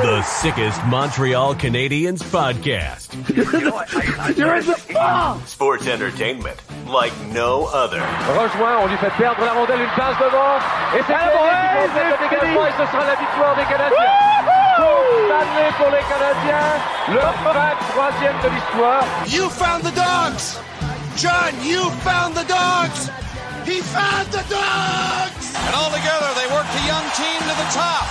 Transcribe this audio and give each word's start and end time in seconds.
The 0.00 0.22
sickest 0.22 0.80
Montreal 0.86 1.54
Canadiens 1.54 2.22
podcast. 2.24 3.12
You're 4.36 4.56
in 4.56 4.64
the 4.64 4.80
ball! 4.94 5.38
Sports 5.44 5.86
entertainment 5.86 6.56
like 6.88 7.12
no 7.32 7.66
other. 7.66 8.00
Rejoint, 8.32 8.80
on 8.80 8.86
lui 8.88 8.96
fait 8.96 9.12
perdre 9.18 9.44
la 9.44 9.52
rondelle, 9.52 9.82
une 9.82 9.94
passe 9.96 10.16
devant. 10.16 10.56
Et 10.96 11.02
c'est 11.04 11.12
le 11.12 12.16
dégagement 12.16 12.66
et 12.66 12.72
ce 12.72 12.86
sera 12.86 13.04
la 13.04 13.14
victoire 13.14 13.56
des 13.56 13.64
Canadiens. 13.64 14.40
Stanley 15.26 15.70
pour 15.76 15.90
les 15.90 16.04
Canadiens, 16.08 16.80
le 17.08 17.20
23e 17.20 18.42
de 18.42 18.48
l'histoire. 18.54 19.04
You 19.28 19.50
found 19.50 19.82
the 19.84 19.94
dogs! 19.94 20.58
John, 21.16 21.52
you 21.62 21.90
found 22.00 22.34
the 22.34 22.46
dogs! 22.48 23.10
He 23.66 23.82
found 23.82 24.32
the 24.32 24.44
dogs! 24.48 25.39
And 25.70 25.78
all 25.78 25.94
together, 25.94 26.26
they 26.34 26.50
worked 26.50 26.74
a 26.74 26.82
young 26.82 27.06
team 27.14 27.38
to 27.46 27.54
the 27.54 27.70
top. 27.70 28.10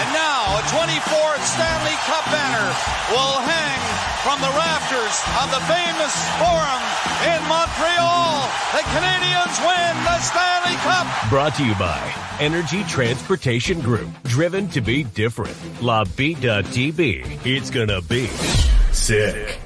And 0.00 0.08
now, 0.16 0.56
a 0.56 0.64
24th 0.72 1.44
Stanley 1.44 1.92
Cup 2.08 2.24
banner 2.32 2.72
will 3.12 3.36
hang 3.44 3.80
from 4.24 4.40
the 4.40 4.48
rafters 4.56 5.12
of 5.44 5.52
the 5.52 5.60
famous 5.68 6.14
Forum 6.40 6.82
in 7.20 7.40
Montreal. 7.52 8.48
The 8.72 8.80
Canadiens 8.96 9.60
win 9.60 10.04
the 10.08 10.18
Stanley 10.20 10.76
Cup. 10.88 11.06
Brought 11.28 11.54
to 11.56 11.66
you 11.66 11.74
by 11.74 12.00
Energy 12.40 12.82
Transportation 12.84 13.80
Group. 13.80 14.08
Driven 14.22 14.66
to 14.68 14.80
be 14.80 15.04
different. 15.04 15.54
La 15.82 16.04
Vida 16.04 16.62
TB. 16.62 17.44
It's 17.44 17.68
gonna 17.68 18.00
be 18.00 18.28
sick. 18.92 19.65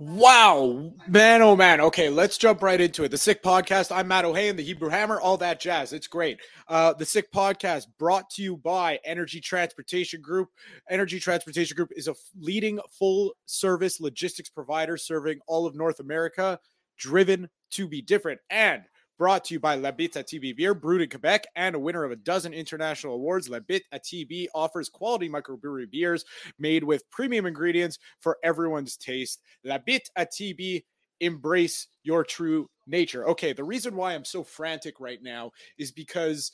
Wow, 0.00 0.92
man, 1.08 1.42
oh 1.42 1.56
man. 1.56 1.80
Okay, 1.80 2.08
let's 2.08 2.38
jump 2.38 2.62
right 2.62 2.80
into 2.80 3.02
it. 3.02 3.10
The 3.10 3.18
Sick 3.18 3.42
Podcast. 3.42 3.90
I'm 3.90 4.06
Matt 4.06 4.24
Ohayon, 4.24 4.56
the 4.56 4.62
Hebrew 4.62 4.90
Hammer, 4.90 5.20
all 5.20 5.36
that 5.38 5.58
jazz. 5.58 5.92
It's 5.92 6.06
great. 6.06 6.38
Uh, 6.68 6.92
the 6.92 7.04
Sick 7.04 7.32
Podcast 7.32 7.86
brought 7.98 8.30
to 8.30 8.42
you 8.44 8.56
by 8.58 9.00
Energy 9.04 9.40
Transportation 9.40 10.20
Group. 10.20 10.50
Energy 10.88 11.18
Transportation 11.18 11.74
Group 11.74 11.90
is 11.96 12.06
a 12.06 12.14
leading 12.38 12.78
full 12.92 13.34
service 13.46 14.00
logistics 14.00 14.48
provider 14.48 14.96
serving 14.96 15.40
all 15.48 15.66
of 15.66 15.74
North 15.74 15.98
America, 15.98 16.60
driven 16.96 17.48
to 17.72 17.88
be 17.88 18.00
different. 18.00 18.38
And 18.50 18.84
brought 19.18 19.44
to 19.44 19.54
you 19.54 19.60
by 19.60 19.74
La 19.74 19.90
Bite 19.90 20.14
à 20.14 20.24
TB 20.24 20.56
Beer, 20.56 20.74
brewed 20.74 21.02
in 21.02 21.10
Quebec 21.10 21.46
and 21.56 21.74
a 21.74 21.78
winner 21.78 22.04
of 22.04 22.12
a 22.12 22.16
dozen 22.16 22.54
international 22.54 23.14
awards. 23.14 23.48
La 23.48 23.58
Bite 23.58 23.84
à 23.92 24.00
TB 24.00 24.46
offers 24.54 24.88
quality 24.88 25.28
microbrewery 25.28 25.90
beers 25.90 26.24
made 26.58 26.84
with 26.84 27.08
premium 27.10 27.44
ingredients 27.46 27.98
for 28.20 28.38
everyone's 28.42 28.96
taste. 28.96 29.42
La 29.64 29.78
Bite 29.78 30.08
à 30.16 30.26
TB, 30.26 30.84
embrace 31.20 31.88
your 32.04 32.24
true 32.24 32.68
nature. 32.86 33.28
Okay, 33.28 33.52
the 33.52 33.64
reason 33.64 33.96
why 33.96 34.14
I'm 34.14 34.24
so 34.24 34.44
frantic 34.44 35.00
right 35.00 35.22
now 35.22 35.50
is 35.76 35.90
because 35.90 36.52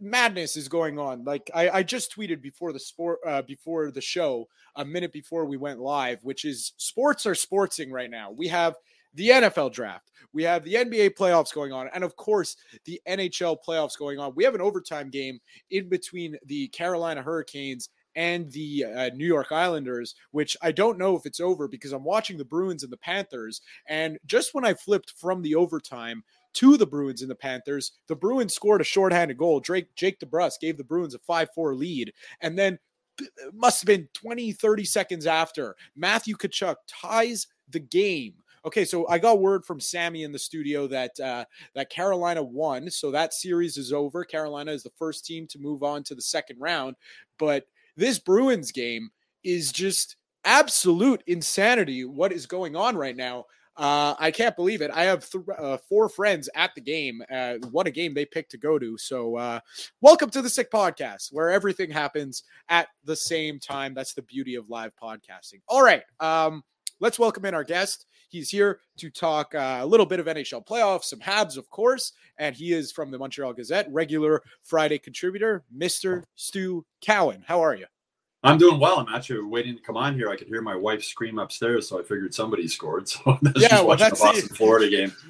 madness 0.00 0.56
is 0.56 0.68
going 0.68 0.98
on 0.98 1.22
like 1.22 1.50
I, 1.54 1.68
I 1.68 1.82
just 1.82 2.16
tweeted 2.16 2.40
before 2.40 2.72
the 2.72 2.80
sport 2.80 3.18
uh, 3.26 3.42
before 3.42 3.90
the 3.90 4.00
show 4.00 4.48
a 4.76 4.86
minute 4.86 5.12
before 5.12 5.44
we 5.44 5.58
went 5.58 5.80
live 5.80 6.24
which 6.24 6.46
is 6.46 6.72
sports 6.78 7.26
are 7.26 7.34
sportsing 7.34 7.90
right 7.90 8.10
now 8.10 8.30
we 8.30 8.48
have 8.48 8.74
the 9.14 9.28
NFL 9.30 9.72
draft. 9.72 10.10
We 10.32 10.42
have 10.42 10.64
the 10.64 10.74
NBA 10.74 11.10
playoffs 11.14 11.54
going 11.54 11.72
on. 11.72 11.88
And 11.94 12.02
of 12.02 12.16
course, 12.16 12.56
the 12.84 13.00
NHL 13.08 13.58
playoffs 13.66 13.96
going 13.96 14.18
on. 14.18 14.32
We 14.34 14.44
have 14.44 14.54
an 14.54 14.60
overtime 14.60 15.10
game 15.10 15.38
in 15.70 15.88
between 15.88 16.36
the 16.46 16.68
Carolina 16.68 17.22
Hurricanes 17.22 17.88
and 18.16 18.50
the 18.52 18.84
uh, 18.84 19.10
New 19.14 19.26
York 19.26 19.52
Islanders, 19.52 20.14
which 20.32 20.56
I 20.62 20.72
don't 20.72 20.98
know 20.98 21.16
if 21.16 21.26
it's 21.26 21.40
over 21.40 21.68
because 21.68 21.92
I'm 21.92 22.04
watching 22.04 22.36
the 22.36 22.44
Bruins 22.44 22.82
and 22.82 22.92
the 22.92 22.96
Panthers. 22.96 23.60
And 23.88 24.18
just 24.26 24.54
when 24.54 24.64
I 24.64 24.74
flipped 24.74 25.14
from 25.16 25.42
the 25.42 25.54
overtime 25.54 26.22
to 26.54 26.76
the 26.76 26.86
Bruins 26.86 27.22
and 27.22 27.30
the 27.30 27.36
Panthers, 27.36 27.92
the 28.06 28.16
Bruins 28.16 28.54
scored 28.54 28.80
a 28.80 28.84
shorthanded 28.84 29.36
goal. 29.36 29.60
Drake 29.60 29.94
Jake 29.96 30.20
DeBrusk 30.20 30.60
gave 30.60 30.76
the 30.76 30.84
Bruins 30.84 31.14
a 31.14 31.18
5-4 31.18 31.76
lead. 31.76 32.12
And 32.40 32.58
then 32.58 32.78
must 33.52 33.80
have 33.80 33.86
been 33.86 34.08
20, 34.14 34.52
30 34.52 34.84
seconds 34.84 35.26
after, 35.26 35.76
Matthew 35.94 36.36
Tkachuk 36.36 36.76
ties 36.88 37.46
the 37.68 37.80
game 37.80 38.34
Okay, 38.66 38.86
so 38.86 39.06
I 39.08 39.18
got 39.18 39.40
word 39.40 39.62
from 39.66 39.78
Sammy 39.78 40.22
in 40.22 40.32
the 40.32 40.38
studio 40.38 40.86
that 40.86 41.20
uh, 41.20 41.44
that 41.74 41.90
Carolina 41.90 42.42
won, 42.42 42.90
so 42.90 43.10
that 43.10 43.34
series 43.34 43.76
is 43.76 43.92
over. 43.92 44.24
Carolina 44.24 44.72
is 44.72 44.82
the 44.82 44.92
first 44.98 45.26
team 45.26 45.46
to 45.48 45.58
move 45.58 45.82
on 45.82 46.02
to 46.04 46.14
the 46.14 46.22
second 46.22 46.58
round, 46.58 46.96
but 47.38 47.64
this 47.96 48.18
Bruins 48.18 48.72
game 48.72 49.10
is 49.44 49.70
just 49.70 50.16
absolute 50.46 51.22
insanity. 51.26 52.06
What 52.06 52.32
is 52.32 52.46
going 52.46 52.74
on 52.74 52.96
right 52.96 53.14
now? 53.14 53.44
Uh, 53.76 54.14
I 54.18 54.30
can't 54.30 54.56
believe 54.56 54.80
it. 54.80 54.90
I 54.94 55.04
have 55.04 55.28
th- 55.28 55.44
uh, 55.58 55.76
four 55.88 56.08
friends 56.08 56.48
at 56.54 56.74
the 56.74 56.80
game. 56.80 57.22
Uh, 57.30 57.54
what 57.70 57.86
a 57.86 57.90
game 57.90 58.14
they 58.14 58.24
picked 58.24 58.52
to 58.52 58.58
go 58.58 58.78
to. 58.78 58.96
So, 58.96 59.36
uh, 59.36 59.60
welcome 60.00 60.30
to 60.30 60.40
the 60.40 60.48
Sick 60.48 60.70
Podcast, 60.70 61.28
where 61.32 61.50
everything 61.50 61.90
happens 61.90 62.44
at 62.70 62.88
the 63.04 63.16
same 63.16 63.58
time. 63.58 63.92
That's 63.92 64.14
the 64.14 64.22
beauty 64.22 64.54
of 64.54 64.70
live 64.70 64.92
podcasting. 65.00 65.60
All 65.68 65.82
right. 65.82 66.02
Um, 66.20 66.62
let's 67.00 67.18
welcome 67.18 67.44
in 67.44 67.52
our 67.52 67.64
guest. 67.64 68.06
He's 68.34 68.50
here 68.50 68.80
to 68.96 69.10
talk 69.10 69.54
uh, 69.54 69.78
a 69.80 69.86
little 69.86 70.06
bit 70.06 70.18
of 70.18 70.26
NHL 70.26 70.66
playoffs, 70.66 71.04
some 71.04 71.20
Habs, 71.20 71.56
of 71.56 71.70
course, 71.70 72.14
and 72.36 72.56
he 72.56 72.72
is 72.72 72.90
from 72.90 73.12
the 73.12 73.18
Montreal 73.18 73.52
Gazette, 73.52 73.86
regular 73.92 74.42
Friday 74.60 74.98
contributor, 74.98 75.62
Mr. 75.72 76.24
Stu 76.34 76.84
Cowan. 77.00 77.44
How 77.46 77.60
are 77.60 77.76
you? 77.76 77.86
I'm 78.42 78.58
doing 78.58 78.80
well. 78.80 78.98
I'm 78.98 79.14
actually 79.14 79.40
waiting 79.42 79.76
to 79.76 79.82
come 79.82 79.96
on 79.96 80.16
here. 80.16 80.30
I 80.30 80.36
could 80.36 80.48
hear 80.48 80.62
my 80.62 80.74
wife 80.74 81.04
scream 81.04 81.38
upstairs, 81.38 81.88
so 81.88 82.00
I 82.00 82.02
figured 82.02 82.34
somebody 82.34 82.66
scored. 82.66 83.08
So 83.14 83.38
yeah, 83.54 83.80
well, 83.80 83.96
that's 83.96 84.18
the 84.18 84.26
Boston, 84.26 84.48
it. 84.50 84.56
Florida 84.56 84.90
game. 84.90 85.12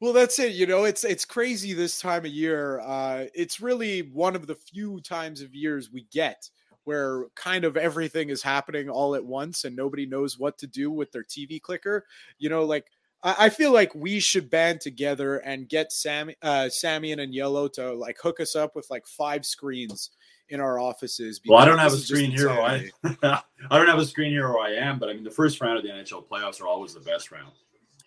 Well, 0.00 0.12
that's 0.12 0.38
it. 0.38 0.52
You 0.52 0.66
know, 0.66 0.84
it's 0.84 1.02
it's 1.04 1.24
crazy 1.24 1.72
this 1.72 1.98
time 1.98 2.26
of 2.26 2.30
year. 2.30 2.80
Uh, 2.80 3.26
it's 3.32 3.62
really 3.62 4.00
one 4.12 4.36
of 4.36 4.46
the 4.46 4.54
few 4.54 5.00
times 5.00 5.40
of 5.40 5.54
years 5.54 5.90
we 5.90 6.06
get 6.12 6.50
where 6.84 7.26
kind 7.34 7.64
of 7.64 7.76
everything 7.76 8.30
is 8.30 8.42
happening 8.42 8.88
all 8.88 9.14
at 9.14 9.24
once 9.24 9.64
and 9.64 9.74
nobody 9.74 10.06
knows 10.06 10.38
what 10.38 10.58
to 10.58 10.66
do 10.66 10.90
with 10.90 11.10
their 11.12 11.24
TV 11.24 11.60
clicker. 11.60 12.04
You 12.38 12.48
know, 12.48 12.64
like 12.64 12.86
I, 13.22 13.46
I 13.46 13.48
feel 13.48 13.72
like 13.72 13.94
we 13.94 14.20
should 14.20 14.50
band 14.50 14.80
together 14.80 15.38
and 15.38 15.68
get 15.68 15.92
Sammy, 15.92 16.36
uh, 16.42 16.68
Sammy 16.68 17.12
and 17.12 17.34
Yellow 17.34 17.68
to 17.68 17.92
like 17.94 18.18
hook 18.22 18.40
us 18.40 18.54
up 18.54 18.76
with 18.76 18.88
like 18.90 19.06
five 19.06 19.44
screens 19.44 20.10
in 20.50 20.60
our 20.60 20.78
offices. 20.78 21.40
Well, 21.46 21.58
I 21.58 21.64
don't 21.64 21.78
have 21.78 21.92
a 21.92 21.96
screen 21.96 22.30
here. 22.30 22.50
I, 22.50 22.90
I 23.22 23.78
don't 23.78 23.88
have 23.88 23.98
a 23.98 24.04
screen 24.04 24.30
here 24.30 24.48
where 24.52 24.62
I 24.62 24.74
am, 24.74 24.98
but 24.98 25.08
I 25.08 25.14
mean, 25.14 25.24
the 25.24 25.30
first 25.30 25.60
round 25.60 25.78
of 25.78 25.84
the 25.84 25.90
NHL 25.90 26.26
playoffs 26.28 26.60
are 26.60 26.66
always 26.66 26.94
the 26.94 27.00
best 27.00 27.30
round. 27.30 27.52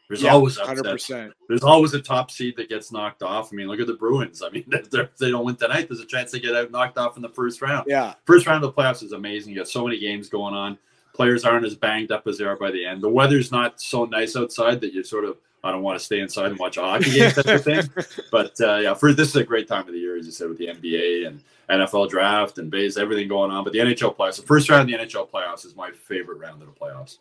There's 0.07 0.21
yeah, 0.21 0.31
always 0.31 0.57
upsets. 0.57 1.09
100%. 1.09 1.33
There's 1.49 1.63
always 1.63 1.93
a 1.93 2.01
top 2.01 2.31
seed 2.31 2.55
that 2.57 2.69
gets 2.69 2.91
knocked 2.91 3.23
off. 3.23 3.49
I 3.51 3.55
mean, 3.55 3.67
look 3.67 3.79
at 3.79 3.87
the 3.87 3.93
Bruins. 3.93 4.41
I 4.41 4.49
mean, 4.49 4.63
if 4.71 5.17
they 5.17 5.31
don't 5.31 5.45
win 5.45 5.55
tonight, 5.55 5.89
there's 5.89 5.99
a 5.99 6.05
chance 6.05 6.31
they 6.31 6.39
get 6.39 6.55
out 6.55 6.71
knocked 6.71 6.97
off 6.97 7.17
in 7.17 7.21
the 7.21 7.29
first 7.29 7.61
round. 7.61 7.85
Yeah. 7.87 8.13
First 8.25 8.47
round 8.47 8.63
of 8.63 8.73
the 8.73 8.81
playoffs 8.81 9.03
is 9.03 9.11
amazing. 9.11 9.53
You 9.53 9.59
got 9.59 9.67
so 9.67 9.83
many 9.83 9.99
games 9.99 10.29
going 10.29 10.53
on. 10.53 10.77
players 11.13 11.43
aren't 11.43 11.65
as 11.65 11.75
banged 11.75 12.11
up 12.11 12.27
as 12.27 12.37
they 12.37 12.45
are 12.45 12.55
by 12.55 12.71
the 12.71 12.85
end. 12.85 13.01
The 13.01 13.09
weather's 13.09 13.51
not 13.51 13.81
so 13.81 14.05
nice 14.05 14.35
outside 14.35 14.79
that 14.81 14.93
you 14.93 15.03
sort 15.03 15.25
of 15.25 15.37
I 15.63 15.71
don't 15.71 15.81
want 15.81 15.99
to 15.99 16.05
stay 16.05 16.19
inside 16.19 16.51
and 16.51 16.59
watch 16.59 16.77
a 16.77 16.81
hockey 16.81 17.11
game 17.11 17.31
type 17.31 17.47
of 17.47 17.63
thing. 17.63 17.83
But 18.31 18.59
uh, 18.61 18.77
yeah, 18.77 18.93
for 18.93 19.11
this 19.11 19.29
is 19.29 19.35
a 19.35 19.43
great 19.43 19.67
time 19.67 19.87
of 19.87 19.93
the 19.93 19.99
year, 19.99 20.17
as 20.17 20.25
you 20.25 20.31
said, 20.31 20.49
with 20.49 20.57
the 20.57 20.67
NBA 20.67 21.27
and 21.27 21.41
NFL 21.69 22.09
draft 22.09 22.57
and 22.59 22.69
base, 22.69 22.97
everything 22.97 23.27
going 23.27 23.51
on. 23.51 23.63
But 23.63 23.73
the 23.73 23.79
NHL 23.79 24.15
playoffs, 24.15 24.37
the 24.37 24.43
first 24.43 24.69
round 24.69 24.89
of 24.89 24.99
the 24.99 25.05
NHL 25.05 25.29
playoffs 25.29 25.65
is 25.65 25.75
my 25.75 25.91
favorite 25.91 26.39
round 26.39 26.61
of 26.61 26.67
the 26.67 26.79
playoffs. 26.79 27.17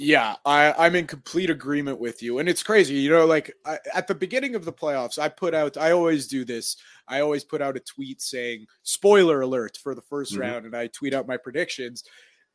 Yeah, 0.00 0.36
I, 0.46 0.72
I'm 0.78 0.96
in 0.96 1.06
complete 1.06 1.50
agreement 1.50 2.00
with 2.00 2.22
you. 2.22 2.38
And 2.38 2.48
it's 2.48 2.62
crazy. 2.62 2.94
You 2.94 3.10
know, 3.10 3.26
like 3.26 3.54
I, 3.66 3.78
at 3.94 4.08
the 4.08 4.14
beginning 4.14 4.54
of 4.54 4.64
the 4.64 4.72
playoffs, 4.72 5.18
I 5.18 5.28
put 5.28 5.54
out, 5.54 5.76
I 5.76 5.92
always 5.92 6.26
do 6.26 6.44
this. 6.44 6.76
I 7.06 7.20
always 7.20 7.44
put 7.44 7.60
out 7.60 7.76
a 7.76 7.80
tweet 7.80 8.22
saying, 8.22 8.66
spoiler 8.82 9.42
alert 9.42 9.78
for 9.82 9.94
the 9.94 10.00
1st 10.00 10.32
mm-hmm. 10.32 10.40
round. 10.40 10.66
And 10.66 10.74
I 10.74 10.86
tweet 10.86 11.12
out 11.12 11.28
my 11.28 11.36
predictions. 11.36 12.02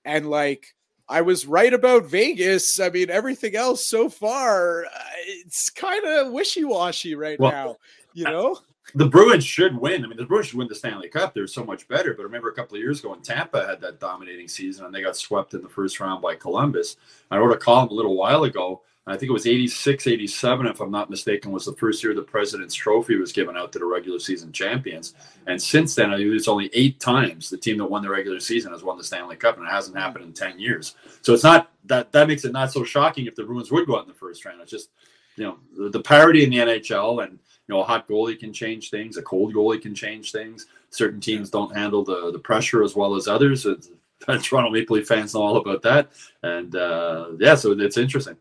And 0.03 0.27
like, 0.27 0.75
I 1.07 1.21
was 1.21 1.45
right 1.45 1.71
about 1.71 2.06
Vegas. 2.06 2.80
I 2.80 2.89
mean, 2.89 3.12
everything 3.12 3.56
else 3.56 3.88
so 3.88 4.09
far, 4.09 4.86
uh, 4.86 4.89
it's 5.27 5.69
kind 5.69 6.03
of 6.03 6.31
wishy 6.31 6.63
washy 6.63 7.13
right 7.13 7.39
well, 7.39 7.51
now, 7.51 7.75
you 8.15 8.24
know? 8.24 8.57
The 8.93 9.07
Bruins 9.07 9.45
should 9.45 9.75
win. 9.75 10.03
I 10.03 10.07
mean, 10.07 10.17
the 10.17 10.25
Bruins 10.25 10.47
should 10.47 10.59
win 10.59 10.67
the 10.67 10.75
Stanley 10.75 11.09
Cup. 11.09 11.33
They're 11.33 11.47
so 11.47 11.63
much 11.63 11.87
better. 11.87 12.13
But 12.13 12.21
I 12.21 12.25
remember 12.25 12.49
a 12.49 12.53
couple 12.53 12.75
of 12.75 12.81
years 12.81 12.99
ago 12.99 13.09
when 13.09 13.21
Tampa 13.21 13.65
had 13.65 13.81
that 13.81 13.99
dominating 13.99 14.47
season 14.47 14.85
and 14.85 14.93
they 14.93 15.01
got 15.01 15.17
swept 15.17 15.53
in 15.53 15.61
the 15.61 15.69
first 15.69 15.99
round 15.99 16.21
by 16.21 16.35
Columbus. 16.35 16.97
I 17.31 17.37
wrote 17.37 17.55
a 17.55 17.57
column 17.57 17.89
a 17.89 17.93
little 17.93 18.15
while 18.15 18.43
ago. 18.43 18.81
I 19.07 19.17
think 19.17 19.29
it 19.29 19.33
was 19.33 19.45
86, 19.45 20.07
87, 20.07 20.65
if 20.65 20.79
I'm 20.79 20.89
not 20.89 21.11
mistaken, 21.11 21.51
was 21.51 21.65
the 21.65 21.73
first 21.73 22.03
year 22.03 22.15
the 22.15 22.23
President's 22.23 22.73
Trophy 22.73 23.17
was 23.17 23.31
given 23.31 23.55
out 23.55 23.71
to 23.73 23.79
the 23.79 23.85
regular 23.85 24.17
season 24.17 24.51
champions. 24.51 25.13
And 25.45 25.61
since 25.61 25.93
then, 25.93 26.09
I 26.09 26.17
think 26.17 26.31
it's 26.31 26.47
only 26.47 26.71
eight 26.73 26.99
times 26.99 27.51
the 27.51 27.57
team 27.57 27.77
that 27.77 27.85
won 27.85 28.01
the 28.01 28.09
regular 28.09 28.39
season 28.39 28.71
has 28.71 28.83
won 28.83 28.97
the 28.97 29.03
Stanley 29.03 29.35
Cup, 29.35 29.57
and 29.57 29.67
it 29.67 29.69
hasn't 29.69 29.95
hmm. 29.95 30.01
happened 30.01 30.25
in 30.25 30.33
10 30.33 30.59
years. 30.59 30.95
So 31.21 31.35
it's 31.35 31.43
not 31.43 31.71
that 31.85 32.11
that 32.13 32.27
makes 32.27 32.45
it 32.45 32.51
not 32.51 32.71
so 32.71 32.83
shocking 32.83 33.27
if 33.27 33.35
the 33.35 33.43
Bruins 33.43 33.71
would 33.71 33.85
go 33.85 33.97
out 33.97 34.03
in 34.03 34.07
the 34.07 34.15
first 34.15 34.43
round. 34.43 34.59
It's 34.61 34.71
just, 34.71 34.89
you 35.35 35.43
know, 35.43 35.57
the, 35.77 35.89
the 35.89 36.01
parity 36.01 36.43
in 36.43 36.49
the 36.49 36.57
NHL 36.57 37.23
and 37.23 37.37
you 37.67 37.75
know, 37.75 37.81
a 37.81 37.83
hot 37.83 38.07
goalie 38.07 38.39
can 38.39 38.53
change 38.53 38.89
things, 38.89 39.17
a 39.17 39.21
cold 39.21 39.53
goalie 39.53 39.81
can 39.81 39.95
change 39.95 40.31
things. 40.31 40.67
Certain 40.89 41.19
teams 41.19 41.50
don't 41.50 41.75
handle 41.75 42.03
the 42.03 42.31
the 42.31 42.39
pressure 42.39 42.83
as 42.83 42.95
well 42.95 43.15
as 43.15 43.27
others. 43.27 43.65
Toronto 44.41 44.69
Maple 44.69 44.95
Leaf 44.95 45.07
fans 45.07 45.33
know 45.33 45.41
all 45.41 45.57
about 45.57 45.81
that, 45.81 46.12
and 46.44 46.75
uh, 46.75 47.27
yeah, 47.39 47.56
so 47.56 47.71
it's 47.71 47.97
interesting. 47.97 48.38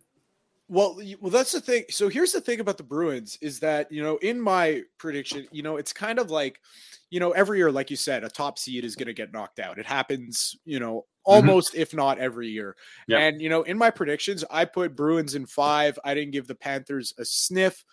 Well, 0.69 0.99
well, 1.21 1.31
that's 1.31 1.53
the 1.53 1.61
thing. 1.61 1.85
So 1.91 2.09
here's 2.09 2.33
the 2.33 2.41
thing 2.41 2.61
about 2.61 2.79
the 2.79 2.85
Bruins 2.85 3.39
is 3.43 3.61
that 3.61 3.91
you 3.93 4.03
know, 4.03 4.17
in 4.19 4.41
my 4.41 4.83
prediction, 4.99 5.47
you 5.53 5.63
know, 5.63 5.77
it's 5.77 5.93
kind 5.93 6.19
of 6.19 6.31
like, 6.31 6.61
you 7.11 7.21
know, 7.21 7.33
every 7.33 7.59
year, 7.59 7.71
like 7.71 7.91
you 7.91 7.97
said, 7.97 8.25
a 8.25 8.31
top 8.31 8.59
seed 8.59 8.85
is 8.85 8.97
going 8.97 9.07
to 9.07 9.13
get 9.13 9.33
knocked 9.33 9.59
out. 9.59 9.79
It 9.79 9.85
happens, 9.85 10.57
you 10.65 10.81
know, 10.81 11.01
mm-hmm. 11.01 11.33
almost 11.33 11.73
mm-hmm. 11.73 11.83
if 11.83 11.93
not 11.93 12.19
every 12.19 12.49
year. 12.49 12.77
Yep. 13.09 13.21
And 13.21 13.43
you 13.43 13.51
know, 13.51 13.63
in 13.63 13.77
my 13.77 13.91
predictions, 13.91 14.43
I 14.51 14.65
put 14.65 14.97
Bruins 14.97 15.35
in 15.35 15.45
five. 15.45 15.99
I 16.03 16.15
didn't 16.15 16.33
give 16.33 16.47
the 16.47 16.55
Panthers 16.55 17.13
a 17.19 17.27
sniff 17.27 17.85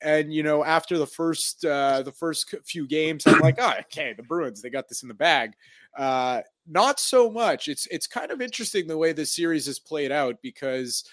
and 0.00 0.32
you 0.32 0.42
know 0.42 0.64
after 0.64 0.98
the 0.98 1.06
first 1.06 1.64
uh 1.64 2.02
the 2.02 2.12
first 2.12 2.54
few 2.64 2.86
games 2.86 3.26
i'm 3.26 3.40
like 3.40 3.56
oh 3.58 3.74
okay 3.80 4.12
the 4.16 4.22
bruins 4.22 4.62
they 4.62 4.70
got 4.70 4.88
this 4.88 5.02
in 5.02 5.08
the 5.08 5.14
bag 5.14 5.52
uh 5.96 6.40
not 6.66 7.00
so 7.00 7.30
much 7.30 7.68
it's 7.68 7.86
it's 7.90 8.06
kind 8.06 8.30
of 8.30 8.40
interesting 8.40 8.86
the 8.86 8.96
way 8.96 9.12
this 9.12 9.34
series 9.34 9.66
is 9.66 9.78
played 9.78 10.12
out 10.12 10.36
because 10.42 11.04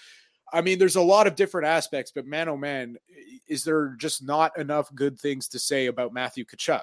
i 0.52 0.60
mean 0.60 0.78
there's 0.78 0.96
a 0.96 1.02
lot 1.02 1.26
of 1.26 1.34
different 1.34 1.66
aspects 1.66 2.12
but 2.14 2.26
man 2.26 2.48
oh 2.48 2.56
man 2.56 2.96
is 3.48 3.64
there 3.64 3.94
just 3.98 4.24
not 4.24 4.56
enough 4.58 4.94
good 4.94 5.18
things 5.18 5.48
to 5.48 5.58
say 5.58 5.86
about 5.86 6.12
matthew 6.12 6.44
Tkachuk? 6.44 6.82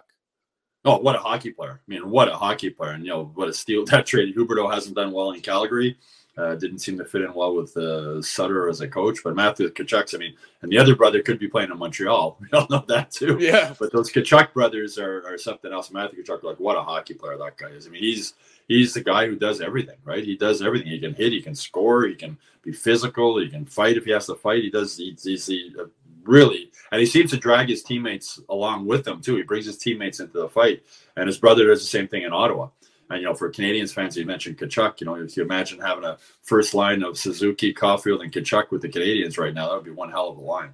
Oh, 0.86 0.98
what 0.98 1.16
a 1.16 1.20
hockey 1.20 1.52
player! 1.52 1.80
I 1.80 1.90
mean, 1.90 2.10
what 2.10 2.28
a 2.28 2.36
hockey 2.36 2.70
player, 2.70 2.92
and 2.92 3.06
you 3.06 3.10
know 3.10 3.32
what 3.36 3.48
a 3.48 3.54
steal 3.54 3.86
that 3.86 4.06
trade. 4.06 4.36
Huberdeau 4.36 4.70
hasn't 4.70 4.98
done 4.98 5.14
well 5.14 5.32
in 5.32 5.40
Calgary. 5.40 5.98
Uh, 6.36 6.56
didn't 6.56 6.80
seem 6.80 6.98
to 6.98 7.06
fit 7.06 7.22
in 7.22 7.32
well 7.36 7.54
with 7.54 7.78
uh, 7.78 8.20
Sutter 8.20 8.68
as 8.68 8.82
a 8.82 8.88
coach, 8.88 9.20
but 9.24 9.36
Matthew 9.36 9.70
Tkachuk, 9.70 10.16
I 10.16 10.18
mean, 10.18 10.34
and 10.64 10.72
the 10.72 10.80
other 10.80 10.96
brother 10.96 11.22
could 11.22 11.38
be 11.38 11.48
playing 11.48 11.70
in 11.70 11.78
Montreal. 11.78 12.38
We 12.42 12.58
all 12.58 12.66
know 12.72 12.84
that 12.88 13.12
too. 13.12 13.38
Yeah. 13.40 13.76
But 13.80 13.92
those 13.92 14.12
Tkachuk 14.12 14.52
brothers 14.52 14.98
are, 14.98 15.24
are 15.28 15.38
something 15.38 15.72
else. 15.72 15.92
Matthew 15.92 16.24
Tkachuk, 16.24 16.42
like 16.42 16.60
what 16.60 16.76
a 16.76 16.82
hockey 16.82 17.14
player 17.14 17.38
that 17.38 17.58
guy 17.58 17.68
is. 17.68 17.86
I 17.86 17.92
mean, 17.92 18.02
he's 18.02 18.34
he's 18.68 18.96
the 18.96 19.02
guy 19.02 19.28
who 19.28 19.36
does 19.36 19.62
everything, 19.62 19.98
right? 20.04 20.24
He 20.24 20.36
does 20.36 20.64
everything. 20.64 20.88
He 20.88 21.00
can 21.00 21.14
hit, 21.14 21.34
he 21.34 21.42
can 21.42 21.54
score, 21.54 22.06
he 22.08 22.16
can 22.16 22.36
be 22.64 22.72
physical, 22.72 23.38
he 23.38 23.48
can 23.48 23.66
fight 23.66 23.98
if 23.98 24.06
he 24.06 24.12
has 24.12 24.26
to 24.26 24.36
fight. 24.36 24.64
He 24.64 24.72
does. 24.72 24.98
He's, 24.98 25.24
he's 25.24 25.46
he, 25.46 25.76
uh, 25.80 25.86
really, 26.24 26.72
and 26.92 27.00
he 27.00 27.06
seems 27.06 27.30
to 27.30 27.38
drag 27.38 27.70
his 27.70 27.84
teammates 27.84 28.40
along 28.50 28.88
with 28.88 29.08
him 29.08 29.22
too. 29.22 29.36
He 29.36 29.44
brings 29.44 29.68
his 29.68 29.78
teammates 29.78 30.20
into 30.20 30.40
the 30.40 30.50
fight, 30.50 30.84
and 31.16 31.28
his 31.28 31.38
brother 31.38 31.68
does 31.68 31.82
the 31.82 31.88
same 31.88 32.08
thing 32.08 32.24
in 32.24 32.34
Ottawa. 32.34 32.70
And, 33.10 33.22
you 33.22 33.28
know, 33.28 33.34
for 33.34 33.52
Canadiens 33.52 33.94
fans, 33.94 34.18
you 34.18 34.26
mentioned 34.26 34.58
Tkachuk. 34.58 35.02
You 35.02 35.06
know, 35.06 35.16
if 35.16 35.36
you 35.38 35.44
imagine 35.44 35.80
having 35.80 36.04
a 36.04 36.18
first 36.42 36.74
line 36.74 37.04
of 37.04 37.18
Suzuki, 37.18 37.74
Caufield, 37.74 38.22
and 38.22 38.32
Tkachuk 38.32 38.72
with 38.72 38.82
the 38.82 38.90
Canadiens 38.90 39.38
right 39.38 39.54
now, 39.54 39.70
that 39.70 39.76
would 39.76 39.86
be 39.86 39.92
one 39.92 40.10
hell 40.10 40.30
of 40.30 40.38
a 40.38 40.42
line. 40.42 40.74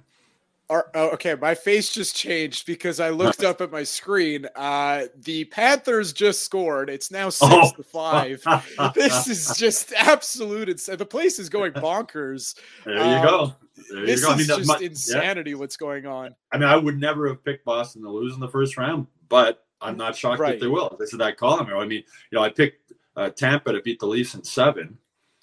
Oh, 0.72 0.84
okay, 0.94 1.34
my 1.34 1.56
face 1.56 1.92
just 1.92 2.14
changed 2.14 2.64
because 2.64 3.00
I 3.00 3.10
looked 3.10 3.42
up 3.42 3.60
at 3.60 3.72
my 3.72 3.82
screen. 3.82 4.46
Uh, 4.54 5.06
the 5.16 5.44
Panthers 5.46 6.12
just 6.12 6.42
scored. 6.42 6.88
It's 6.88 7.10
now 7.10 7.28
six 7.30 7.50
oh. 7.52 7.72
to 7.76 7.82
five. 7.82 8.44
this 8.94 9.26
is 9.26 9.56
just 9.56 9.92
absolute. 9.94 10.68
It's, 10.68 10.86
the 10.86 11.04
place 11.04 11.40
is 11.40 11.48
going 11.48 11.72
bonkers. 11.72 12.54
There 12.84 12.94
you 12.94 13.00
um, 13.00 13.26
go. 13.26 13.54
There 13.90 14.06
this 14.06 14.20
is 14.20 14.26
I 14.26 14.36
mean, 14.36 14.46
just 14.46 14.80
insanity. 14.80 15.50
Yeah. 15.52 15.56
What's 15.56 15.76
going 15.76 16.06
on? 16.06 16.36
I 16.52 16.58
mean, 16.58 16.68
I 16.68 16.76
would 16.76 17.00
never 17.00 17.26
have 17.26 17.44
picked 17.44 17.64
Boston 17.64 18.02
to 18.02 18.08
lose 18.08 18.34
in 18.34 18.40
the 18.40 18.48
first 18.48 18.76
round, 18.76 19.08
but 19.28 19.64
I'm 19.80 19.96
not 19.96 20.16
shocked 20.16 20.40
right. 20.40 20.52
that 20.52 20.60
they 20.60 20.70
will. 20.70 20.96
This 20.98 21.12
is 21.12 21.18
that 21.18 21.36
column. 21.36 21.68
I 21.68 21.86
mean, 21.86 22.04
you 22.30 22.38
know, 22.38 22.42
I 22.42 22.50
picked 22.50 22.92
uh, 23.16 23.30
Tampa 23.30 23.72
to 23.72 23.82
beat 23.82 24.00
the 24.00 24.06
Leafs 24.06 24.34
in 24.34 24.44
seven. 24.44 24.98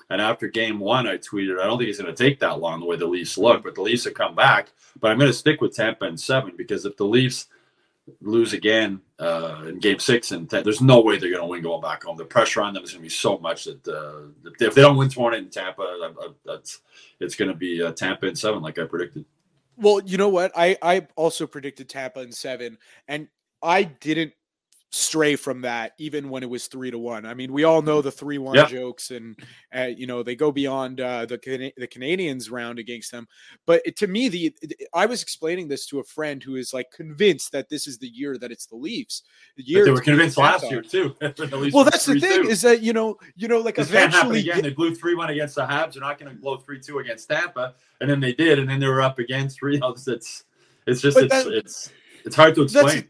And 0.09 0.21
after 0.21 0.47
game 0.47 0.79
one, 0.79 1.05
I 1.05 1.17
tweeted, 1.17 1.59
I 1.59 1.65
don't 1.65 1.77
think 1.77 1.89
it's 1.89 1.99
going 1.99 2.13
to 2.13 2.23
take 2.23 2.39
that 2.39 2.59
long 2.59 2.79
the 2.79 2.85
way 2.85 2.95
the 2.95 3.05
Leafs 3.05 3.37
look, 3.37 3.63
but 3.63 3.75
the 3.75 3.81
Leafs 3.81 4.05
have 4.05 4.13
come 4.13 4.35
back. 4.35 4.71
But 4.99 5.11
I'm 5.11 5.17
going 5.17 5.29
to 5.29 5.37
stick 5.37 5.59
with 5.59 5.75
Tampa 5.75 6.05
in 6.05 6.17
seven 6.17 6.53
because 6.55 6.85
if 6.85 6.95
the 6.95 7.05
Leafs 7.05 7.47
lose 8.21 8.53
again 8.53 9.01
uh, 9.19 9.65
in 9.67 9.79
game 9.79 9.99
six 9.99 10.31
and 10.31 10.49
10, 10.49 10.63
there's 10.63 10.79
no 10.79 11.01
way 11.01 11.17
they're 11.17 11.29
going 11.29 11.41
to 11.41 11.47
win 11.47 11.61
going 11.61 11.81
back 11.81 12.03
home. 12.03 12.15
The 12.15 12.23
pressure 12.23 12.61
on 12.61 12.73
them 12.73 12.83
is 12.83 12.91
going 12.91 13.01
to 13.01 13.03
be 13.03 13.09
so 13.09 13.37
much 13.37 13.65
that 13.65 13.85
uh, 13.87 14.49
if 14.61 14.73
they 14.75 14.81
don't 14.81 14.95
win 14.95 15.09
tomorrow 15.09 15.31
night 15.31 15.43
in 15.43 15.49
Tampa, 15.49 16.13
that's, 16.45 16.79
it's 17.19 17.35
going 17.35 17.51
to 17.51 17.57
be 17.57 17.83
uh, 17.83 17.91
Tampa 17.91 18.27
in 18.27 18.35
seven, 18.35 18.61
like 18.61 18.79
I 18.79 18.85
predicted. 18.85 19.25
Well, 19.75 20.01
you 20.05 20.17
know 20.17 20.29
what? 20.29 20.51
I, 20.55 20.77
I 20.81 21.07
also 21.15 21.45
predicted 21.45 21.89
Tampa 21.89 22.21
in 22.21 22.31
seven. 22.31 22.77
And 23.07 23.27
I 23.67 23.83
didn't 23.83 24.31
stray 24.89 25.35
from 25.35 25.61
that 25.61 25.91
even 25.97 26.29
when 26.29 26.41
it 26.43 26.49
was 26.49 26.67
three 26.67 26.89
to 26.89 26.97
one. 26.97 27.25
I 27.25 27.33
mean, 27.33 27.51
we 27.51 27.65
all 27.65 27.81
know 27.81 28.01
the 28.01 28.11
three 28.11 28.37
one 28.37 28.55
yeah. 28.55 28.65
jokes, 28.65 29.11
and 29.11 29.37
uh, 29.75 29.89
you 29.95 30.07
know 30.07 30.23
they 30.23 30.35
go 30.35 30.51
beyond 30.51 31.01
uh, 31.01 31.25
the 31.25 31.37
the 31.77 31.87
Canadiens 31.87 32.49
round 32.49 32.79
against 32.79 33.11
them. 33.11 33.27
But 33.65 33.81
it, 33.85 33.97
to 33.97 34.07
me, 34.07 34.29
the 34.29 34.55
I 34.93 35.05
was 35.05 35.21
explaining 35.21 35.67
this 35.67 35.85
to 35.87 35.99
a 35.99 36.03
friend 36.03 36.41
who 36.41 36.55
is 36.55 36.73
like 36.73 36.91
convinced 36.91 37.51
that 37.51 37.69
this 37.69 37.87
is 37.87 37.97
the 37.97 38.07
year 38.07 38.37
that 38.37 38.51
it's 38.51 38.67
the 38.67 38.77
Leafs. 38.77 39.23
The 39.57 39.63
year 39.63 39.81
but 39.81 39.85
they 39.85 39.91
were 39.91 40.01
convinced 40.01 40.37
last 40.37 40.71
year 40.71 40.81
too. 40.81 41.15
well, 41.73 41.83
that's 41.83 42.05
the 42.05 42.19
thing 42.19 42.49
is 42.49 42.61
that 42.61 42.81
you 42.81 42.93
know 42.93 43.17
you 43.35 43.47
know 43.47 43.59
like 43.59 43.75
this 43.75 43.89
eventually 43.89 44.39
again. 44.39 44.63
They 44.63 44.69
blew 44.69 44.95
three 44.95 45.15
one 45.15 45.29
against 45.29 45.55
the 45.55 45.65
Habs. 45.65 45.93
They're 45.93 46.01
not 46.01 46.17
going 46.17 46.33
to 46.33 46.39
blow 46.39 46.57
three 46.57 46.79
two 46.79 46.99
against 46.99 47.27
Tampa, 47.29 47.75
and 47.99 48.09
then 48.09 48.21
they 48.21 48.33
did, 48.33 48.59
and 48.59 48.69
then 48.69 48.79
they 48.79 48.87
were 48.87 49.01
up 49.01 49.19
against 49.19 49.59
three. 49.59 49.79
It's 49.83 50.07
it's 50.07 51.01
just 51.01 51.17
it's, 51.17 51.29
that, 51.29 51.47
it's 51.47 51.91
it's 52.23 52.35
hard 52.35 52.55
to 52.55 52.63
explain 52.63 53.09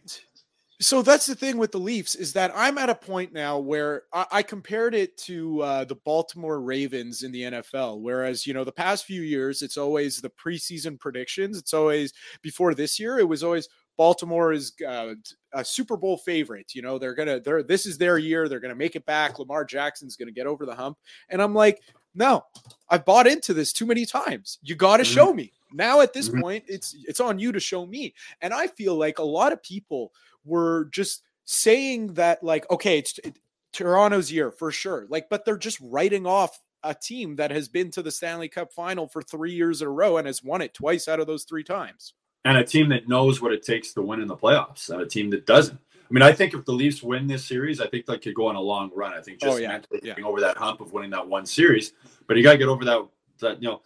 so 0.80 1.02
that's 1.02 1.26
the 1.26 1.36
thing 1.36 1.58
with 1.58 1.72
the 1.72 1.80
Leafs 1.80 2.14
is 2.14 2.34
that 2.34 2.52
I'm 2.56 2.78
at 2.78 2.90
a 2.90 2.96
point 2.96 3.34
now 3.34 3.58
where 3.58 4.04
I, 4.14 4.26
I 4.32 4.44
compared 4.44 4.94
it 4.94 5.18
to 5.20 5.62
uh, 5.62 5.84
the 5.86 5.96
Baltimore 5.96 6.62
Ravens 6.62 7.24
in 7.24 7.32
the 7.32 7.44
NFL. 7.44 8.02
Whereas 8.02 8.46
you 8.46 8.54
know 8.54 8.64
the 8.64 8.72
past 8.72 9.06
few 9.06 9.22
years, 9.22 9.62
it's 9.62 9.78
always 9.78 10.22
the 10.22 10.30
preseason 10.30 11.00
predictions. 11.00 11.58
It's 11.58 11.74
always 11.74 12.14
before 12.42 12.76
this 12.76 13.00
year, 13.00 13.18
it 13.18 13.28
was 13.28 13.44
always 13.44 13.68
Baltimore 13.98 14.54
is 14.54 14.74
uh, 14.88 15.16
a 15.54 15.66
Super 15.66 15.98
Bowl 15.98 16.18
favorite. 16.18 16.76
You 16.76 16.84
know 16.84 17.00
they're 17.00 17.16
gonna 17.16 17.40
they're 17.40 17.64
this 17.64 17.88
is 17.88 17.98
their 17.98 18.20
year. 18.20 18.48
They're 18.48 18.60
gonna 18.60 18.76
make 18.76 18.96
it 18.96 19.06
back. 19.06 19.40
Lamar 19.40 19.66
Jackson's 19.66 20.16
gonna 20.16 20.32
get 20.32 20.46
over 20.46 20.66
the 20.66 20.76
hump. 20.76 20.98
And 21.30 21.42
I'm 21.42 21.56
like, 21.56 21.82
no, 22.18 22.44
I've 22.90 23.06
bought 23.06 23.28
into 23.28 23.54
this 23.54 23.72
too 23.72 23.86
many 23.86 24.06
times. 24.06 24.60
You 24.62 24.76
got 24.76 24.98
to 24.98 25.04
mm-hmm. 25.04 25.14
show 25.14 25.34
me. 25.34 25.54
Now 25.74 26.02
at 26.02 26.14
this 26.14 26.30
mm-hmm. 26.30 26.42
point, 26.42 26.64
it's 26.68 26.96
it's 27.08 27.20
on 27.20 27.40
you 27.40 27.52
to 27.52 27.60
show 27.60 27.86
me. 27.86 28.14
And 28.42 28.54
I 28.54 28.68
feel 28.68 28.96
like 28.96 29.20
a 29.20 29.24
lot 29.24 29.54
of 29.54 29.62
people 29.62 30.12
were 30.44 30.90
just 30.92 31.24
saying 31.48 32.14
that 32.14 32.44
like 32.44 32.70
okay 32.70 33.00
it's 33.00 33.18
it, 33.20 33.40
Toronto's 33.72 34.32
year 34.32 34.52
for 34.52 34.70
sure 34.70 35.06
like 35.10 35.30
but 35.30 35.46
they're 35.46 35.58
just 35.58 35.80
writing 35.82 36.26
off 36.26 36.60
a 36.84 36.94
team 36.94 37.38
that 37.38 37.52
has 37.52 37.70
been 37.70 37.90
to 37.92 38.02
the 38.02 38.12
Stanley 38.12 38.50
Cup 38.50 38.72
final 38.74 39.08
for 39.08 39.22
3 39.22 39.52
years 39.52 39.82
in 39.82 39.88
a 39.88 39.92
row 39.92 40.18
and 40.18 40.28
has 40.28 40.44
won 40.44 40.62
it 40.62 40.74
twice 40.74 41.08
out 41.08 41.20
of 41.20 41.28
those 41.28 41.46
3 41.46 41.64
times 41.64 42.14
and 42.44 42.58
a 42.58 42.66
team 42.66 42.90
that 42.90 43.08
knows 43.08 43.42
what 43.42 43.54
it 43.54 43.64
takes 43.64 43.94
to 43.94 44.02
win 44.02 44.22
in 44.22 44.28
the 44.28 44.36
playoffs 44.36 44.90
and 44.90 45.02
a 45.02 45.06
team 45.06 45.30
that 45.30 45.46
doesn't 45.46 45.80
I 46.10 46.14
mean, 46.14 46.24
I 46.24 46.32
think 46.32 46.54
if 46.54 46.64
the 46.66 46.72
Leafs 46.72 47.04
win 47.04 47.28
this 47.28 47.46
series, 47.46 47.82
I 47.82 47.88
think 47.88 48.06
they 48.06 48.18
could 48.18 48.34
go 48.34 48.48
on 48.48 48.56
a 48.56 48.62
long 48.62 48.92
run. 48.96 49.14
I 49.14 49.22
think 49.22 49.40
oh, 49.42 49.48
just 49.48 49.58
oh, 49.58 49.62
yeah. 49.62 49.80
yeah. 49.92 50.00
getting 50.02 50.24
over 50.24 50.40
that 50.40 50.58
hump 50.58 50.80
of 50.80 50.94
winning 50.94 51.12
that 51.12 51.28
one 51.28 51.46
series, 51.46 51.94
but 52.28 52.38
you 52.38 52.44
got 52.44 52.54
to 52.54 52.58
get 52.58 52.70
over 52.70 52.86
that. 52.86 53.08
That 53.40 53.62
you 53.62 53.70
know, 53.70 53.82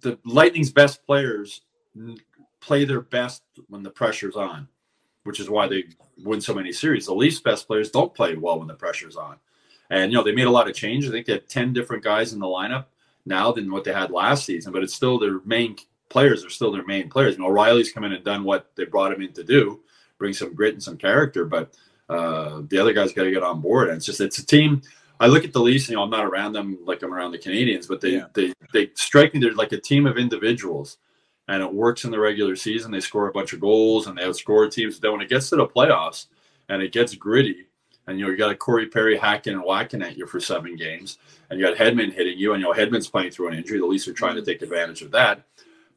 the 0.00 0.18
Lightning's 0.24 0.72
best 0.72 1.04
players 1.04 1.62
play 2.60 2.84
their 2.84 3.00
best 3.00 3.42
when 3.68 3.82
the 3.82 3.90
pressure's 3.90 4.36
on 4.36 4.68
which 5.24 5.40
is 5.40 5.50
why 5.50 5.68
they 5.68 5.84
win 6.24 6.40
so 6.40 6.54
many 6.54 6.72
series. 6.72 7.06
The 7.06 7.14
Leafs' 7.14 7.40
best 7.40 7.66
players 7.66 7.90
don't 7.90 8.14
play 8.14 8.34
well 8.36 8.58
when 8.58 8.68
the 8.68 8.74
pressure's 8.74 9.16
on. 9.16 9.36
And 9.90 10.12
you 10.12 10.18
know 10.18 10.24
they 10.24 10.32
made 10.32 10.46
a 10.46 10.50
lot 10.50 10.68
of 10.68 10.74
changes. 10.74 11.10
I 11.10 11.12
think 11.12 11.26
they 11.26 11.32
have 11.34 11.48
ten 11.48 11.72
different 11.72 12.04
guys 12.04 12.32
in 12.32 12.38
the 12.38 12.46
lineup 12.46 12.86
now 13.26 13.52
than 13.52 13.70
what 13.70 13.84
they 13.84 13.92
had 13.92 14.10
last 14.10 14.44
season, 14.44 14.72
but 14.72 14.82
it's 14.82 14.94
still 14.94 15.18
their 15.18 15.40
main 15.44 15.76
players 16.08 16.44
are 16.44 16.50
still 16.50 16.72
their 16.72 16.86
main 16.86 17.08
players. 17.08 17.34
You 17.34 17.42
know, 17.42 17.48
O'Reilly's 17.48 17.92
come 17.92 18.04
in 18.04 18.12
and 18.12 18.24
done 18.24 18.44
what 18.44 18.70
they 18.76 18.84
brought 18.84 19.12
him 19.12 19.22
in 19.22 19.32
to 19.32 19.44
do, 19.44 19.80
bring 20.20 20.32
some 20.32 20.54
grit 20.54 20.74
and 20.74 20.82
some 20.82 20.96
character, 20.96 21.44
but 21.44 21.74
uh, 22.08 22.62
the 22.68 22.78
other 22.78 22.92
guys 22.92 23.12
got 23.12 23.24
to 23.24 23.32
get 23.32 23.42
on 23.42 23.60
board. 23.60 23.88
And 23.88 23.96
it's 23.96 24.06
just 24.06 24.20
it's 24.20 24.38
a 24.38 24.46
team. 24.46 24.82
I 25.18 25.26
look 25.26 25.44
at 25.44 25.52
the 25.52 25.60
Leafs, 25.60 25.88
you 25.88 25.96
know, 25.96 26.02
I'm 26.02 26.10
not 26.10 26.24
around 26.24 26.52
them 26.52 26.78
like 26.84 27.02
I'm 27.02 27.12
around 27.12 27.32
the 27.32 27.38
Canadiens, 27.38 27.88
but 27.88 28.00
they 28.00 28.10
yeah. 28.10 28.26
they 28.34 28.52
they 28.72 28.90
strike 28.94 29.34
me. 29.34 29.40
They're 29.40 29.54
like 29.54 29.72
a 29.72 29.80
team 29.80 30.06
of 30.06 30.18
individuals, 30.18 30.98
and 31.48 31.62
it 31.62 31.72
works 31.72 32.04
in 32.04 32.10
the 32.10 32.20
regular 32.20 32.54
season. 32.54 32.92
They 32.92 33.00
score 33.00 33.28
a 33.28 33.32
bunch 33.32 33.52
of 33.52 33.60
goals 33.60 34.06
and 34.06 34.16
they 34.16 34.22
outscore 34.22 34.70
teams. 34.70 34.96
But 34.96 35.02
Then 35.02 35.12
when 35.12 35.20
it 35.22 35.28
gets 35.28 35.50
to 35.50 35.56
the 35.56 35.66
playoffs 35.66 36.26
and 36.68 36.82
it 36.82 36.92
gets 36.92 37.14
gritty, 37.14 37.66
and 38.06 38.18
you 38.18 38.24
know 38.24 38.30
you 38.30 38.36
got 38.36 38.50
a 38.50 38.56
Corey 38.56 38.86
Perry 38.86 39.16
hacking 39.16 39.54
and 39.54 39.64
whacking 39.64 40.02
at 40.02 40.16
you 40.16 40.26
for 40.26 40.40
seven 40.40 40.76
games, 40.76 41.18
and 41.48 41.58
you 41.58 41.66
got 41.66 41.76
Hedman 41.76 42.12
hitting 42.12 42.38
you, 42.38 42.54
and 42.54 42.62
you 42.62 42.68
know 42.68 42.74
Hedman's 42.74 43.08
playing 43.08 43.30
through 43.30 43.48
an 43.48 43.54
injury. 43.54 43.78
The 43.78 43.86
Leafs 43.86 44.08
are 44.08 44.12
trying 44.12 44.36
to 44.36 44.40
mm-hmm. 44.40 44.50
take 44.50 44.62
advantage 44.62 45.02
of 45.02 45.10
that. 45.12 45.44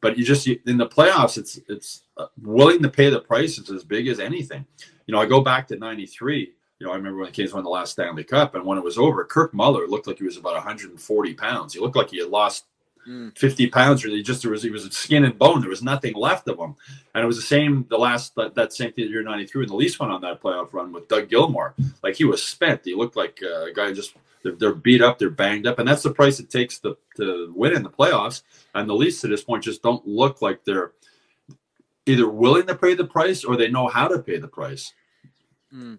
But 0.04 0.18
you 0.18 0.24
just 0.26 0.46
in 0.46 0.76
the 0.76 0.86
playoffs, 0.86 1.38
it's 1.38 1.58
it's 1.66 2.02
uh, 2.18 2.26
willing 2.42 2.82
to 2.82 2.90
pay 2.90 3.08
the 3.08 3.20
price 3.20 3.56
It's 3.56 3.70
as 3.70 3.84
big 3.84 4.06
as 4.06 4.20
anything. 4.20 4.66
You 5.06 5.14
know, 5.14 5.18
I 5.18 5.24
go 5.24 5.40
back 5.40 5.66
to 5.68 5.76
'93. 5.76 6.52
You 6.78 6.86
know, 6.86 6.92
I 6.92 6.96
remember 6.96 7.20
when 7.20 7.28
the 7.28 7.32
Kings 7.32 7.54
won 7.54 7.64
the 7.64 7.70
last 7.70 7.92
Stanley 7.92 8.22
Cup, 8.22 8.54
and 8.54 8.66
when 8.66 8.76
it 8.76 8.84
was 8.84 8.98
over, 8.98 9.24
Kirk 9.24 9.54
Muller 9.54 9.86
looked 9.86 10.06
like 10.06 10.18
he 10.18 10.24
was 10.24 10.36
about 10.36 10.52
140 10.56 11.34
pounds. 11.34 11.72
He 11.72 11.80
looked 11.80 11.96
like 11.96 12.10
he 12.10 12.18
had 12.18 12.28
lost 12.28 12.66
mm. 13.08 13.36
50 13.36 13.68
pounds, 13.68 14.04
or 14.04 14.08
he 14.08 14.22
just 14.22 14.42
there 14.42 14.50
was 14.50 14.62
he 14.62 14.70
was 14.70 14.84
skin 14.94 15.24
and 15.24 15.38
bone. 15.38 15.60
There 15.60 15.70
was 15.70 15.82
nothing 15.82 16.14
left 16.14 16.48
of 16.48 16.58
him, 16.58 16.74
and 17.14 17.24
it 17.24 17.26
was 17.26 17.36
the 17.36 17.42
same 17.42 17.86
the 17.88 17.98
last 17.98 18.34
that, 18.36 18.54
that 18.54 18.72
same 18.72 18.92
year 18.96 19.22
'93 19.22 19.62
and 19.62 19.70
the 19.70 19.76
Leafs 19.76 19.98
went 19.98 20.12
on 20.12 20.20
that 20.22 20.42
playoff 20.42 20.72
run 20.72 20.92
with 20.92 21.08
Doug 21.08 21.28
Gilmour. 21.28 21.74
Like 22.02 22.16
he 22.16 22.24
was 22.24 22.42
spent. 22.42 22.82
He 22.84 22.94
looked 22.94 23.16
like 23.16 23.40
a 23.42 23.72
guy 23.74 23.92
just 23.92 24.14
they're, 24.44 24.52
they're 24.52 24.74
beat 24.74 25.02
up, 25.02 25.18
they're 25.18 25.30
banged 25.30 25.66
up, 25.66 25.78
and 25.78 25.88
that's 25.88 26.02
the 26.02 26.12
price 26.12 26.38
it 26.38 26.50
takes 26.50 26.78
to, 26.80 26.96
to 27.16 27.52
win 27.56 27.74
in 27.74 27.82
the 27.82 27.90
playoffs. 27.90 28.42
And 28.74 28.88
the 28.88 28.94
Leafs 28.94 29.24
at 29.24 29.30
this 29.30 29.42
point 29.42 29.64
just 29.64 29.82
don't 29.82 30.06
look 30.06 30.42
like 30.42 30.64
they're 30.64 30.92
either 32.06 32.28
willing 32.28 32.66
to 32.66 32.74
pay 32.74 32.94
the 32.94 33.06
price 33.06 33.44
or 33.44 33.56
they 33.56 33.70
know 33.70 33.88
how 33.88 34.06
to 34.06 34.18
pay 34.18 34.38
the 34.38 34.48
price. 34.48 34.92
Mm. 35.74 35.98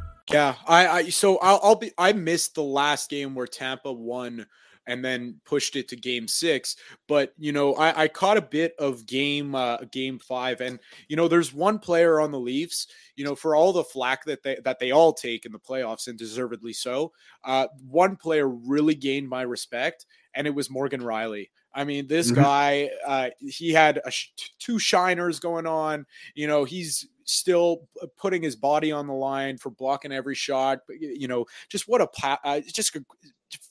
Yeah, 0.31 0.55
I, 0.65 0.87
I 0.87 1.09
so 1.09 1.37
I'll, 1.39 1.59
I'll 1.61 1.75
be 1.75 1.91
I 1.97 2.13
missed 2.13 2.55
the 2.55 2.63
last 2.63 3.09
game 3.09 3.35
where 3.35 3.47
Tampa 3.47 3.91
won 3.91 4.45
and 4.87 5.03
then 5.05 5.39
pushed 5.45 5.75
it 5.75 5.87
to 5.89 5.95
game 5.95 6.27
six. 6.27 6.75
But 7.07 7.33
you 7.37 7.51
know, 7.51 7.73
I, 7.75 8.03
I 8.03 8.07
caught 8.07 8.37
a 8.37 8.41
bit 8.41 8.73
of 8.79 9.05
game 9.05 9.55
uh, 9.55 9.77
game 9.91 10.19
five, 10.19 10.61
and 10.61 10.79
you 11.07 11.15
know, 11.15 11.27
there's 11.27 11.53
one 11.53 11.79
player 11.79 12.19
on 12.19 12.31
the 12.31 12.39
Leafs. 12.39 12.87
You 13.15 13.25
know, 13.25 13.35
for 13.35 13.55
all 13.55 13.73
the 13.73 13.83
flack 13.83 14.23
that 14.25 14.41
they 14.43 14.57
that 14.63 14.79
they 14.79 14.91
all 14.91 15.13
take 15.13 15.45
in 15.45 15.51
the 15.51 15.59
playoffs, 15.59 16.07
and 16.07 16.17
deservedly 16.17 16.73
so. 16.73 17.11
Uh, 17.43 17.67
one 17.87 18.15
player 18.15 18.47
really 18.47 18.95
gained 18.95 19.27
my 19.27 19.41
respect, 19.41 20.05
and 20.35 20.47
it 20.47 20.55
was 20.55 20.69
Morgan 20.69 21.01
Rielly. 21.01 21.49
I 21.73 21.83
mean, 21.83 22.07
this 22.07 22.31
mm-hmm. 22.31 22.41
guy, 22.41 22.89
uh, 23.05 23.29
he 23.39 23.71
had 23.71 24.01
sh- 24.09 24.29
two 24.59 24.77
shiners 24.77 25.39
going 25.39 25.65
on. 25.65 26.05
You 26.35 26.47
know, 26.47 26.63
he's 26.63 27.07
still 27.23 27.87
putting 28.17 28.41
his 28.41 28.55
body 28.55 28.91
on 28.91 29.07
the 29.07 29.13
line 29.13 29.57
for 29.57 29.69
blocking 29.69 30.11
every 30.11 30.35
shot. 30.35 30.79
You 30.89 31.27
know, 31.27 31.45
just 31.69 31.87
what 31.87 32.01
a 32.01 32.09
uh, 32.43 32.61
just 32.61 32.97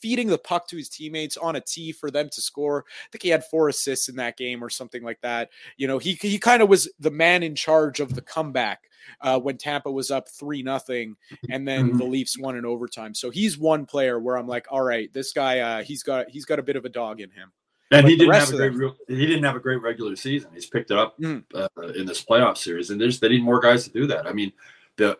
feeding 0.01 0.29
the 0.29 0.39
puck 0.39 0.69
to 0.69 0.77
his 0.77 0.89
teammates 0.89 1.37
on 1.37 1.57
a 1.57 1.61
tee 1.61 1.93
for 1.93 2.11
them 2.11 2.29
to 2.31 2.41
score. 2.41 2.85
I 2.89 3.09
think 3.13 3.23
he 3.23 3.29
had 3.29 3.45
four 3.45 3.69
assists 3.69 4.09
in 4.09 4.17
that 4.17 4.37
game 4.37 4.63
or 4.63 4.71
something 4.71 5.03
like 5.03 5.21
that. 5.23 5.51
You 5.77 5.87
know, 5.87 5.99
he 5.99 6.15
he 6.15 6.39
kind 6.39 6.63
of 6.63 6.69
was 6.69 6.91
the 6.99 7.11
man 7.11 7.43
in 7.43 7.55
charge 7.55 8.01
of 8.01 8.15
the 8.15 8.23
comeback 8.23 8.85
uh, 9.21 9.39
when 9.39 9.57
Tampa 9.57 9.91
was 9.91 10.11
up 10.11 10.29
three 10.29 10.63
nothing, 10.63 11.17
and 11.51 11.67
then 11.67 11.89
mm-hmm. 11.89 11.99
the 11.99 12.05
Leafs 12.05 12.39
won 12.39 12.57
in 12.57 12.65
overtime. 12.65 13.15
So 13.15 13.31
he's 13.31 13.59
one 13.59 13.87
player 13.87 14.19
where 14.19 14.37
I'm 14.37 14.49
like, 14.49 14.67
all 14.71 14.83
right, 14.83 15.13
this 15.13 15.33
guy, 15.33 15.61
uh, 15.61 15.83
he's 15.83 16.03
got 16.03 16.29
he's 16.31 16.45
got 16.45 16.59
a 16.59 16.63
bit 16.63 16.77
of 16.77 16.85
a 16.85 16.91
dog 16.91 17.21
in 17.21 17.31
him. 17.31 17.53
And 17.93 18.07
he 18.07 18.17
didn't 18.17 18.35
have 18.35 18.53
a 18.53 18.71
great 18.71 18.93
he 19.09 19.27
didn't 19.27 19.43
have 19.43 19.57
a 19.57 19.61
great 19.61 19.83
regular 19.83 20.15
season. 20.15 20.51
He's 20.55 20.67
picked 20.67 20.93
it 20.93 20.97
up 20.97 21.19
mm. 21.19 21.43
uh, 21.55 21.69
in 21.95 22.07
this 22.07 22.25
playoff 22.25 22.57
series, 22.57 22.91
and 22.91 23.01
there's 23.01 23.19
they 23.19 23.29
need 23.29 23.43
more 23.43 23.61
guys 23.61 23.85
to 23.85 23.91
do 23.91 24.07
that. 24.07 24.27
I 24.29 24.33
mean, 24.33 24.53
the 24.97 25.19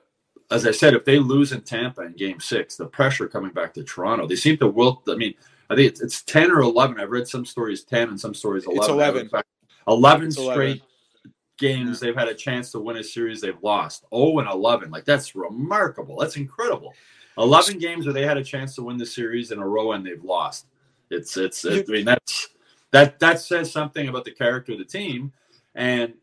as 0.53 0.67
I 0.67 0.71
said, 0.71 0.95
if 0.95 1.05
they 1.05 1.19
lose 1.19 1.53
in 1.53 1.63
Tampa 1.63 2.03
in 2.03 2.13
Game 2.13 2.39
Six, 2.39 2.77
the 2.77 2.87
pressure 2.87 3.29
coming 3.29 3.53
back 3.53 3.75
to 3.75 3.85
Toronto, 3.85 4.27
they 4.27 4.37
seem 4.37 4.57
to 4.59 4.69
wilt. 4.69 5.03
I 5.09 5.17
mean, 5.17 5.35
I 5.69 5.75
think 5.75 5.91
it's, 5.91 6.01
it's 6.01 6.23
ten 6.23 6.51
or 6.51 6.61
eleven. 6.61 7.01
I've 7.01 7.11
read 7.11 7.27
some 7.27 7.45
stories 7.45 7.83
ten 7.83 8.09
and 8.09 8.21
some 8.21 8.35
stories 8.35 8.65
eleven. 8.67 8.83
It's 8.83 8.89
eleven. 8.89 9.29
Fact, 9.29 9.49
eleven 9.89 10.27
it's 10.29 10.37
straight 10.37 10.77
11. 10.77 10.83
games 11.59 12.01
yeah. 12.01 12.07
they've 12.07 12.19
had 12.19 12.29
a 12.29 12.35
chance 12.35 12.71
to 12.73 12.79
win 12.79 12.99
a 12.99 13.05
series 13.05 13.41
they've 13.41 13.63
lost. 13.63 14.05
Oh 14.13 14.39
and 14.39 14.49
eleven, 14.49 14.91
like 14.91 15.05
that's 15.05 15.35
remarkable. 15.35 16.17
That's 16.19 16.37
incredible. 16.37 16.95
Eleven 17.37 17.79
games 17.79 18.07
where 18.07 18.13
they 18.13 18.27
had 18.27 18.37
a 18.37 18.45
chance 18.45 18.77
to 18.77 18.83
win 18.83 18.97
the 18.97 19.07
series 19.07 19.51
in 19.51 19.59
a 19.59 19.67
row 19.67 19.93
and 19.93 20.07
they've 20.07 20.23
lost. 20.23 20.67
It's 21.11 21.37
it's. 21.37 21.65
I 21.65 21.83
mean 21.89 22.05
that's 22.05 22.49
that 22.93 23.19
that 23.21 23.41
says 23.41 23.71
something 23.71 24.09
about 24.09 24.25
the 24.25 24.33
character 24.33 24.73
of 24.73 24.79
the 24.79 24.85
team. 24.85 25.33
And 25.75 26.15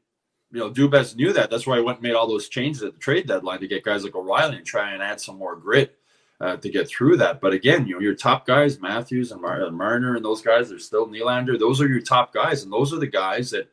you 0.51 0.59
know, 0.59 0.71
Dubas 0.71 1.15
knew 1.15 1.33
that. 1.33 1.49
That's 1.49 1.67
why 1.67 1.77
he 1.77 1.83
went 1.83 1.97
and 1.97 2.03
made 2.03 2.15
all 2.15 2.27
those 2.27 2.47
changes 2.47 2.83
at 2.83 2.93
the 2.93 2.99
trade 2.99 3.27
deadline 3.27 3.59
to 3.59 3.67
get 3.67 3.83
guys 3.83 4.03
like 4.03 4.15
O'Reilly 4.15 4.57
and 4.57 4.65
try 4.65 4.91
and 4.91 5.03
add 5.03 5.19
some 5.19 5.37
more 5.37 5.55
grit 5.55 5.97
uh, 6.39 6.55
to 6.57 6.69
get 6.69 6.87
through 6.87 7.17
that. 7.17 7.41
But 7.41 7.53
again, 7.53 7.85
you 7.85 7.95
know, 7.95 7.99
your 7.99 8.15
top 8.15 8.45
guys, 8.45 8.79
Matthews 8.79 9.31
and 9.31 9.41
Mar- 9.41 9.69
Marner 9.71 10.15
and 10.15 10.23
those 10.23 10.41
guys, 10.41 10.69
they're 10.69 10.79
still 10.79 11.07
Nylander. 11.07 11.59
Those 11.59 11.81
are 11.81 11.87
your 11.87 12.01
top 12.01 12.33
guys, 12.33 12.63
and 12.63 12.71
those 12.71 12.93
are 12.93 12.99
the 12.99 13.07
guys 13.07 13.51
that 13.51 13.69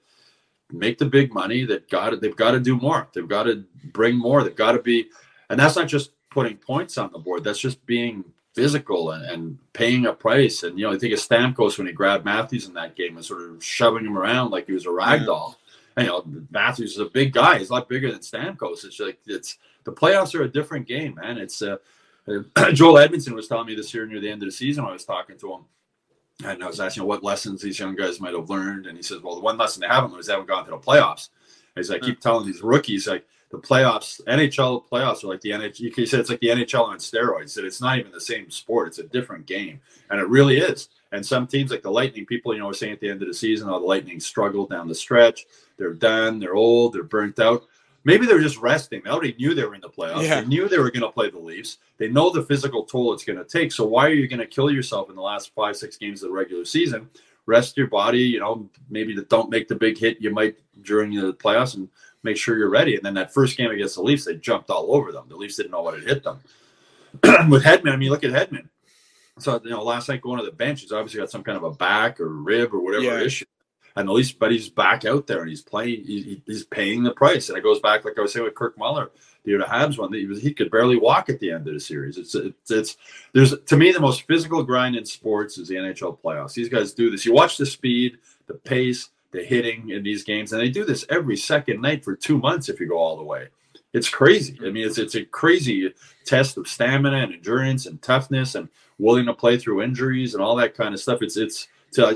make 0.73 0.99
the 0.99 1.07
big 1.07 1.33
money. 1.33 1.65
That 1.65 1.89
got. 1.89 2.21
They've 2.21 2.35
got 2.35 2.53
to 2.53 2.61
do 2.61 2.77
more. 2.77 3.09
They've 3.15 3.29
got 3.29 3.45
to 3.45 3.65
bring 3.93 4.17
more. 4.17 4.43
They've 4.43 4.55
got 4.55 4.73
to 4.73 4.83
be, 4.83 5.11
and 5.51 5.59
that's 5.59 5.77
not 5.77 5.89
just 5.89 6.11
putting 6.31 6.57
points 6.57 6.99
on 6.99 7.13
the 7.13 7.19
board. 7.19 7.45
That's 7.45 7.61
just 7.61 7.85
being 7.87 8.25
physical 8.55 9.11
and, 9.11 9.25
and 9.25 9.59
paying 9.73 10.07
a 10.07 10.13
price. 10.13 10.63
And 10.63 10.79
you 10.79 10.87
know, 10.87 10.93
I 10.93 10.99
think 10.99 11.13
of 11.13 11.19
Stamkos 11.19 11.77
when 11.77 11.87
he 11.87 11.93
grabbed 11.93 12.25
Matthews 12.25 12.67
in 12.67 12.75
that 12.75 12.97
game 12.97 13.17
and 13.17 13.25
sort 13.25 13.43
of 13.43 13.63
shoving 13.63 14.07
him 14.07 14.17
around 14.17 14.51
like 14.51 14.67
he 14.67 14.73
was 14.73 14.87
a 14.87 14.91
rag 14.91 15.27
doll. 15.27 15.59
And, 15.97 16.07
you 16.07 16.13
know, 16.13 16.25
Matthews 16.51 16.93
is 16.93 16.99
a 16.99 17.07
big 17.07 17.33
guy. 17.33 17.59
He's 17.59 17.71
a 17.71 17.75
lot 17.75 17.89
bigger 17.89 18.11
than 18.11 18.21
Stamkos. 18.21 18.85
It's 18.85 18.99
like 19.01 19.19
it's 19.27 19.59
the 19.85 19.93
playoffs 19.93 20.35
are 20.35 20.43
a 20.43 20.49
different 20.49 20.87
game, 20.87 21.17
man. 21.17 21.39
It's 21.39 21.63
uh, 21.63 21.77
Joel 22.73 22.95
Edmundson 22.95 23.35
was 23.35 23.49
telling 23.49 23.67
me 23.67 23.75
this 23.75 23.93
year 23.93 24.07
near 24.07 24.21
the 24.21 24.31
end 24.31 24.43
of 24.43 24.49
the 24.49 24.53
season 24.53 24.85
when 24.85 24.91
I 24.91 24.95
was 24.95 25.05
talking 25.05 25.37
to 25.39 25.53
him. 25.53 25.61
And 26.45 26.65
I 26.65 26.67
was 26.67 26.81
asking 26.81 27.05
what 27.05 27.23
lessons 27.23 27.63
these 27.63 27.79
young 27.79 27.95
guys 27.95 28.21
might 28.21 28.35
have 28.35 28.51
learned. 28.51 28.87
And 28.87 28.97
he 28.97 29.03
says, 29.03 29.21
Well, 29.23 29.37
the 29.37 29.41
one 29.41 29.57
lesson 29.57 29.81
they 29.81 29.87
haven't 29.87 30.11
learned 30.11 30.21
is 30.21 30.27
they 30.27 30.33
haven't 30.33 30.49
gone 30.49 30.65
to 30.65 30.71
the 30.71 30.79
playoffs. 30.79 31.29
As 31.77 31.91
I 31.91 31.99
keep 31.99 32.21
telling 32.21 32.47
these 32.47 32.63
rookies, 32.63 33.09
like 33.09 33.27
the 33.55 33.67
playoffs, 33.67 34.21
NHL 34.25 34.85
playoffs 34.89 35.23
are 35.23 35.29
like 35.29 35.41
the 35.41 35.51
NHL. 35.51 35.97
You 35.97 36.07
said 36.07 36.21
it's 36.21 36.31
like 36.31 36.41
the 36.41 36.49
NHL 36.49 36.89
on 36.89 36.99
steroids. 36.99 37.55
That 37.55 37.65
it's 37.65 37.81
not 37.81 37.99
even 37.99 38.11
the 38.11 38.21
same 38.21 38.51
sport. 38.51 38.89
It's 38.89 38.99
a 38.99 39.05
different 39.05 39.47
game, 39.47 39.81
and 40.11 40.21
it 40.21 40.29
really 40.29 40.59
is. 40.59 40.89
And 41.13 41.25
some 41.25 41.47
teams 41.47 41.71
like 41.71 41.83
the 41.83 41.91
Lightning, 41.91 42.27
people 42.27 42.53
you 42.53 42.61
know 42.61 42.71
are 42.71 42.75
saying 42.75 42.95
at 42.95 43.01
the 43.01 43.09
end 43.09 43.23
of 43.23 43.29
the 43.29 43.35
season, 43.35 43.69
oh, 43.69 43.79
the 43.79 43.87
Lightning 43.87 44.19
struggled 44.19 44.71
down 44.71 44.89
the 44.89 44.95
stretch. 44.95 45.47
They're 45.77 45.95
done. 45.95 46.41
They're 46.41 46.57
old. 46.57 46.95
They're 46.95 47.05
burnt 47.05 47.39
out. 47.39 47.65
Maybe 48.03 48.27
they're 48.27 48.41
just 48.41 48.59
resting. 48.59 49.03
They 49.03 49.11
already 49.11 49.35
knew 49.39 49.55
they 49.55 49.65
were 49.65 49.75
in 49.75 49.81
the 49.81 49.89
playoffs. 49.89 50.25
Yeah. 50.25 50.41
They 50.41 50.47
knew 50.47 50.69
they 50.69 50.79
were 50.79 50.91
going 50.91 51.03
to 51.03 51.11
play 51.11 51.31
the 51.31 51.39
Leafs. 51.39 51.79
They 51.97 52.09
know 52.09 52.31
the 52.31 52.43
physical 52.43 52.85
toll 52.85 53.15
it's 53.15 53.25
going 53.25 53.39
to 53.39 53.45
take. 53.45 53.73
So 53.73 53.87
why 53.87 54.07
are 54.07 54.13
you 54.13 54.29
going 54.29 54.41
to 54.41 54.47
kill 54.47 54.71
yourself 54.71 55.09
in 55.09 55.17
the 55.17 55.23
last 55.23 55.55
five, 55.55 55.77
six 55.77 55.97
games 55.97 56.23
of 56.23 56.29
the 56.29 56.35
regular 56.35 56.67
season? 56.67 57.09
Rest 57.47 57.79
your 57.79 57.87
body. 57.87 58.21
You 58.21 58.41
know, 58.41 58.69
maybe 58.91 59.17
don't 59.31 59.49
make 59.49 59.69
the 59.69 59.75
big 59.75 59.97
hit 59.97 60.21
you 60.21 60.31
might 60.31 60.57
during 60.83 61.15
the 61.15 61.33
playoffs 61.33 61.77
and 61.77 61.89
make 62.25 62.37
sure 62.37 62.57
you're 62.57 62.71
ready. 62.71 62.97
And 62.97 63.05
then 63.05 63.15
that 63.15 63.33
first 63.33 63.57
game 63.57 63.71
against 63.71 63.95
the 63.95 64.03
Leafs, 64.03 64.25
they 64.25 64.35
jumped 64.37 64.71
all 64.71 64.95
over 64.95 65.13
them. 65.13 65.27
The 65.29 65.37
Leafs 65.37 65.57
didn't 65.57 65.73
know 65.73 65.83
what 65.83 65.95
had 65.95 66.05
hit 66.05 66.25
them. 66.25 66.41
With 67.51 67.63
Hedman, 67.63 67.93
I 67.93 67.97
mean, 67.97 68.11
look 68.11 68.25
at 68.25 68.31
Hedman. 68.31 68.69
So 69.39 69.61
you 69.63 69.71
know, 69.71 69.83
last 69.83 70.09
night 70.09 70.21
going 70.21 70.39
to 70.39 70.45
the 70.45 70.53
bench, 70.53 70.81
he's 70.81 70.93
obviously 70.93 71.21
got 71.21 71.31
some 71.31 71.43
kind 71.43 71.57
of 71.57 71.65
a 71.65 71.71
back 71.71 72.21
or 72.21 72.29
rib 72.29 72.73
or 72.73 72.81
whatever 72.81 73.05
yeah. 73.05 73.21
issue. 73.21 73.45
And 73.97 74.09
at 74.09 74.13
least, 74.13 74.41
but 74.41 74.51
he's 74.51 74.69
back 74.69 75.05
out 75.05 75.29
there 75.29 75.41
and 75.41 75.49
he's 75.49 75.63
playing. 75.63 76.05
He, 76.05 76.43
he's 76.47 76.65
paying 76.65 77.05
the 77.05 77.13
price. 77.13 77.49
And 77.49 77.57
it 77.57 77.63
goes 77.63 77.79
back, 77.79 78.05
like 78.05 78.19
I 78.19 78.23
was 78.23 78.33
saying 78.33 78.45
with 78.45 78.55
Kirk 78.55 78.77
Muller, 78.77 79.11
the 79.45 79.51
year 79.51 79.59
the 79.59 79.65
Habs 79.65 79.99
one. 79.99 80.13
He 80.13 80.27
was 80.27 80.41
he 80.41 80.53
could 80.53 80.71
barely 80.71 80.97
walk 80.97 81.29
at 81.29 81.39
the 81.39 81.53
end 81.53 81.69
of 81.69 81.75
the 81.75 81.81
series. 81.81 82.17
It's 82.17 82.35
it's 82.35 82.71
it's 82.71 82.97
there's 83.33 83.55
to 83.59 83.77
me 83.77 83.93
the 83.93 84.01
most 84.01 84.23
physical 84.23 84.63
grind 84.63 84.97
in 84.97 85.05
sports 85.05 85.59
is 85.59 85.69
the 85.69 85.77
NHL 85.77 86.19
playoffs. 86.19 86.55
These 86.55 86.69
guys 86.69 86.93
do 86.93 87.11
this. 87.11 87.25
You 87.25 87.33
watch 87.33 87.57
the 87.57 87.67
speed, 87.67 88.19
the 88.47 88.55
pace, 88.55 89.11
the 89.35 89.45
hitting 89.45 89.91
in 89.91 90.03
these 90.03 90.23
games, 90.23 90.53
and 90.53 90.63
they 90.63 90.71
do 90.71 90.85
this 90.85 91.05
every 91.11 91.37
second 91.37 91.83
night 91.83 92.05
for 92.05 92.15
two 92.15 92.39
months 92.39 92.69
if 92.69 92.79
you 92.79 92.89
go 92.89 92.97
all 92.97 93.17
the 93.17 93.25
way. 93.25 93.49
It's 93.93 94.09
crazy. 94.09 94.57
I 94.65 94.71
mean, 94.71 94.87
it's 94.87 94.97
it's 94.97 95.17
a 95.17 95.25
crazy 95.25 95.93
test 96.25 96.57
of 96.57 96.69
stamina 96.69 97.17
and 97.17 97.35
endurance 97.35 97.87
and 97.87 98.01
toughness 98.01 98.55
and 98.55 98.69
willing 98.99 99.27
to 99.27 99.35
play 99.35 99.59
through 99.59 99.83
injuries 99.83 100.35
and 100.35 100.43
all 100.43 100.57
that 100.57 100.75
kind 100.75 100.95
of 100.95 101.01
stuff. 101.01 101.21
It's 101.21 101.37
it's. 101.37 101.69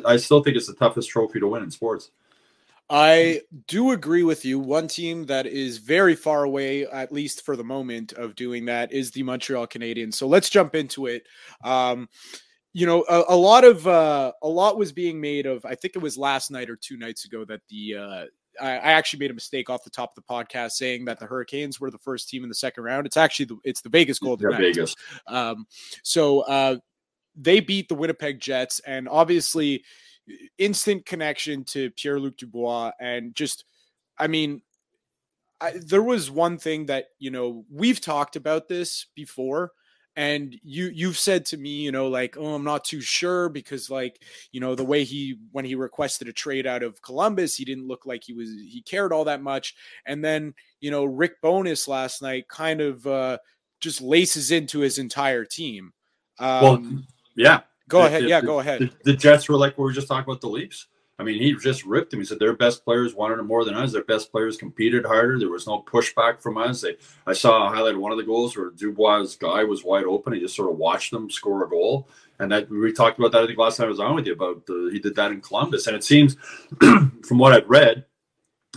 I 0.04 0.16
still 0.16 0.42
think 0.42 0.56
it's 0.56 0.66
the 0.66 0.74
toughest 0.74 1.08
trophy 1.08 1.38
to 1.38 1.46
win 1.46 1.62
in 1.62 1.70
sports. 1.70 2.10
I 2.90 3.42
do 3.68 3.92
agree 3.92 4.24
with 4.24 4.44
you. 4.44 4.58
One 4.58 4.88
team 4.88 5.26
that 5.26 5.46
is 5.46 5.78
very 5.78 6.16
far 6.16 6.42
away, 6.42 6.84
at 6.86 7.12
least 7.12 7.44
for 7.44 7.54
the 7.54 7.62
moment, 7.62 8.12
of 8.12 8.34
doing 8.34 8.64
that 8.64 8.92
is 8.92 9.12
the 9.12 9.22
Montreal 9.22 9.68
Canadiens. 9.68 10.14
So 10.14 10.26
let's 10.26 10.48
jump 10.50 10.74
into 10.74 11.06
it. 11.06 11.26
Um, 11.62 12.08
you 12.78 12.86
know, 12.86 13.04
a, 13.08 13.24
a, 13.30 13.36
lot 13.36 13.64
of 13.64 13.88
uh, 13.88 14.30
a 14.40 14.48
lot 14.48 14.78
was 14.78 14.92
being 14.92 15.20
made 15.20 15.46
of. 15.46 15.64
I 15.64 15.74
think 15.74 15.96
it 15.96 15.98
was 15.98 16.16
last 16.16 16.52
night 16.52 16.70
or 16.70 16.76
two 16.76 16.96
nights 16.96 17.24
ago 17.24 17.44
that 17.46 17.60
the 17.68 17.96
uh, 17.96 18.24
I, 18.64 18.70
I, 18.70 18.92
actually 18.92 19.18
made 19.18 19.32
a 19.32 19.34
mistake 19.34 19.68
off 19.68 19.82
the 19.82 19.90
top 19.90 20.16
of 20.16 20.22
the 20.22 20.32
podcast 20.32 20.72
saying 20.72 21.04
that 21.06 21.18
the 21.18 21.26
Hurricanes 21.26 21.80
were 21.80 21.90
the 21.90 21.98
first 21.98 22.28
team 22.28 22.44
in 22.44 22.48
the 22.48 22.54
second 22.54 22.84
round. 22.84 23.04
It's 23.04 23.16
actually 23.16 23.46
the, 23.46 23.56
it's 23.64 23.80
the 23.80 23.88
Vegas 23.88 24.20
Golden 24.20 24.52
yeah, 24.52 24.58
Vegas. 24.58 24.94
Um, 25.26 25.66
so 26.04 26.42
uh, 26.42 26.76
they 27.34 27.58
beat 27.58 27.88
the 27.88 27.96
Winnipeg 27.96 28.38
Jets, 28.38 28.80
and 28.86 29.08
obviously 29.08 29.82
instant 30.56 31.04
connection 31.04 31.64
to 31.64 31.90
Pierre 31.90 32.20
Luc 32.20 32.36
Dubois, 32.36 32.92
and 33.00 33.34
just 33.34 33.64
I 34.16 34.28
mean. 34.28 34.62
I, 35.60 35.72
there 35.74 36.04
was 36.04 36.30
one 36.30 36.56
thing 36.56 36.86
that 36.86 37.06
you 37.18 37.32
know 37.32 37.64
we've 37.68 38.00
talked 38.00 38.36
about 38.36 38.68
this 38.68 39.06
before 39.16 39.72
and 40.18 40.58
you 40.64 40.90
you've 40.92 41.16
said 41.16 41.46
to 41.46 41.56
me 41.56 41.70
you 41.70 41.92
know 41.92 42.08
like 42.08 42.36
oh 42.36 42.54
i'm 42.54 42.64
not 42.64 42.84
too 42.84 43.00
sure 43.00 43.48
because 43.48 43.88
like 43.88 44.20
you 44.50 44.60
know 44.60 44.74
the 44.74 44.84
way 44.84 45.04
he 45.04 45.38
when 45.52 45.64
he 45.64 45.76
requested 45.76 46.26
a 46.26 46.32
trade 46.32 46.66
out 46.66 46.82
of 46.82 47.00
columbus 47.02 47.54
he 47.54 47.64
didn't 47.64 47.86
look 47.86 48.04
like 48.04 48.24
he 48.24 48.32
was 48.32 48.50
he 48.50 48.82
cared 48.82 49.12
all 49.12 49.24
that 49.24 49.42
much. 49.42 49.74
And 50.06 50.24
then 50.24 50.54
you 50.80 50.90
know 50.90 51.04
Rick 51.04 51.40
Bowness 51.42 51.88
last 51.88 52.22
night 52.22 52.48
kind 52.48 52.80
of 52.80 53.06
uh 53.06 53.38
just 53.80 54.00
laces 54.00 54.50
into 54.50 54.80
his 54.80 54.98
entire 54.98 55.44
team. 55.44 55.92
Um, 56.38 56.62
well 56.62 57.02
yeah. 57.36 57.60
go 57.88 58.06
ahead. 58.06 58.24
the, 58.24 58.28
yeah 58.28 58.40
the, 58.40 58.46
go 58.46 58.60
ahead. 58.60 58.80
the, 58.80 59.12
the 59.12 59.16
jets 59.16 59.48
were 59.48 59.56
like 59.56 59.76
we 59.78 59.84
were 59.84 59.92
just 59.92 60.08
talking 60.08 60.24
about 60.28 60.40
the 60.40 60.48
leafs 60.48 60.86
I 61.18 61.24
mean, 61.24 61.40
he 61.40 61.54
just 61.54 61.84
ripped 61.84 62.12
him. 62.12 62.20
He 62.20 62.24
said 62.24 62.38
their 62.38 62.54
best 62.54 62.84
players 62.84 63.14
wanted 63.14 63.40
it 63.40 63.44
more 63.44 63.64
than 63.64 63.74
us. 63.74 63.92
Their 63.92 64.04
best 64.04 64.30
players 64.30 64.56
competed 64.56 65.04
harder. 65.04 65.38
There 65.38 65.48
was 65.48 65.66
no 65.66 65.82
pushback 65.82 66.40
from 66.40 66.56
us. 66.56 66.80
They, 66.80 66.96
I 67.26 67.32
saw 67.32 67.66
a 67.66 67.74
highlight 67.74 67.94
of 67.94 68.00
one 68.00 68.12
of 68.12 68.18
the 68.18 68.24
goals 68.24 68.56
where 68.56 68.70
Dubois' 68.70 69.36
guy 69.36 69.64
was 69.64 69.82
wide 69.82 70.04
open. 70.04 70.32
He 70.32 70.40
just 70.40 70.54
sort 70.54 70.70
of 70.70 70.78
watched 70.78 71.10
them 71.10 71.28
score 71.28 71.64
a 71.64 71.68
goal. 71.68 72.08
And 72.38 72.52
that 72.52 72.70
we 72.70 72.92
talked 72.92 73.18
about 73.18 73.32
that, 73.32 73.42
I 73.42 73.46
think, 73.46 73.58
last 73.58 73.78
time 73.78 73.86
I 73.86 73.90
was 73.90 73.98
on 73.98 74.14
with 74.14 74.26
you 74.26 74.32
about 74.32 74.64
the, 74.66 74.90
he 74.92 75.00
did 75.00 75.16
that 75.16 75.32
in 75.32 75.40
Columbus. 75.40 75.88
And 75.88 75.96
it 75.96 76.04
seems, 76.04 76.36
from 76.80 77.38
what 77.38 77.52
I've 77.52 77.68
read, 77.68 78.04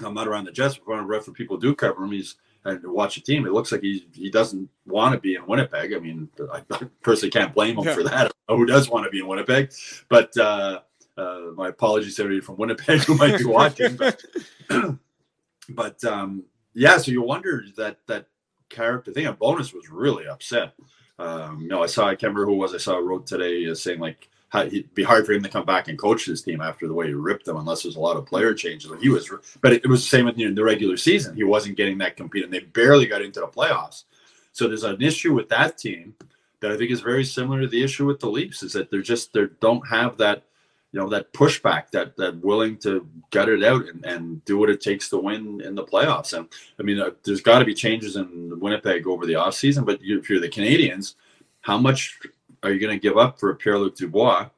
I'm 0.04 0.16
not 0.16 0.28
around 0.28 0.46
the 0.46 0.52
Jets, 0.52 0.80
but 0.86 0.94
I've 0.94 1.06
read 1.06 1.24
for 1.24 1.32
people 1.32 1.58
who 1.58 1.62
do 1.62 1.76
cover 1.76 2.04
him, 2.04 2.12
he's 2.12 2.36
and 2.64 2.86
watch 2.86 3.18
a 3.18 3.22
team. 3.22 3.46
It 3.46 3.54
looks 3.54 3.72
like 3.72 3.82
he 3.82 4.06
he 4.14 4.30
doesn't 4.30 4.70
want 4.86 5.14
to 5.14 5.20
be 5.20 5.36
in 5.36 5.46
Winnipeg. 5.48 5.94
I 5.94 6.00
mean, 6.00 6.30
I 6.52 6.62
personally 7.02 7.32
can't 7.32 7.54
blame 7.54 7.78
him 7.78 7.86
yeah. 7.86 7.94
for 7.94 8.04
that. 8.04 8.32
Who 8.48 8.66
does 8.66 8.90
want 8.90 9.06
to 9.06 9.10
be 9.10 9.20
in 9.20 9.28
Winnipeg? 9.28 9.74
But 10.10 10.36
uh, 10.38 10.82
uh, 11.18 11.52
my 11.56 11.70
apologies 11.70 12.16
to 12.16 12.24
everybody 12.24 12.46
from 12.46 12.58
Winnipeg 12.58 13.02
who 13.02 13.16
might 13.16 13.38
be 13.38 13.46
watching, 13.46 13.96
but, 13.96 14.22
but 15.70 16.04
um, 16.04 16.44
yeah. 16.74 16.98
So 16.98 17.12
you 17.12 17.22
wonder 17.22 17.64
that 17.78 17.98
that 18.08 18.28
character 18.70 19.12
thing. 19.12 19.28
A 19.28 19.34
Bowness 19.34 19.74
was 19.74 19.90
really 19.90 20.28
upset. 20.28 20.74
Um, 21.20 21.62
you 21.62 21.68
know, 21.68 21.84
I 21.84 21.88
saw 21.88 22.08
I 22.08 22.16
can't 22.16 22.34
remember 22.34 22.46
who 22.46 22.58
was 22.58 22.74
I 22.74 22.78
saw 22.78 22.98
wrote 22.98 23.28
today 23.28 23.70
uh, 23.70 23.76
saying 23.76 24.00
like 24.00 24.30
how, 24.52 24.64
it'd 24.64 24.94
be 24.94 25.04
hard 25.04 25.26
for 25.26 25.32
him 25.32 25.44
to 25.44 25.50
come 25.50 25.66
back 25.66 25.88
and 25.88 25.98
coach 25.98 26.26
this 26.26 26.42
team 26.42 26.60
after 26.60 26.86
the 26.86 26.94
way 26.94 27.08
he 27.08 27.14
ripped 27.14 27.46
them, 27.46 27.56
unless 27.56 27.84
there's 27.84 27.96
a 27.96 28.02
lot 28.02 28.18
of 28.18 28.26
player 28.26 28.54
changes. 28.54 28.92
He 29.00 29.08
was, 29.08 29.32
but 29.62 29.72
it, 29.72 29.86
it 29.86 29.88
was 29.88 30.02
the 30.02 30.10
same 30.10 30.26
with 30.26 30.38
you 30.38 30.50
know, 30.50 30.54
the 30.54 30.64
regular 30.64 30.98
season. 30.98 31.38
He 31.38 31.46
wasn't 31.46 31.78
getting 31.78 31.98
that 32.00 32.18
compete, 32.18 32.44
and 32.44 32.54
they 32.54 32.60
barely 32.60 33.06
got 33.06 33.22
into 33.22 33.40
the 33.40 33.48
playoffs. 33.48 34.04
So 34.52 34.68
there's 34.68 34.84
an 34.84 35.02
issue 35.02 35.34
with 35.34 35.48
that 35.50 35.78
team 35.78 36.16
that 36.60 36.72
I 36.72 36.78
think 36.78 36.92
is 36.92 37.00
very 37.00 37.24
similar 37.24 37.62
to 37.62 37.68
the 37.68 37.82
issue 37.82 38.06
with 38.06 38.20
the 38.20 38.30
Leafs, 38.30 38.62
is 38.62 38.74
that 38.74 38.92
they're 38.92 39.02
just 39.02 39.32
they 39.32 39.46
don't 39.62 39.88
have 39.88 40.18
that 40.18 40.44
you 40.92 41.00
know 41.00 41.10
that 41.10 41.32
pushback 41.34 41.90
that 41.92 42.18
that 42.18 42.36
willing 42.42 42.78
to 42.78 43.08
gut 43.30 43.50
it 43.50 43.64
out 43.64 43.88
and, 43.88 44.06
and 44.06 44.46
do 44.46 44.58
what 44.58 44.70
it 44.70 44.82
takes 44.82 45.10
to 45.10 45.18
win 45.18 45.62
in 45.62 45.76
the 45.76 45.84
playoffs. 45.84 46.38
And 46.38 46.48
i 46.80 46.84
mean 46.84 47.00
uh, 47.00 47.12
there's 47.24 47.42
got 47.42 47.60
to 47.60 47.66
be 47.66 47.74
changes 47.74 48.16
in 48.16 48.60
winnipeg 48.60 49.08
over 49.08 49.26
the 49.26 49.34
offseason 49.34 49.86
but 49.86 50.02
you, 50.02 50.20
if 50.20 50.30
you're 50.30 50.42
the 50.42 50.50
Canadiens 50.50 51.16
how 51.62 51.78
much 51.78 52.20
are 52.64 52.72
you 52.72 52.80
going 52.80 52.98
to 52.98 53.02
give 53.02 53.18
up 53.18 53.40
for 53.40 53.54
pierre-luc 53.56 53.96
dubois 53.96 54.50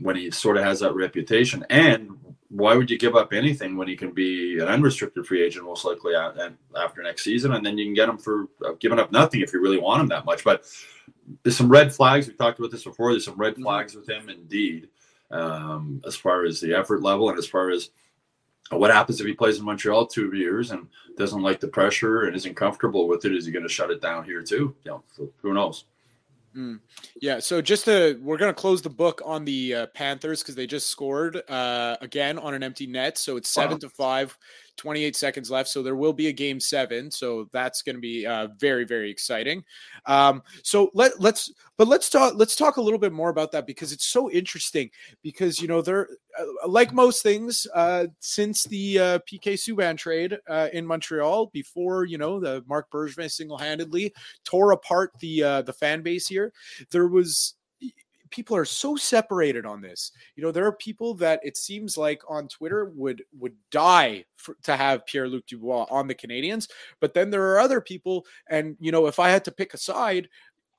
when 0.00 0.16
he 0.16 0.30
sort 0.30 0.56
of 0.56 0.64
has 0.64 0.80
that 0.80 0.94
reputation? 0.94 1.64
And 1.70 2.10
why 2.48 2.74
would 2.74 2.90
you 2.90 2.98
give 2.98 3.14
up 3.14 3.32
anything 3.32 3.76
when 3.76 3.88
he 3.88 3.96
can 3.96 4.12
be 4.12 4.58
an 4.58 4.66
unrestricted 4.66 5.26
free 5.26 5.42
agent 5.42 5.64
most 5.64 5.84
likely 5.84 6.14
after 6.14 7.02
next 7.02 7.22
season? 7.22 7.52
And 7.52 7.64
then 7.64 7.78
you 7.78 7.84
can 7.84 7.94
get 7.94 8.08
him 8.08 8.18
for 8.18 8.48
uh, 8.64 8.72
giving 8.80 8.98
up 8.98 9.12
nothing 9.12 9.40
if 9.40 9.52
you 9.52 9.60
really 9.60 9.78
want 9.78 10.02
him 10.02 10.08
that 10.08 10.24
much. 10.24 10.42
But 10.42 10.64
there's 11.42 11.56
some 11.56 11.68
red 11.68 11.94
flags. 11.94 12.26
We 12.26 12.34
talked 12.34 12.58
about 12.58 12.72
this 12.72 12.84
before. 12.84 13.12
There's 13.12 13.24
some 13.24 13.36
red 13.36 13.54
mm-hmm. 13.54 13.62
flags 13.62 13.94
with 13.94 14.08
him 14.08 14.28
indeed 14.28 14.88
um, 15.30 16.02
as 16.06 16.16
far 16.16 16.44
as 16.44 16.60
the 16.60 16.74
effort 16.74 17.02
level 17.02 17.28
and 17.28 17.38
as 17.38 17.46
far 17.46 17.70
as 17.70 17.90
what 18.70 18.90
happens 18.90 19.20
if 19.20 19.26
he 19.26 19.32
plays 19.32 19.58
in 19.58 19.64
Montreal 19.64 20.06
two 20.06 20.34
years 20.34 20.70
and 20.70 20.86
doesn't 21.16 21.42
like 21.42 21.60
the 21.60 21.68
pressure 21.68 22.22
and 22.22 22.36
isn't 22.36 22.54
comfortable 22.54 23.08
with 23.08 23.24
it? 23.24 23.34
Is 23.34 23.46
he 23.46 23.52
going 23.52 23.64
to 23.64 23.68
shut 23.68 23.90
it 23.90 24.00
down 24.00 24.24
here 24.24 24.42
too? 24.42 24.74
You 24.84 25.02
know, 25.18 25.30
who 25.42 25.52
knows? 25.52 25.84
Mm. 26.56 26.80
Yeah, 27.20 27.38
so 27.38 27.62
just 27.62 27.84
to 27.84 28.18
we're 28.20 28.36
gonna 28.36 28.52
close 28.52 28.82
the 28.82 28.90
book 28.90 29.22
on 29.24 29.44
the 29.44 29.74
uh, 29.74 29.86
Panthers 29.94 30.42
because 30.42 30.56
they 30.56 30.66
just 30.66 30.88
scored 30.88 31.40
uh, 31.48 31.96
again 32.00 32.38
on 32.38 32.54
an 32.54 32.64
empty 32.64 32.88
net, 32.88 33.18
so 33.18 33.36
it's 33.36 33.48
seven 33.48 33.76
wow. 33.76 33.78
to 33.78 33.88
five. 33.88 34.38
28 34.80 35.14
seconds 35.14 35.50
left, 35.50 35.68
so 35.68 35.82
there 35.82 35.94
will 35.94 36.14
be 36.14 36.28
a 36.28 36.32
game 36.32 36.58
seven. 36.58 37.10
So 37.10 37.50
that's 37.52 37.82
going 37.82 37.96
to 37.96 38.00
be 38.00 38.26
uh, 38.26 38.48
very, 38.58 38.86
very 38.86 39.10
exciting. 39.10 39.62
Um, 40.06 40.42
so 40.62 40.90
let 40.94 41.20
let's 41.20 41.52
but 41.76 41.86
let's 41.86 42.08
talk 42.08 42.32
let's 42.34 42.56
talk 42.56 42.78
a 42.78 42.80
little 42.80 42.98
bit 42.98 43.12
more 43.12 43.28
about 43.28 43.52
that 43.52 43.66
because 43.66 43.92
it's 43.92 44.06
so 44.06 44.30
interesting. 44.30 44.88
Because 45.22 45.60
you 45.60 45.68
know 45.68 45.82
they're 45.82 46.08
uh, 46.38 46.66
like 46.66 46.94
most 46.94 47.22
things 47.22 47.66
uh, 47.74 48.06
since 48.20 48.64
the 48.64 48.98
uh, 48.98 49.18
PK 49.30 49.52
Subban 49.54 49.98
trade 49.98 50.38
uh, 50.48 50.68
in 50.72 50.86
Montreal 50.86 51.50
before 51.52 52.06
you 52.06 52.16
know 52.16 52.40
the 52.40 52.64
Marc 52.66 52.90
Bergevin 52.90 53.30
single 53.30 53.58
handedly 53.58 54.14
tore 54.44 54.72
apart 54.72 55.12
the 55.20 55.42
uh, 55.42 55.62
the 55.62 55.74
fan 55.74 56.00
base 56.00 56.26
here. 56.26 56.54
There 56.90 57.06
was 57.06 57.54
people 58.30 58.56
are 58.56 58.64
so 58.64 58.96
separated 58.96 59.66
on 59.66 59.80
this. 59.80 60.12
You 60.36 60.42
know, 60.42 60.52
there 60.52 60.66
are 60.66 60.72
people 60.72 61.14
that 61.14 61.40
it 61.42 61.56
seems 61.56 61.96
like 61.96 62.22
on 62.28 62.48
Twitter 62.48 62.92
would 62.94 63.22
would 63.38 63.54
die 63.70 64.24
for, 64.36 64.56
to 64.64 64.76
have 64.76 65.06
Pierre 65.06 65.28
Luc 65.28 65.46
Dubois 65.46 65.86
on 65.90 66.06
the 66.06 66.14
Canadiens, 66.14 66.68
but 67.00 67.14
then 67.14 67.30
there 67.30 67.52
are 67.52 67.60
other 67.60 67.80
people, 67.80 68.26
and 68.48 68.76
you 68.80 68.92
know, 68.92 69.06
if 69.06 69.18
I 69.18 69.30
had 69.30 69.44
to 69.44 69.52
pick 69.52 69.74
a 69.74 69.78
side, 69.78 70.28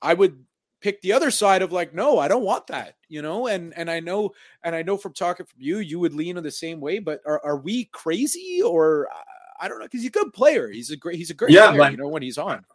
I 0.02 0.14
would 0.14 0.44
pick 0.82 1.02
the 1.02 1.14
other 1.14 1.30
side 1.30 1.62
of 1.62 1.72
like 1.72 1.94
no 1.94 2.18
i 2.18 2.28
don't 2.28 2.44
want 2.44 2.66
that 2.66 2.96
you 3.08 3.22
know? 3.22 3.46
And 3.46 3.72
and 3.78 3.88
i 3.88 4.00
know 4.00 4.32
and 4.64 4.76
i 4.76 4.82
know 4.82 4.98
from 4.98 5.14
talking 5.14 5.46
from 5.46 5.62
you 5.62 5.78
you 5.78 6.00
would 6.00 6.16
lean 6.16 6.38
in 6.38 6.44
the 6.44 6.50
same 6.50 6.82
way 6.82 6.98
but 6.98 7.22
are, 7.24 7.40
are 7.46 7.58
we 7.58 7.86
crazy 7.86 8.64
or 8.66 9.08
i 9.62 9.68
don't 9.68 9.78
know 9.78 9.86
because 9.86 10.02
he's 10.02 10.10
a 10.10 10.12
good 10.12 10.34
player. 10.34 10.70
He's 10.70 10.90
a 10.90 10.98
great 10.98 11.18
he's 11.18 11.30
a 11.30 11.36
great 11.36 11.52
yeah, 11.52 11.68
player, 11.68 11.80
like, 11.80 11.92
you 11.92 11.98
know 11.98 12.08
when 12.08 12.24
he's 12.24 12.40
on 12.40 12.66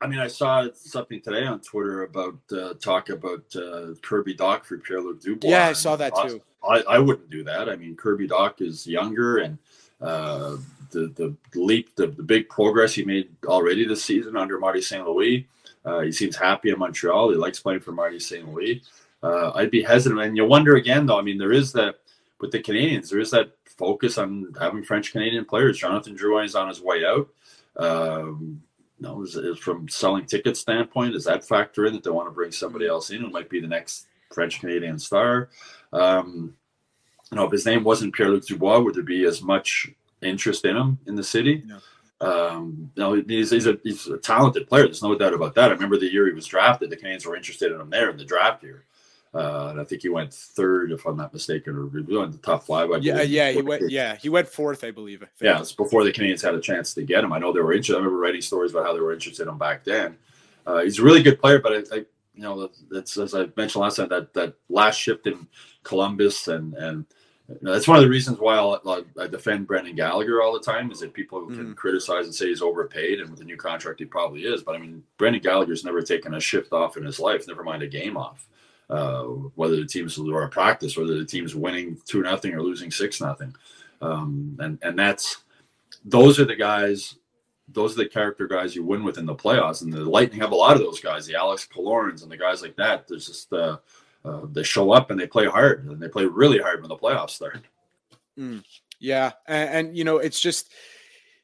I 0.00 0.06
mean, 0.06 0.18
I 0.18 0.28
saw 0.28 0.66
something 0.74 1.20
today 1.20 1.44
on 1.44 1.60
Twitter 1.60 2.04
about 2.04 2.38
uh, 2.52 2.74
talk 2.74 3.10
about 3.10 3.44
uh, 3.54 3.94
Kirby 4.02 4.34
Dach 4.34 4.64
for 4.64 4.78
Pierre 4.78 5.00
Dubois. 5.00 5.50
Yeah, 5.50 5.68
I 5.68 5.72
saw 5.74 5.96
that 5.96 6.14
too. 6.16 6.40
I, 6.66 6.82
I 6.88 6.98
wouldn't 6.98 7.30
do 7.30 7.44
that. 7.44 7.68
I 7.68 7.76
mean, 7.76 7.96
Kirby 7.96 8.28
Dach 8.28 8.60
is 8.62 8.86
younger, 8.86 9.38
and 9.38 9.58
uh, 10.00 10.56
the 10.90 11.08
the 11.08 11.36
leap, 11.54 11.94
the, 11.96 12.08
the 12.08 12.22
big 12.22 12.48
progress 12.48 12.94
he 12.94 13.04
made 13.04 13.28
already 13.46 13.86
this 13.86 14.02
season 14.02 14.36
under 14.36 14.58
Marty 14.58 14.80
St. 14.80 15.06
Louis. 15.06 15.46
Uh, 15.84 16.00
he 16.00 16.12
seems 16.12 16.36
happy 16.36 16.70
in 16.70 16.78
Montreal. 16.78 17.30
He 17.30 17.36
likes 17.36 17.60
playing 17.60 17.80
for 17.80 17.92
Marty 17.92 18.20
St. 18.20 18.48
Louis. 18.48 18.82
Uh, 19.22 19.52
I'd 19.54 19.70
be 19.70 19.82
hesitant, 19.82 20.20
and 20.20 20.36
you 20.36 20.46
wonder 20.46 20.76
again, 20.76 21.06
though. 21.06 21.18
I 21.18 21.22
mean, 21.22 21.38
there 21.38 21.52
is 21.52 21.72
that 21.72 21.96
with 22.40 22.52
the 22.52 22.62
Canadiens. 22.62 23.10
There 23.10 23.20
is 23.20 23.30
that 23.32 23.52
focus 23.64 24.18
on 24.18 24.54
having 24.58 24.82
French 24.82 25.12
Canadian 25.12 25.44
players. 25.44 25.78
Jonathan 25.78 26.16
Drouin 26.16 26.44
is 26.46 26.54
on 26.54 26.68
his 26.68 26.80
way 26.80 27.04
out. 27.04 27.28
Um, 27.76 28.62
know, 29.02 29.22
is, 29.22 29.36
is 29.36 29.58
from 29.58 29.88
selling 29.88 30.26
ticket 30.26 30.56
standpoint, 30.56 31.12
does 31.12 31.24
that 31.24 31.46
factor 31.46 31.86
in 31.86 31.92
that 31.94 32.04
they 32.04 32.10
want 32.10 32.28
to 32.28 32.32
bring 32.32 32.52
somebody 32.52 32.84
mm-hmm. 32.84 32.92
else 32.92 33.10
in 33.10 33.20
who 33.20 33.30
might 33.30 33.48
be 33.48 33.60
the 33.60 33.66
next 33.66 34.06
French 34.32 34.60
Canadian 34.60 34.98
star? 34.98 35.48
Um, 35.92 36.54
you 37.30 37.36
know, 37.36 37.44
if 37.44 37.52
his 37.52 37.66
name 37.66 37.84
wasn't 37.84 38.14
Pierre 38.14 38.30
Luc 38.30 38.46
Dubois, 38.46 38.80
would 38.80 38.94
there 38.94 39.02
be 39.02 39.24
as 39.24 39.42
much 39.42 39.90
interest 40.20 40.64
in 40.64 40.76
him 40.76 40.98
in 41.06 41.14
the 41.14 41.24
city? 41.24 41.62
No. 41.64 41.78
Um, 42.22 42.90
you 42.94 43.02
know, 43.02 43.14
he's, 43.14 43.50
he's, 43.50 43.66
a, 43.66 43.78
he's 43.82 44.06
a 44.06 44.18
talented 44.18 44.68
player. 44.68 44.84
There's 44.84 45.02
no 45.02 45.16
doubt 45.16 45.32
about 45.32 45.54
that. 45.54 45.70
I 45.70 45.72
remember 45.72 45.96
the 45.96 46.12
year 46.12 46.26
he 46.26 46.34
was 46.34 46.46
drafted, 46.46 46.90
the 46.90 46.96
Canadiens 46.96 47.24
were 47.24 47.36
interested 47.36 47.72
in 47.72 47.80
him 47.80 47.88
there 47.88 48.10
in 48.10 48.18
the 48.18 48.24
draft 48.24 48.62
year. 48.62 48.84
Uh, 49.32 49.68
and 49.70 49.80
I 49.80 49.84
think 49.84 50.02
he 50.02 50.08
went 50.08 50.34
third, 50.34 50.90
if 50.90 51.06
I'm 51.06 51.16
not 51.16 51.32
mistaken, 51.32 51.76
or 51.76 51.88
he 52.04 52.16
went 52.16 52.32
the 52.32 52.38
top 52.38 52.64
five. 52.64 52.90
I 52.90 52.96
yeah, 52.96 53.22
yeah, 53.22 53.52
he 53.52 53.62
went. 53.62 53.88
Yeah, 53.88 54.16
he 54.16 54.28
went 54.28 54.48
fourth, 54.48 54.82
I 54.82 54.90
believe. 54.90 55.22
I 55.22 55.26
yeah, 55.40 55.60
it's 55.60 55.72
before 55.72 56.02
the 56.02 56.12
Canadiens 56.12 56.42
had 56.42 56.54
a 56.54 56.60
chance 56.60 56.94
to 56.94 57.02
get 57.02 57.22
him. 57.22 57.32
I 57.32 57.38
know 57.38 57.52
they 57.52 57.60
were 57.60 57.72
interested. 57.72 57.94
I 57.94 57.98
remember 57.98 58.18
writing 58.18 58.40
stories 58.40 58.72
about 58.72 58.86
how 58.86 58.92
they 58.92 59.00
were 59.00 59.12
interested 59.12 59.44
in 59.44 59.48
him 59.48 59.58
back 59.58 59.84
then. 59.84 60.16
Uh, 60.66 60.80
he's 60.80 60.98
a 60.98 61.02
really 61.04 61.22
good 61.22 61.40
player, 61.40 61.60
but 61.60 61.72
I, 61.72 61.96
I 61.96 62.04
you 62.34 62.42
know, 62.42 62.70
that's 62.90 63.16
as 63.18 63.34
I 63.34 63.46
mentioned 63.56 63.82
last 63.82 63.96
time 63.96 64.08
that 64.08 64.34
that 64.34 64.54
last 64.68 64.96
shift 64.96 65.26
in 65.26 65.46
Columbus 65.84 66.48
and 66.48 66.74
and 66.74 67.06
that's 67.62 67.88
one 67.88 67.96
of 67.96 68.02
the 68.02 68.08
reasons 68.08 68.38
why 68.38 68.56
I, 68.56 69.02
I 69.20 69.26
defend 69.26 69.66
Brendan 69.66 69.96
Gallagher 69.96 70.40
all 70.40 70.52
the 70.52 70.60
time 70.60 70.90
is 70.90 71.00
that 71.00 71.12
people 71.12 71.46
can 71.46 71.72
mm. 71.72 71.76
criticize 71.76 72.24
and 72.24 72.34
say 72.34 72.46
he's 72.46 72.62
overpaid, 72.62 73.20
and 73.20 73.30
with 73.30 73.40
a 73.40 73.44
new 73.44 73.56
contract 73.56 73.98
he 73.98 74.04
probably 74.04 74.42
is. 74.42 74.62
But 74.62 74.76
I 74.76 74.78
mean, 74.78 75.02
Brendan 75.18 75.42
Gallagher's 75.42 75.84
never 75.84 76.02
taken 76.02 76.34
a 76.34 76.40
shift 76.40 76.72
off 76.72 76.96
in 76.96 77.04
his 77.04 77.18
life, 77.18 77.46
never 77.48 77.64
mind 77.64 77.82
a 77.82 77.88
game 77.88 78.16
off. 78.16 78.46
Uh, 78.90 79.22
whether 79.54 79.76
the 79.76 79.86
team's 79.86 80.18
or 80.18 80.42
a 80.42 80.48
practice, 80.48 80.96
whether 80.96 81.16
the 81.16 81.24
team's 81.24 81.54
winning 81.54 81.96
two 82.06 82.22
nothing 82.22 82.52
or 82.52 82.62
losing 82.62 82.90
six 82.90 83.20
nothing, 83.20 83.54
um, 84.02 84.56
and 84.58 84.78
and 84.82 84.98
that's 84.98 85.38
those 86.04 86.40
are 86.40 86.44
the 86.44 86.56
guys 86.56 87.14
those 87.72 87.94
are 87.94 88.02
the 88.02 88.08
character 88.08 88.46
guys 88.46 88.74
you 88.74 88.84
win 88.84 89.04
with 89.04 89.18
in 89.18 89.26
the 89.26 89.34
playoffs. 89.34 89.82
And 89.82 89.92
the 89.92 90.04
Lightning 90.04 90.40
have 90.40 90.52
a 90.52 90.56
lot 90.56 90.76
of 90.76 90.82
those 90.82 91.00
guys, 91.00 91.26
the 91.26 91.36
Alex 91.36 91.68
Killorns 91.72 92.22
and 92.22 92.30
the 92.30 92.36
guys 92.36 92.62
like 92.62 92.76
that. 92.76 93.06
There's 93.06 93.26
just 93.26 93.52
uh, 93.52 93.78
uh, 94.24 94.40
they 94.52 94.62
show 94.62 94.90
up 94.90 95.10
and 95.10 95.18
they 95.18 95.26
play 95.26 95.46
hard 95.46 95.86
and 95.86 96.00
they 96.00 96.08
play 96.08 96.24
really 96.24 96.58
hard 96.58 96.80
when 96.80 96.88
the 96.88 96.96
playoffs 96.96 97.30
start. 97.30 97.60
Mm, 98.38 98.64
yeah, 98.98 99.32
and, 99.46 99.70
and, 99.70 99.96
you 99.96 100.04
know 100.04 100.18
it's 100.18 100.40
just 100.40 100.72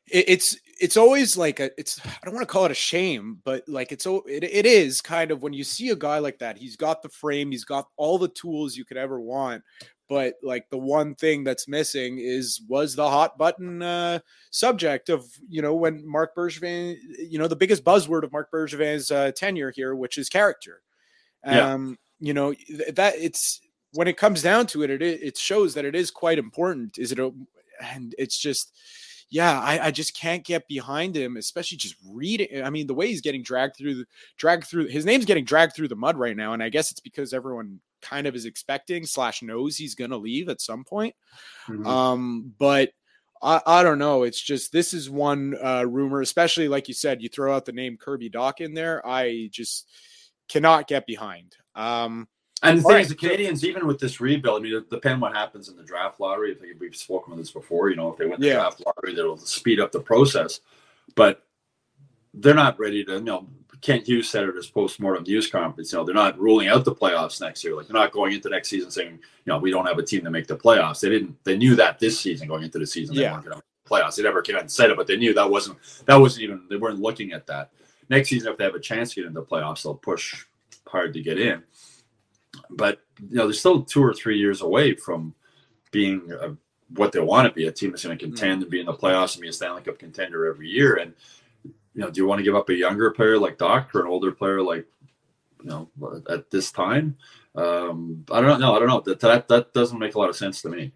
it, 0.07 0.25
it's 0.29 0.57
it's 0.79 0.97
always 0.97 1.37
like 1.37 1.61
a 1.61 1.71
it's 1.79 2.01
I 2.05 2.25
don't 2.25 2.35
want 2.35 2.47
to 2.47 2.53
call 2.53 2.67
it 2.67 2.71
a 2.71 2.75
shame, 2.75 3.41
but 3.45 3.69
like 3.69 3.93
it's 3.93 4.07
it, 4.07 4.45
it 4.45 4.67
is 4.67 5.01
kind 5.01 5.31
of 5.31 5.43
when 5.43 5.53
you 5.53 5.65
see 5.65 5.91
a 5.91 5.97
guy 5.97 6.19
like 6.19 6.39
that. 6.39 6.59
He's 6.59 6.77
got 6.77 7.03
the 7.03 7.09
frame, 7.09 7.51
he's 7.51 7.65
got 7.65 7.89
all 7.97 8.19
the 8.19 8.29
tools 8.29 8.77
you 8.77 8.85
could 8.85 8.97
ever 8.97 9.21
want, 9.21 9.63
but 10.09 10.35
like 10.43 10.69
the 10.71 10.79
one 10.79 11.15
thing 11.15 11.45
that's 11.45 11.69
missing 11.69 12.19
is 12.19 12.61
was 12.69 12.95
the 12.95 13.09
hot 13.09 13.39
button 13.39 13.83
uh, 13.83 14.19
subject 14.51 15.09
of 15.09 15.25
you 15.49 15.63
know 15.63 15.75
when 15.75 16.07
Marc 16.07 16.37
Bergevin, 16.37 16.97
you 17.19 17.39
know 17.39 17.49
the 17.49 17.57
biggest 17.57 17.85
buzzword 17.85 18.23
of 18.23 18.33
Marc 18.33 18.51
Bergevin's 18.51 19.11
uh, 19.11 19.33
tenure 19.33 19.73
here, 19.75 19.95
which 19.95 20.19
is 20.19 20.29
character. 20.29 20.83
Um, 21.45 21.99
yeah. 22.21 22.29
you 22.29 22.35
know 22.35 22.55
that 22.93 23.15
it's 23.17 23.61
when 23.93 24.09
it 24.09 24.17
comes 24.17 24.43
down 24.43 24.67
to 24.69 24.83
it, 24.83 24.91
it 24.91 25.03
it 25.03 25.39
shows 25.39 25.75
that 25.75 25.85
it 25.85 25.95
is 25.95 26.11
quite 26.11 26.39
important. 26.39 26.99
Is 26.99 27.13
it 27.13 27.19
a, 27.19 27.33
and 27.81 28.15
it's 28.19 28.39
just 28.39 28.73
yeah, 29.29 29.61
I, 29.61 29.87
I 29.87 29.91
just 29.91 30.17
can't 30.17 30.45
get 30.45 30.69
behind 30.69 31.17
him, 31.17 31.37
especially 31.37 31.79
just 31.79 31.97
reading. 32.09 32.63
I 32.63 32.71
mean, 32.71 32.87
the 32.87 32.95
way 32.95 33.09
he's 33.09 33.21
getting 33.21 33.43
dragged 33.43 33.77
through 33.77 33.95
the 33.97 34.05
dragged 34.37 34.65
through 34.65 34.87
his 34.87 35.05
name's 35.05 35.25
getting 35.25 35.45
dragged 35.45 35.75
through 35.75 35.89
the 35.89 35.97
mud 35.97 36.17
right 36.17 36.37
now, 36.37 36.53
and 36.53 36.63
I 36.63 36.69
guess 36.69 36.91
it's 36.91 37.01
because 37.01 37.33
everyone 37.33 37.81
kind 38.03 38.27
of 38.27 38.37
is 38.37 38.45
expecting 38.45 39.05
slash 39.05 39.43
knows 39.43 39.77
he's 39.77 39.95
going 39.95 40.11
to 40.11 40.17
leave 40.17 40.49
at 40.49 40.61
some 40.61 40.85
point. 40.85 41.15
Mm-hmm. 41.69 41.87
Um, 41.87 42.55
but 42.59 42.91
I, 43.43 43.61
I 43.67 43.83
don't 43.83 43.99
know. 43.99 44.23
It's 44.23 44.41
just 44.41 44.73
this 44.73 44.95
is 44.95 45.11
one 45.11 45.57
uh, 45.63 45.85
rumor, 45.87 46.21
especially 46.21 46.69
like 46.69 46.89
you 46.89 46.95
said, 46.95 47.21
you 47.21 47.29
throw 47.29 47.55
out 47.55 47.65
the 47.65 47.73
name 47.73 47.97
Kirby 47.97 48.31
Dach 48.31 48.61
in 48.61 48.75
there. 48.75 49.05
I 49.07 49.49
just 49.51 49.89
cannot 50.49 50.87
get 50.87 51.07
behind. 51.07 51.57
Um, 51.75 52.29
and 52.63 52.79
the 52.79 52.83
thing 52.83 52.93
right. 52.93 53.01
is, 53.03 53.09
the 53.09 53.15
Canadiens, 53.15 53.65
even 53.65 53.87
with 53.87 53.99
this 53.99 54.21
rebuild, 54.21 54.61
I 54.61 54.63
mean, 54.63 54.75
it 54.75 54.91
depends 54.91 55.21
what 55.21 55.35
happens 55.35 55.69
in 55.69 55.77
the 55.77 55.83
draft 55.83 56.21
lottery. 56.21 56.55
I 56.55 56.59
think 56.59 56.81
we've 56.81 56.97
spoken 56.97 57.33
about 57.33 57.43
this 57.43 57.51
before. 57.51 57.91
You 57.91 57.97
know, 57.97 58.11
if 58.11 58.17
they 58.17 58.27
win 58.27 58.41
the 58.41 58.47
yeah. 58.47 58.55
draft 58.55 58.83
lottery, 58.85 59.15
that'll 59.15 59.37
speed 59.37 59.79
up 59.79 59.93
the 59.93 60.01
process. 60.01 60.61
But 61.15 61.45
they're 62.33 62.55
not 62.55 62.79
ready 62.79 63.05
to, 63.05 63.15
you 63.15 63.21
know, 63.21 63.47
Kent 63.83 64.09
Hughes 64.09 64.29
said 64.29 64.49
at 64.49 64.55
his 64.55 64.67
post-mortem 64.67 65.25
news 65.25 65.49
conference, 65.49 65.93
you 65.93 65.99
know, 65.99 66.05
they're 66.05 66.15
not 66.15 66.39
ruling 66.39 66.69
out 66.69 66.85
the 66.85 66.95
playoffs 66.95 67.41
next 67.41 67.63
year. 67.63 67.77
Like 67.77 67.87
they're 67.87 67.95
not 67.95 68.11
going 68.11 68.33
into 68.33 68.49
next 68.49 68.69
season 68.69 68.91
saying, 68.91 69.13
you 69.13 69.53
know, 69.53 69.59
we 69.59 69.71
don't 69.71 69.87
have 69.87 69.99
a 69.99 70.03
team 70.03 70.25
to 70.25 70.31
make 70.31 70.47
the 70.47 70.57
playoffs. 70.57 71.01
They 71.01 71.11
didn't. 71.11 71.37
They 71.45 71.57
knew 71.57 71.77
that 71.77 71.99
this 71.99 72.19
season 72.19 72.49
going 72.49 72.65
into 72.65 72.79
the 72.79 72.87
season 72.87 73.15
they 73.15 73.31
weren't 73.31 73.45
going 73.45 73.59
to 73.59 73.63
playoffs. 73.89 74.17
They 74.17 74.23
never 74.23 74.43
came 74.43 74.57
out 74.57 74.63
and 74.63 74.71
said 74.71 74.91
it, 74.91 74.97
but 74.97 75.07
they 75.07 75.17
knew 75.17 75.35
that 75.35 75.49
wasn't 75.49 75.79
that 76.07 76.17
wasn't 76.17 76.45
even. 76.45 76.63
They 76.69 76.77
weren't 76.77 77.01
looking 77.01 77.33
at 77.33 77.47
that. 77.47 77.71
Next 78.09 78.29
season, 78.29 78.51
if 78.51 78.59
they 78.59 78.65
have 78.65 78.75
a 78.75 78.81
chance 78.81 79.11
to 79.11 79.21
get 79.21 79.29
into 79.29 79.41
the 79.41 79.47
playoffs, 79.47 79.83
they'll 79.83 79.95
push 79.95 80.47
hard 80.89 81.13
to 81.15 81.23
get 81.23 81.39
in. 81.39 81.63
But 82.71 83.01
you 83.21 83.37
know, 83.37 83.45
they're 83.45 83.53
still 83.53 83.83
two 83.83 84.03
or 84.03 84.15
three 84.15 84.39
years 84.39 84.61
away 84.61 84.95
from 84.95 85.35
being 85.91 86.31
a, 86.33 86.57
what 86.95 87.13
they 87.13 87.21
want 87.21 87.49
to 87.49 87.55
be 87.55 87.67
a 87.67 87.73
team 87.73 87.91
that's 87.91 88.05
going 88.05 88.17
to 88.17 88.25
contend 88.25 88.63
and 88.63 88.71
be 88.71 88.81
in 88.81 88.87
the 88.87 88.93
playoffs 88.93 89.35
and 89.35 89.43
be 89.43 89.49
a 89.49 89.53
Stanley 89.53 89.83
Cup 89.83 89.99
contender 89.99 90.47
every 90.47 90.69
year. 90.69 90.97
And 90.97 91.15
you 91.65 92.03
know, 92.03 92.11
do 92.11 92.21
you 92.21 92.27
want 92.27 92.39
to 92.39 92.45
give 92.45 92.55
up 92.55 92.69
a 92.69 92.75
younger 92.75 93.11
player 93.11 93.39
like 93.39 93.59
Dach 93.59 93.95
or 93.95 94.03
an 94.03 94.07
older 94.07 94.31
player 94.31 94.63
like, 94.63 94.87
you 95.63 95.71
know, 95.71 95.89
at 96.29 96.51
this 96.51 96.71
time? 96.71 97.17
Um, 97.55 98.25
I 98.31 98.41
don't 98.43 98.61
know. 98.61 98.77
I 98.77 98.79
don't 98.79 98.89
know. 98.89 99.01
That, 99.01 99.21
that 99.21 99.49
that 99.49 99.73
doesn't 99.73 99.99
make 99.99 100.15
a 100.15 100.19
lot 100.19 100.29
of 100.29 100.37
sense 100.37 100.61
to 100.63 100.69
me. 100.69 100.93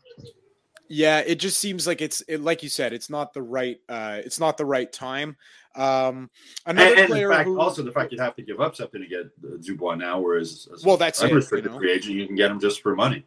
Yeah, 0.93 1.21
it 1.21 1.37
just 1.37 1.61
seems 1.61 1.87
like 1.87 2.01
it's 2.01 2.21
it, 2.27 2.41
like 2.41 2.63
you 2.63 2.69
said, 2.69 2.93
it's 2.93 3.09
not 3.09 3.33
the 3.33 3.43
right 3.43 3.81
uh 3.89 4.21
it's 4.25 4.41
not 4.41 4.57
the 4.57 4.67
right 4.67 4.93
time. 4.93 5.37
Um 5.77 6.31
another 6.67 6.91
and, 6.91 6.99
and 6.99 7.09
player 7.09 7.31
fact, 7.31 7.47
who, 7.47 7.61
also 7.61 7.83
the 7.83 7.93
fact 7.93 8.11
you'd 8.11 8.21
have 8.21 8.35
to 8.37 8.43
give 8.43 8.61
up 8.61 8.75
something 8.75 9.01
to 9.01 9.07
get 9.07 9.27
uh, 9.45 9.57
Dubois 9.61 9.95
now, 9.95 10.21
whereas 10.21 10.69
well 10.85 10.97
that's 10.97 11.23
it, 11.23 11.31
you 11.31 11.63
know? 11.63 11.79
free 11.79 11.93
agent, 11.93 12.17
you 12.17 12.27
can 12.27 12.35
get 12.35 12.51
him 12.51 12.59
just 12.59 12.83
for 12.83 12.97
money. 12.97 13.25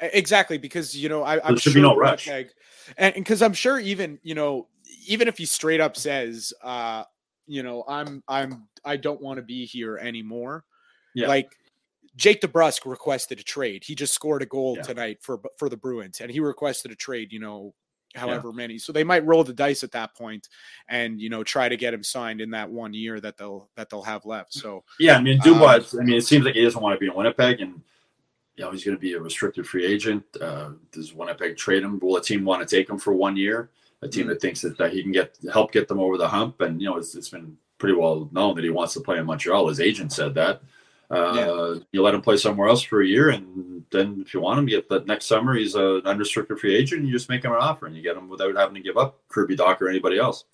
Exactly, 0.00 0.58
because 0.58 0.94
you 0.94 1.08
know 1.08 1.22
I, 1.22 1.48
am 1.48 1.56
sure 1.56 1.80
no 1.80 1.96
rush, 1.96 2.28
and 2.28 3.14
because 3.14 3.40
I'm 3.40 3.54
sure 3.54 3.78
even 3.78 4.18
you 4.22 4.34
know 4.34 4.68
even 5.06 5.28
if 5.28 5.38
he 5.38 5.46
straight 5.46 5.80
up 5.80 5.96
says, 5.96 6.52
uh, 6.62 7.04
you 7.46 7.62
know, 7.62 7.84
I'm 7.88 8.22
I'm 8.28 8.68
I 8.84 8.96
don't 8.96 9.20
want 9.20 9.38
to 9.38 9.42
be 9.42 9.64
here 9.66 9.98
anymore. 9.98 10.64
Yeah. 11.14 11.28
Like 11.28 11.56
Jake 12.16 12.40
DeBrusk 12.40 12.88
requested 12.88 13.40
a 13.40 13.42
trade. 13.42 13.84
He 13.84 13.94
just 13.94 14.14
scored 14.14 14.42
a 14.42 14.46
goal 14.46 14.76
yeah. 14.76 14.82
tonight 14.82 15.18
for 15.20 15.40
for 15.58 15.68
the 15.68 15.76
Bruins, 15.76 16.20
and 16.20 16.30
he 16.30 16.40
requested 16.40 16.90
a 16.90 16.94
trade. 16.94 17.32
You 17.32 17.40
know, 17.40 17.74
however 18.14 18.48
yeah. 18.48 18.56
many. 18.56 18.78
So 18.78 18.92
they 18.92 19.04
might 19.04 19.26
roll 19.26 19.44
the 19.44 19.52
dice 19.52 19.82
at 19.82 19.92
that 19.92 20.14
point, 20.14 20.48
and 20.88 21.20
you 21.20 21.30
know, 21.30 21.42
try 21.42 21.68
to 21.68 21.76
get 21.76 21.94
him 21.94 22.02
signed 22.02 22.40
in 22.40 22.50
that 22.50 22.70
one 22.70 22.94
year 22.94 23.20
that 23.20 23.36
they'll 23.36 23.68
that 23.76 23.90
they'll 23.90 24.02
have 24.02 24.24
left. 24.24 24.54
So 24.54 24.84
yeah, 24.98 25.16
I 25.16 25.22
mean, 25.22 25.40
Dubois. 25.40 25.94
Um, 25.94 26.00
I 26.00 26.04
mean, 26.04 26.16
it 26.16 26.26
seems 26.26 26.44
like 26.44 26.54
he 26.54 26.62
doesn't 26.62 26.80
want 26.80 26.94
to 26.94 27.00
be 27.00 27.06
in 27.06 27.14
Winnipeg, 27.14 27.60
and 27.60 27.80
you 28.56 28.64
know, 28.64 28.70
he's 28.70 28.84
going 28.84 28.96
to 28.96 29.00
be 29.00 29.14
a 29.14 29.20
restricted 29.20 29.66
free 29.66 29.84
agent. 29.84 30.24
Uh, 30.40 30.70
does 30.92 31.12
Winnipeg 31.12 31.56
trade 31.56 31.82
him? 31.82 31.98
Will 32.00 32.16
a 32.16 32.22
team 32.22 32.44
want 32.44 32.66
to 32.66 32.76
take 32.76 32.88
him 32.88 32.98
for 32.98 33.12
one 33.12 33.36
year? 33.36 33.70
a 34.04 34.08
team 34.08 34.26
that 34.28 34.40
thinks 34.40 34.60
that, 34.60 34.76
that 34.78 34.92
he 34.92 35.02
can 35.02 35.12
get 35.12 35.36
help 35.52 35.72
get 35.72 35.88
them 35.88 35.98
over 35.98 36.16
the 36.16 36.28
hump. 36.28 36.60
And 36.60 36.80
you 36.80 36.88
know, 36.88 36.96
it's, 36.98 37.14
it's 37.14 37.30
been 37.30 37.56
pretty 37.78 37.96
well 37.96 38.28
known 38.32 38.54
that 38.54 38.64
he 38.64 38.70
wants 38.70 38.94
to 38.94 39.00
play 39.00 39.18
in 39.18 39.26
Montreal. 39.26 39.68
His 39.68 39.80
agent 39.80 40.12
said 40.12 40.34
that. 40.34 40.60
Uh, 41.10 41.34
yeah. 41.74 41.80
You 41.92 42.02
let 42.02 42.14
him 42.14 42.22
play 42.22 42.36
somewhere 42.36 42.68
else 42.68 42.82
for 42.82 43.02
a 43.02 43.06
year, 43.06 43.30
and 43.30 43.84
then 43.90 44.22
if 44.24 44.34
you 44.34 44.40
want 44.40 44.58
him, 44.58 44.66
get 44.66 44.88
that 44.88 45.06
next 45.06 45.26
summer 45.26 45.54
he's 45.54 45.74
an 45.74 46.02
unrestricted 46.04 46.58
free 46.58 46.74
agent. 46.74 47.00
And 47.00 47.08
you 47.08 47.14
just 47.14 47.28
make 47.28 47.44
him 47.44 47.52
an 47.52 47.58
offer, 47.58 47.86
and 47.86 47.96
you 47.96 48.02
get 48.02 48.16
him 48.16 48.28
without 48.28 48.56
having 48.56 48.74
to 48.74 48.80
give 48.80 48.96
up 48.96 49.20
Kirby 49.28 49.56
Dach 49.56 49.80
or 49.80 49.88
anybody 49.88 50.18
else. 50.18 50.44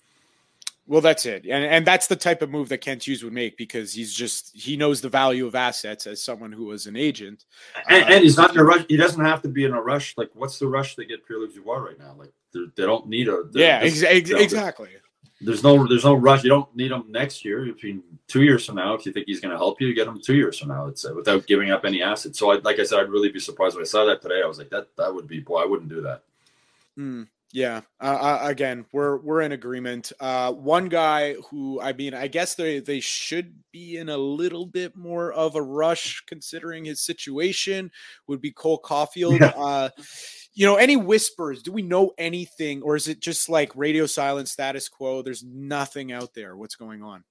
Well, 0.87 0.99
that's 0.99 1.25
it, 1.25 1.45
and 1.45 1.63
and 1.63 1.87
that's 1.87 2.07
the 2.07 2.15
type 2.15 2.41
of 2.41 2.49
move 2.49 2.67
that 2.69 2.79
Kent 2.79 3.07
Hughes 3.07 3.23
would 3.23 3.31
make 3.31 3.55
because 3.55 3.93
he's 3.93 4.13
just 4.13 4.51
he 4.53 4.75
knows 4.75 4.99
the 4.99 5.09
value 5.09 5.45
of 5.45 5.55
assets 5.55 6.05
as 6.05 6.21
someone 6.21 6.51
who 6.51 6.65
was 6.65 6.87
an 6.87 6.97
agent, 6.97 7.45
and, 7.87 8.03
uh, 8.03 8.07
and 8.07 8.23
he's 8.23 8.35
not 8.35 8.51
in 8.51 8.57
a 8.59 8.63
rush. 8.63 8.85
He 8.89 8.97
doesn't 8.97 9.23
have 9.23 9.41
to 9.43 9.47
be 9.47 9.63
in 9.63 9.71
a 9.73 9.81
rush. 9.81 10.15
Like, 10.17 10.31
what's 10.33 10.59
the 10.59 10.67
rush 10.67 10.95
to 10.95 11.05
get 11.05 11.25
Pierre 11.25 11.47
Dubois 11.47 11.77
right 11.77 11.99
now? 11.99 12.15
Like, 12.17 12.33
they 12.53 12.83
don't 12.83 13.07
need 13.07 13.29
a 13.29 13.43
yeah, 13.53 13.79
ex- 13.83 14.03
ex- 14.03 14.31
exactly. 14.31 14.89
There's 15.43 15.63
no 15.63 15.87
there's 15.87 16.03
no 16.03 16.13
rush. 16.13 16.43
You 16.43 16.49
don't 16.49 16.75
need 16.75 16.91
him 16.91 17.05
next 17.09 17.43
year. 17.43 17.67
If 17.67 17.83
you 17.83 18.03
two 18.27 18.43
years 18.43 18.65
from 18.65 18.75
now, 18.75 18.93
if 18.93 19.05
you 19.05 19.11
think 19.11 19.25
he's 19.27 19.39
going 19.39 19.51
to 19.51 19.57
help 19.57 19.81
you, 19.81 19.93
get 19.93 20.07
him 20.07 20.21
two 20.21 20.35
years 20.35 20.59
from 20.59 20.69
now. 20.69 20.87
It's 20.87 21.03
uh, 21.03 21.13
without 21.15 21.47
giving 21.47 21.71
up 21.71 21.83
any 21.83 22.01
assets. 22.01 22.37
So, 22.37 22.51
I, 22.51 22.59
like 22.59 22.79
I 22.79 22.83
said, 22.83 22.99
I'd 22.99 23.09
really 23.09 23.31
be 23.31 23.39
surprised 23.39 23.75
when 23.75 23.83
I 23.83 23.87
saw 23.87 24.05
that 24.05 24.21
today. 24.21 24.41
I 24.43 24.47
was 24.47 24.59
like, 24.59 24.69
that 24.69 24.95
that 24.97 25.13
would 25.13 25.27
be 25.27 25.39
boy, 25.39 25.61
I 25.61 25.65
wouldn't 25.65 25.89
do 25.89 26.01
that. 26.01 26.23
Mm. 26.97 27.27
Yeah. 27.53 27.81
Uh, 27.99 28.05
uh, 28.05 28.39
again, 28.43 28.85
we're 28.91 29.17
we're 29.17 29.41
in 29.41 29.51
agreement. 29.51 30.11
Uh, 30.19 30.53
one 30.53 30.87
guy 30.87 31.33
who 31.49 31.81
I 31.81 31.93
mean, 31.93 32.13
I 32.13 32.27
guess 32.27 32.55
they 32.55 32.79
they 32.79 32.99
should 32.99 33.53
be 33.71 33.97
in 33.97 34.09
a 34.09 34.17
little 34.17 34.65
bit 34.65 34.95
more 34.95 35.33
of 35.33 35.55
a 35.55 35.61
rush 35.61 36.23
considering 36.27 36.85
his 36.85 37.01
situation 37.01 37.91
would 38.27 38.41
be 38.41 38.51
Cole 38.51 38.81
Caufield. 38.81 39.39
Yeah. 39.39 39.89
You 40.53 40.65
know, 40.65 40.75
any 40.75 40.97
whispers? 40.97 41.63
Do 41.63 41.71
we 41.71 41.81
know 41.81 42.11
anything, 42.17 42.81
or 42.81 42.95
is 42.95 43.07
it 43.07 43.19
just 43.19 43.49
like 43.49 43.71
radio 43.75 44.05
silence, 44.05 44.51
status 44.51 44.89
quo? 44.89 45.21
There's 45.21 45.43
nothing 45.43 46.11
out 46.11 46.33
there. 46.33 46.57
What's 46.57 46.75
going 46.75 47.01
on? 47.01 47.23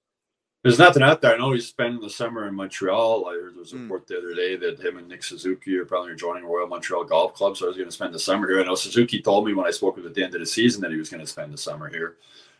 There's 0.62 0.78
nothing 0.78 1.02
out 1.02 1.22
there. 1.22 1.34
I 1.34 1.38
know 1.38 1.52
he's 1.52 1.68
spending 1.68 2.02
the 2.02 2.10
summer 2.10 2.46
in 2.46 2.54
Montreal. 2.54 3.26
I 3.26 3.32
heard 3.32 3.54
there 3.54 3.60
was 3.60 3.72
a 3.72 3.76
hmm. 3.76 3.84
report 3.84 4.04
mm. 4.04 4.08
the 4.08 4.18
other 4.18 4.34
day 4.34 4.56
that 4.56 4.78
him 4.78 4.98
and 4.98 5.08
Nick 5.08 5.22
Suzuki 5.22 5.74
are 5.76 5.86
probably 5.86 6.14
joining 6.14 6.44
Royal 6.44 6.66
Montreal 6.66 7.04
Golf 7.04 7.32
Club. 7.32 7.56
So 7.56 7.64
I 7.64 7.68
was 7.68 7.78
going 7.78 7.88
to 7.88 7.94
spend 7.94 8.12
the 8.12 8.18
summer 8.18 8.46
here. 8.46 8.60
I 8.60 8.64
know 8.64 8.74
Suzuki 8.74 9.22
told 9.22 9.46
me 9.46 9.54
when 9.54 9.66
I 9.66 9.70
spoke 9.70 9.96
with 9.96 10.04
him 10.04 10.10
at 10.10 10.14
the 10.14 10.22
end 10.22 10.34
of 10.34 10.40
the 10.40 10.46
season 10.46 10.82
that 10.82 10.90
he 10.90 10.98
was 10.98 11.08
going 11.08 11.22
to 11.22 11.26
spend 11.26 11.52
the 11.52 11.58
summer 11.58 11.88
here. 11.88 12.16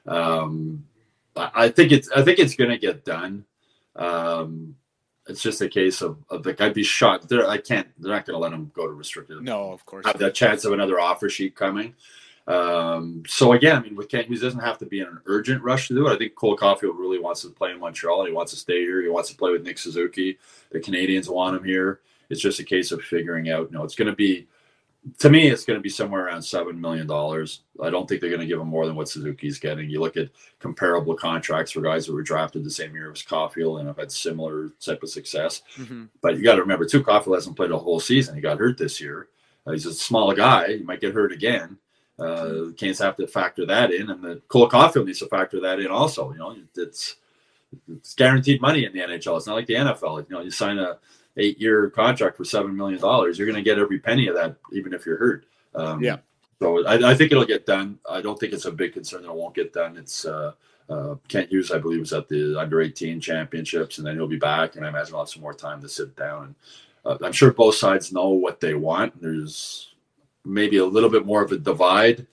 Um, 0.07 0.87
I 1.37 1.69
think 1.69 1.93
it's 1.93 2.11
I 2.11 2.23
think 2.23 2.39
it's 2.39 2.57
going 2.57 2.71
to 2.71 2.79
get 2.79 3.05
done. 3.05 3.45
Um, 3.97 4.77
it's 5.31 5.43
just 5.43 5.63
a 5.63 5.69
case 5.69 6.03
of, 6.03 6.19
of 6.29 6.45
like 6.45 6.61
I'd 6.61 6.75
be 6.75 6.83
shocked. 6.83 7.29
They're, 7.29 7.49
I 7.49 7.59
can't. 7.59 7.89
They're 7.99 8.13
not 8.13 8.27
going 8.27 8.35
to 8.35 8.41
let 8.41 8.53
him 8.53 8.71
go 8.75 8.87
to 8.87 8.93
restricted. 8.93 9.43
No, 9.43 9.73
of 9.73 9.87
course. 9.87 10.05
Have 10.05 10.19
that 10.19 10.35
chance 10.35 10.65
of 10.65 10.73
another 10.73 11.01
offer 11.01 11.29
sheet 11.29 11.55
coming. 11.55 11.95
Um, 12.47 13.23
so 13.29 13.53
again, 13.53 13.77
I 13.77 13.81
mean, 13.81 13.95
with 13.95 14.09
Kent 14.09 14.27
Hughes 14.27 14.41
doesn't 14.41 14.61
have 14.61 14.79
to 14.79 14.87
be 14.87 15.01
in 15.01 15.07
an 15.07 15.21
urgent 15.27 15.63
rush 15.63 15.89
to 15.89 15.95
do 15.95 16.09
it. 16.09 16.13
I 16.13 16.19
think 16.19 16.35
Cole 16.35 16.57
Caufield 16.57 16.99
really 16.99 17.21
wants 17.21 17.43
to 17.43 17.49
play 17.49 17.71
in 17.71 17.79
Montreal. 17.79 18.27
He 18.27 18.33
wants 18.33 18.53
to 18.53 18.59
stay 18.59 18.81
here. 18.81 19.01
He 19.03 19.09
wants 19.09 19.31
to 19.31 19.37
play 19.37 19.53
with 19.53 19.63
Nick 19.63 19.79
Suzuki. 19.79 20.39
The 20.73 20.81
Canadiens 20.81 21.29
want 21.29 21.57
him 21.57 21.65
here, 21.65 22.01
It's 22.29 22.41
just 22.41 22.59
a 22.59 22.65
case 22.65 22.91
of 22.91 23.03
figuring 23.03 23.51
out. 23.51 23.71
You 23.71 23.79
know, 23.79 23.85
it's 23.85 23.95
going 23.95 24.11
to 24.11 24.17
be 24.17 24.49
to 25.19 25.31
me, 25.31 25.49
it's 25.49 25.65
going 25.65 25.79
to 25.79 25.83
be 25.83 25.89
somewhere 25.89 26.27
around 26.27 26.43
seven 26.43 26.81
million 26.81 27.07
dollars. 27.07 27.63
I 27.83 27.89
don't 27.89 28.09
think 28.09 28.21
they're 28.21 28.31
going 28.31 28.41
to 28.41 28.47
give 28.47 28.61
him 28.61 28.69
more 28.69 28.87
than 28.87 28.97
what 28.97 29.09
Suzuki's 29.09 29.59
getting. 29.59 29.89
You 29.89 30.01
look 30.01 30.17
at 30.17 30.29
comparable 30.59 31.15
contracts 31.15 31.73
for 31.73 31.81
guys 31.81 32.05
who 32.05 32.13
were 32.13 32.23
drafted 32.23 32.65
the 32.65 32.71
same 32.71 32.95
year 32.95 33.11
as 33.11 33.23
Caufield 33.23 33.79
and 33.79 33.89
have 33.89 33.97
had 33.97 34.13
similar 34.13 34.71
type 34.81 35.03
of 35.03 35.09
success. 35.09 35.63
Mm-hmm. 35.77 36.07
But 36.21 36.37
you 36.37 36.45
got 36.45 36.57
to 36.57 36.61
remember, 36.61 36.85
too, 36.85 37.03
Caufield 37.03 37.35
hasn't 37.35 37.57
played 37.57 37.71
a 37.71 37.79
whole 37.79 38.01
season. 38.01 38.35
He 38.35 38.43
got 38.43 38.59
hurt 38.59 38.77
this 38.77 39.01
year. 39.01 39.29
Uh, 39.67 39.73
he's 39.73 39.87
a 39.87 39.95
small 39.95 40.35
guy. 40.35 40.77
He 40.77 40.83
might 40.83 41.01
get 41.01 41.15
hurt 41.15 41.33
again. 41.33 41.79
Uh, 42.19 42.23
mm-hmm. 42.23 42.73
Canes 42.73 42.99
have 42.99 43.17
to 43.17 43.27
factor 43.27 43.65
that 43.67 43.93
in, 43.93 44.11
and 44.11 44.23
the 44.23 44.43
Cole 44.49 44.69
Caufield 44.69 45.07
needs 45.07 45.21
to 45.21 45.27
factor 45.27 45.61
that 45.61 45.81
in 45.81 45.87
also. 45.87 46.31
You 46.33 46.39
know, 46.39 46.57
it's 46.77 47.17
it's 47.89 48.15
guaranteed 48.15 48.61
money 48.61 48.85
in 48.85 48.93
the 48.93 49.01
NHL. 49.01 49.39
It's 49.39 49.47
not 49.47 49.55
like 49.55 49.67
the 49.67 49.75
NFL. 49.75 50.29
You 50.29 50.37
know, 50.37 50.43
you 50.43 50.51
sign 50.51 50.79
a 50.79 50.99
eight 51.37 51.61
year 51.61 51.91
contract 51.91 52.37
for 52.37 52.45
seven 52.45 52.77
million 52.77 53.01
dollars, 53.01 53.39
you're 53.39 53.47
going 53.47 53.57
to 53.57 53.63
get 53.63 53.79
every 53.79 53.99
penny 53.99 54.29
of 54.29 54.35
that, 54.35 54.57
even 54.73 54.93
if 54.93 55.07
you're 55.07 55.19
hurt. 55.19 55.47
Um, 55.75 56.03
yeah. 56.03 56.19
So 56.61 56.87
I, 56.87 57.13
I, 57.13 57.15
think 57.15 57.33
it'll 57.33 57.47
get 57.47 57.65
done. 57.65 57.99
I 58.09 58.21
don't 58.21 58.39
think 58.39 58.53
it's 58.53 58.67
a 58.67 58.73
big 58.73 58.93
concern 58.93 59.23
that 59.23 59.31
it 59.31 59.35
won't 59.35 59.55
get 59.55 59.73
done. 59.73 59.97
It's 59.97 60.27
uh, 60.27 60.53
uh, 60.91 61.15
Kent 61.29 61.51
Hughes, 61.51 61.71
I 61.71 61.79
believe, 61.79 62.01
was 62.01 62.13
at 62.13 62.29
the 62.29 62.59
under 62.59 62.83
18 62.83 63.21
championships, 63.21 63.99
and 63.99 64.07
then 64.07 64.17
he'll 64.17 64.27
be 64.27 64.37
back. 64.37 64.77
And 64.77 64.85
I 64.85 64.89
imagine 64.89 65.13
he'll 65.13 65.21
have 65.21 65.29
some 65.29 65.43
more 65.43 65.55
time 65.55 65.81
to 65.81 65.89
sit 65.89 66.15
down. 66.17 66.45
And 66.45 66.55
uh, 67.07 67.25
I'm 67.25 67.33
sure 67.33 67.53
both 67.53 67.77
sides 67.77 68.13
know 68.13 68.29
what 68.29 68.61
they 68.61 68.75
want. 68.75 69.21
There's 69.23 69.95
maybe 70.45 70.79
a 70.79 70.85
little 70.85 71.09
bit 71.09 71.25
more 71.25 71.43
of 71.43 71.53
a 71.53 71.59
divide 71.59 72.27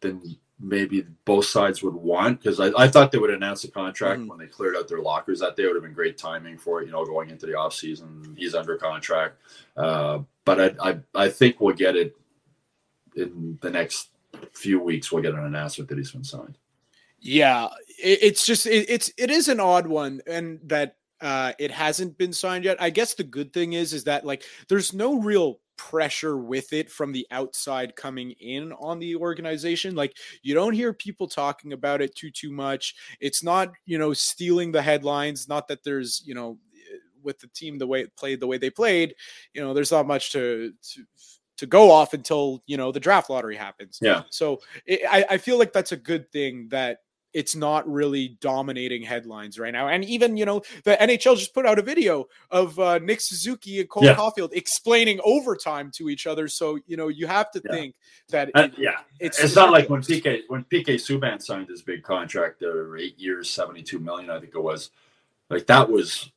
than 0.00 0.36
maybe 0.60 1.06
both 1.24 1.44
sides 1.44 1.82
would 1.82 1.94
want 1.94 2.40
because 2.40 2.58
I, 2.58 2.70
I 2.76 2.88
thought 2.88 3.12
they 3.12 3.18
would 3.18 3.30
announce 3.30 3.62
the 3.62 3.70
contract 3.70 4.20
mm-hmm. 4.20 4.28
when 4.28 4.38
they 4.38 4.46
cleared 4.46 4.76
out 4.76 4.88
their 4.88 5.00
lockers 5.00 5.40
that 5.40 5.56
day. 5.56 5.66
Would 5.66 5.76
have 5.76 5.82
been 5.82 5.92
great 5.92 6.18
timing 6.18 6.58
for 6.58 6.80
it 6.80 6.86
you 6.86 6.92
know 6.92 7.04
going 7.04 7.30
into 7.30 7.46
the 7.46 7.54
off 7.54 7.74
season 7.74 8.34
he's 8.36 8.54
under 8.54 8.76
contract. 8.76 9.36
Uh, 9.76 10.20
but 10.44 10.60
I, 10.60 10.90
I 10.90 10.98
i 11.14 11.28
think 11.28 11.60
we'll 11.60 11.74
get 11.74 11.96
it 11.96 12.16
in 13.16 13.58
the 13.62 13.70
next 13.70 14.10
few 14.52 14.80
weeks. 14.80 15.12
We'll 15.12 15.22
get 15.22 15.34
an 15.34 15.44
announcement 15.44 15.88
that 15.90 15.98
he's 15.98 16.12
been 16.12 16.24
signed. 16.24 16.58
Yeah 17.20 17.68
it, 17.98 18.18
it's 18.22 18.46
just 18.46 18.66
it, 18.66 18.88
it's 18.88 19.12
it 19.16 19.30
is 19.30 19.48
an 19.48 19.60
odd 19.60 19.86
one 19.86 20.20
and 20.26 20.60
that 20.64 20.96
uh 21.20 21.52
it 21.58 21.70
hasn't 21.70 22.18
been 22.18 22.32
signed 22.32 22.64
yet. 22.64 22.80
I 22.80 22.90
guess 22.90 23.14
the 23.14 23.24
good 23.24 23.52
thing 23.52 23.74
is 23.74 23.92
is 23.92 24.04
that 24.04 24.24
like 24.24 24.44
there's 24.68 24.92
no 24.92 25.20
real 25.20 25.60
pressure 25.78 26.36
with 26.36 26.72
it 26.74 26.90
from 26.90 27.12
the 27.12 27.26
outside 27.30 27.96
coming 27.96 28.32
in 28.32 28.72
on 28.74 28.98
the 28.98 29.16
organization 29.16 29.94
like 29.94 30.14
you 30.42 30.52
don't 30.52 30.74
hear 30.74 30.92
people 30.92 31.26
talking 31.26 31.72
about 31.72 32.02
it 32.02 32.14
too 32.14 32.30
too 32.30 32.50
much 32.50 32.94
it's 33.20 33.42
not 33.42 33.72
you 33.86 33.96
know 33.96 34.12
stealing 34.12 34.70
the 34.70 34.82
headlines 34.82 35.48
not 35.48 35.66
that 35.68 35.82
there's 35.84 36.22
you 36.26 36.34
know 36.34 36.58
with 37.22 37.38
the 37.38 37.48
team 37.48 37.78
the 37.78 37.86
way 37.86 38.00
it 38.00 38.14
played 38.16 38.40
the 38.40 38.46
way 38.46 38.58
they 38.58 38.70
played 38.70 39.14
you 39.54 39.62
know 39.62 39.72
there's 39.72 39.92
not 39.92 40.06
much 40.06 40.32
to, 40.32 40.72
to 40.82 41.02
to 41.58 41.66
go 41.66 41.90
off 41.90 42.14
until 42.14 42.62
you 42.66 42.76
know 42.76 42.90
the 42.90 43.00
draft 43.00 43.28
lottery 43.28 43.56
happens. 43.56 43.98
Yeah. 44.00 44.22
So 44.30 44.60
it, 44.86 45.00
I, 45.08 45.26
I 45.30 45.38
feel 45.38 45.58
like 45.58 45.72
that's 45.72 45.92
a 45.92 45.96
good 45.96 46.30
thing 46.32 46.68
that 46.70 46.98
it's 47.32 47.54
not 47.54 47.88
really 47.90 48.36
dominating 48.40 49.02
headlines 49.02 49.58
right 49.58 49.72
now. 49.72 49.88
And 49.88 50.04
even, 50.04 50.36
you 50.36 50.44
know, 50.44 50.62
the 50.84 50.96
NHL 50.96 51.36
just 51.36 51.54
put 51.54 51.66
out 51.66 51.78
a 51.78 51.82
video 51.82 52.26
of 52.50 52.78
uh, 52.78 52.98
Nick 52.98 53.20
Suzuki 53.20 53.80
and 53.80 53.88
Cole 53.88 54.04
yeah. 54.04 54.14
Caufield 54.14 54.50
explaining 54.52 55.20
overtime 55.24 55.90
to 55.96 56.08
each 56.08 56.26
other. 56.26 56.48
So, 56.48 56.78
you 56.86 56.96
know, 56.96 57.08
you 57.08 57.26
have 57.26 57.50
to 57.52 57.62
yeah. 57.64 57.72
think 57.72 57.94
that 58.30 58.50
uh, 58.54 58.62
it, 58.62 58.74
yeah, 58.78 58.98
it's, 59.20 59.38
it's 59.38 59.54
not 59.54 59.70
like 59.70 59.90
when 59.90 60.00
PK 60.00 60.42
when 60.48 60.64
PK 60.64 60.94
Subban 60.94 61.42
signed 61.42 61.68
his 61.68 61.82
big 61.82 62.02
contract, 62.02 62.62
uh, 62.62 62.94
eight 62.94 63.18
years, 63.18 63.50
seventy 63.50 63.82
two 63.82 63.98
million, 63.98 64.30
I 64.30 64.40
think 64.40 64.54
it 64.54 64.62
was. 64.62 64.90
Like 65.50 65.66
that 65.66 65.88
was 65.90 66.30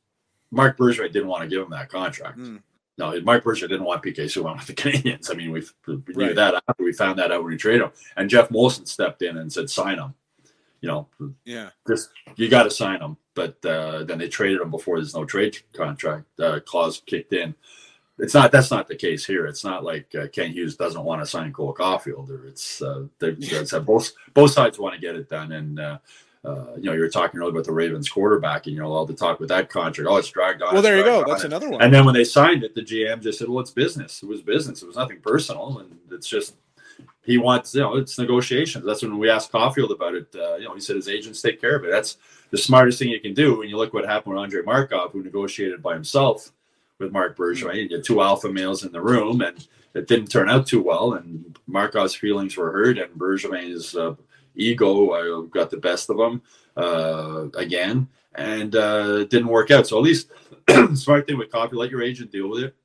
Marc 0.50 0.78
Bergevin 0.78 1.12
didn't 1.12 1.28
want 1.28 1.42
to 1.42 1.48
give 1.48 1.62
him 1.62 1.70
that 1.70 1.88
contract. 1.88 2.38
Mm. 2.38 2.62
No, 2.98 3.18
Marc 3.22 3.44
Bergevin 3.44 3.68
didn't 3.68 3.84
want 3.84 4.02
PK 4.02 4.24
Subban 4.24 4.56
with 4.56 4.66
the 4.66 4.74
Canadiens. 4.74 5.30
I 5.30 5.34
mean, 5.34 5.50
we 5.50 5.62
knew 5.86 6.02
right. 6.14 6.34
that 6.34 6.62
after 6.68 6.84
we 6.84 6.92
found 6.92 7.18
that 7.18 7.32
out 7.32 7.42
when 7.42 7.52
we 7.52 7.56
traded 7.56 7.82
him, 7.82 7.90
and 8.16 8.28
Geoff 8.28 8.50
Molson 8.50 8.86
stepped 8.86 9.22
in 9.22 9.38
and 9.38 9.52
said, 9.52 9.70
"Sign 9.70 9.98
him." 9.98 10.14
You 10.82 10.88
know, 10.88 11.08
yeah, 11.44 11.70
just 11.88 12.10
you 12.36 12.50
got 12.50 12.64
to 12.64 12.70
sign 12.70 12.98
them. 12.98 13.16
But 13.34 13.64
uh, 13.64 14.04
then 14.04 14.18
they 14.18 14.28
traded 14.28 14.60
them 14.60 14.70
before 14.70 14.98
there's 14.98 15.14
no 15.14 15.24
trade 15.24 15.56
contract 15.72 16.26
uh, 16.38 16.60
clause 16.60 17.00
kicked 17.06 17.32
in. 17.32 17.54
It's 18.18 18.34
not 18.34 18.52
that's 18.52 18.70
not 18.70 18.88
the 18.88 18.96
case 18.96 19.24
here. 19.24 19.46
It's 19.46 19.64
not 19.64 19.84
like 19.84 20.14
uh, 20.14 20.28
Kent 20.28 20.52
Hughes 20.52 20.76
doesn't 20.76 21.02
want 21.02 21.22
to 21.22 21.26
sign 21.26 21.52
Cole 21.52 21.74
Caufield, 21.74 22.28
or 22.28 22.46
it's 22.46 22.82
uh, 22.82 23.06
they, 23.18 23.32
both 23.80 24.12
both 24.34 24.50
sides 24.50 24.78
want 24.78 24.94
to 24.94 25.00
get 25.00 25.16
it 25.16 25.30
done. 25.30 25.52
And 25.52 25.80
uh, 25.80 25.98
uh, 26.44 26.74
you 26.76 26.84
know, 26.84 26.92
you 26.92 27.00
were 27.00 27.08
talking 27.08 27.38
earlier 27.38 27.52
about 27.52 27.64
the 27.64 27.72
Ravens 27.72 28.08
quarterback, 28.08 28.66
and 28.66 28.74
you 28.74 28.82
know 28.82 28.92
all 28.92 29.06
the 29.06 29.14
talk 29.14 29.38
with 29.38 29.48
that 29.48 29.70
contract. 29.70 30.08
Oh, 30.10 30.16
it's 30.16 30.28
dragged 30.28 30.60
on. 30.60 30.74
Well, 30.74 30.82
there 30.82 30.98
you 30.98 31.04
go. 31.04 31.24
That's 31.24 31.44
another 31.44 31.70
one. 31.70 31.80
And 31.80 31.94
then 31.94 32.04
when 32.04 32.14
they 32.14 32.24
signed 32.24 32.64
it, 32.64 32.74
the 32.74 32.82
GM 32.82 33.22
just 33.22 33.38
said, 33.38 33.48
"Well, 33.48 33.60
it's 33.60 33.70
business. 33.70 34.22
It 34.22 34.26
was 34.26 34.42
business. 34.42 34.82
It 34.82 34.86
was 34.86 34.96
nothing 34.96 35.20
personal, 35.20 35.78
and 35.78 35.98
it's 36.10 36.28
just 36.28 36.56
he 37.24 37.38
wants, 37.38 37.74
you 37.74 37.80
know, 37.80 37.96
it's 37.96 38.18
negotiations. 38.18 38.84
That's 38.84 39.02
when 39.02 39.18
we 39.18 39.30
asked 39.30 39.52
Caufield 39.52 39.90
about 39.90 40.14
it. 40.14 40.26
Uh, 40.34 40.56
you 40.56 40.64
know, 40.64 40.74
he 40.74 40.80
said 40.80 40.96
his 40.96 41.08
agents 41.08 41.40
take 41.40 41.60
care 41.60 41.76
of 41.76 41.84
it. 41.84 41.90
That's 41.90 42.18
the 42.50 42.58
smartest 42.58 42.98
thing 42.98 43.08
you 43.08 43.20
can 43.20 43.34
do. 43.34 43.58
When 43.58 43.68
you 43.68 43.76
look 43.76 43.94
what 43.94 44.04
happened 44.04 44.34
with 44.34 44.42
Andrei 44.42 44.62
Markov, 44.62 45.12
who 45.12 45.22
negotiated 45.22 45.82
by 45.82 45.94
himself 45.94 46.50
with 46.98 47.12
Marc 47.12 47.36
Bergevin. 47.36 47.90
You 47.90 47.96
had 47.96 48.04
two 48.04 48.22
alpha 48.22 48.50
males 48.50 48.84
in 48.84 48.92
the 48.92 49.00
room, 49.00 49.40
and 49.42 49.66
it 49.94 50.08
didn't 50.08 50.30
turn 50.30 50.48
out 50.48 50.66
too 50.66 50.82
well. 50.82 51.14
And 51.14 51.58
Markov's 51.66 52.14
feelings 52.14 52.56
were 52.56 52.72
hurt, 52.72 52.98
and 52.98 53.12
Bergevin's 53.14 53.94
uh, 53.96 54.14
ego 54.54 55.42
got 55.44 55.70
the 55.70 55.76
best 55.76 56.10
of 56.10 56.18
him 56.18 56.42
uh, 56.76 57.48
again, 57.54 58.08
and 58.34 58.74
uh, 58.74 59.18
it 59.20 59.30
didn't 59.30 59.48
work 59.48 59.70
out. 59.70 59.86
So 59.86 59.98
at 59.98 60.04
least 60.04 60.30
smart 60.94 61.26
thing 61.26 61.38
with 61.38 61.50
Caufield, 61.50 61.74
let 61.74 61.90
your 61.90 62.02
agent 62.02 62.32
deal 62.32 62.48
with 62.48 62.64
it 62.64 62.76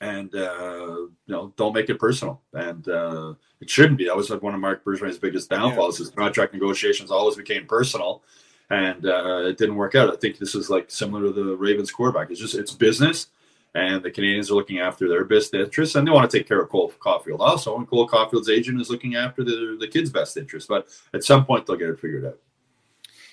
and 0.00 0.34
uh, 0.34 0.86
you 0.86 1.12
know 1.26 1.52
don't 1.56 1.74
make 1.74 1.90
it 1.90 1.98
personal. 1.98 2.40
And 2.52 2.88
uh, 2.88 3.34
it 3.60 3.68
shouldn't 3.68 3.98
be. 3.98 4.06
That 4.06 4.16
was 4.16 4.30
like 4.30 4.42
one 4.42 4.54
of 4.54 4.60
Marc 4.60 4.84
Bergevin's 4.84 5.18
biggest 5.18 5.50
downfalls. 5.50 5.98
Yeah. 5.98 6.06
His 6.06 6.14
contract 6.14 6.52
negotiations 6.52 7.10
always 7.10 7.36
became 7.36 7.66
personal, 7.66 8.22
and 8.70 9.06
uh, 9.06 9.44
it 9.46 9.58
didn't 9.58 9.76
work 9.76 9.94
out. 9.94 10.12
I 10.12 10.16
think 10.16 10.38
this 10.38 10.54
is 10.54 10.70
like 10.70 10.90
similar 10.90 11.24
to 11.24 11.32
the 11.32 11.56
Ravens 11.56 11.90
quarterback. 11.90 12.30
It's 12.30 12.40
just 12.40 12.54
it's 12.54 12.72
business, 12.72 13.28
and 13.74 14.02
the 14.02 14.10
Canadiens 14.10 14.50
are 14.50 14.54
looking 14.54 14.80
after 14.80 15.08
their 15.08 15.24
best 15.24 15.52
interests, 15.54 15.94
and 15.94 16.06
they 16.06 16.12
want 16.12 16.30
to 16.30 16.38
take 16.38 16.48
care 16.48 16.60
of 16.60 16.70
Cole 16.70 16.92
Caufield 16.98 17.40
also. 17.40 17.76
And 17.76 17.88
Cole 17.88 18.08
Caufield's 18.08 18.48
agent 18.48 18.80
is 18.80 18.90
looking 18.90 19.16
after 19.16 19.44
the 19.44 19.76
the 19.78 19.88
kid's 19.88 20.10
best 20.10 20.36
interest. 20.36 20.68
But 20.68 20.88
at 21.12 21.24
some 21.24 21.44
point, 21.44 21.66
they'll 21.66 21.76
get 21.76 21.90
it 21.90 22.00
figured 22.00 22.24
out. 22.24 22.38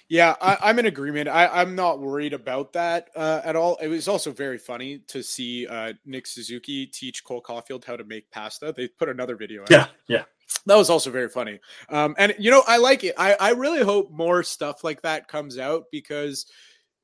Yeah, 0.09 0.35
I, 0.41 0.69
am 0.69 0.79
in 0.79 0.85
agreement. 0.85 1.27
I, 1.27 1.61
am 1.61 1.75
not 1.75 1.99
worried 1.99 2.31
about 2.31 2.71
that 2.73 3.09
uh, 3.13 3.41
at 3.43 3.57
all. 3.57 3.75
It 3.81 3.89
was 3.89 4.07
also 4.07 4.31
very 4.31 4.57
funny 4.57 4.99
to 5.07 5.21
see 5.21 5.67
uh, 5.67 5.93
Nick 6.05 6.27
Suzuki 6.27 6.85
teach 6.85 7.25
Cole 7.25 7.41
Caufield 7.41 7.83
how 7.83 7.97
to 7.97 8.05
make 8.05 8.31
pasta. 8.31 8.73
They 8.75 8.87
put 8.87 9.09
another 9.09 9.35
video 9.35 9.63
out. 9.63 9.71
Yeah, 9.71 9.87
yeah. 10.07 10.23
That 10.65 10.77
was 10.77 10.89
also 10.89 11.11
very 11.11 11.27
funny. 11.27 11.59
Um, 11.89 12.15
and, 12.17 12.33
you 12.39 12.51
know, 12.51 12.63
I 12.67 12.77
like 12.77 13.03
it. 13.03 13.15
I, 13.17 13.35
I 13.37 13.49
really 13.51 13.83
hope 13.83 14.09
more 14.09 14.43
stuff 14.43 14.81
like 14.81 15.01
that 15.01 15.27
comes 15.27 15.57
out 15.57 15.85
because 15.91 16.45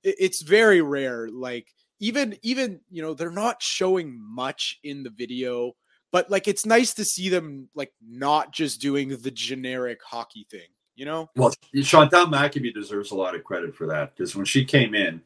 it, 0.04 0.16
it's 0.20 0.42
very 0.42 0.82
rare. 0.82 1.28
Like, 1.30 1.68
even, 2.00 2.38
even, 2.42 2.80
you 2.90 3.02
know, 3.02 3.14
they're 3.14 3.32
not 3.32 3.62
showing 3.62 4.18
much 4.18 4.80
in 4.82 5.04
the 5.04 5.10
video, 5.10 5.76
but 6.14 6.32
like, 6.32 6.48
it's 6.48 6.66
nice 6.66 6.94
to 6.94 7.04
see 7.04 7.28
them, 7.28 7.68
like, 7.76 7.92
not 8.02 8.54
just 8.54 8.80
doing 8.80 9.10
the 9.10 9.32
generic 9.32 10.00
hockey 10.02 10.48
thing 10.50 10.70
you 10.96 11.06
know? 11.06 11.30
Well, 11.36 11.54
Chantal 11.84 12.28
Machabée 12.28 12.74
deserves 12.74 13.12
a 13.12 13.16
lot 13.16 13.36
of 13.36 13.44
credit 13.44 13.76
for 13.76 13.88
that 13.88 14.16
because 14.16 14.36
when 14.36 14.46
she 14.46 14.66
came 14.66 14.94
in, 14.94 15.22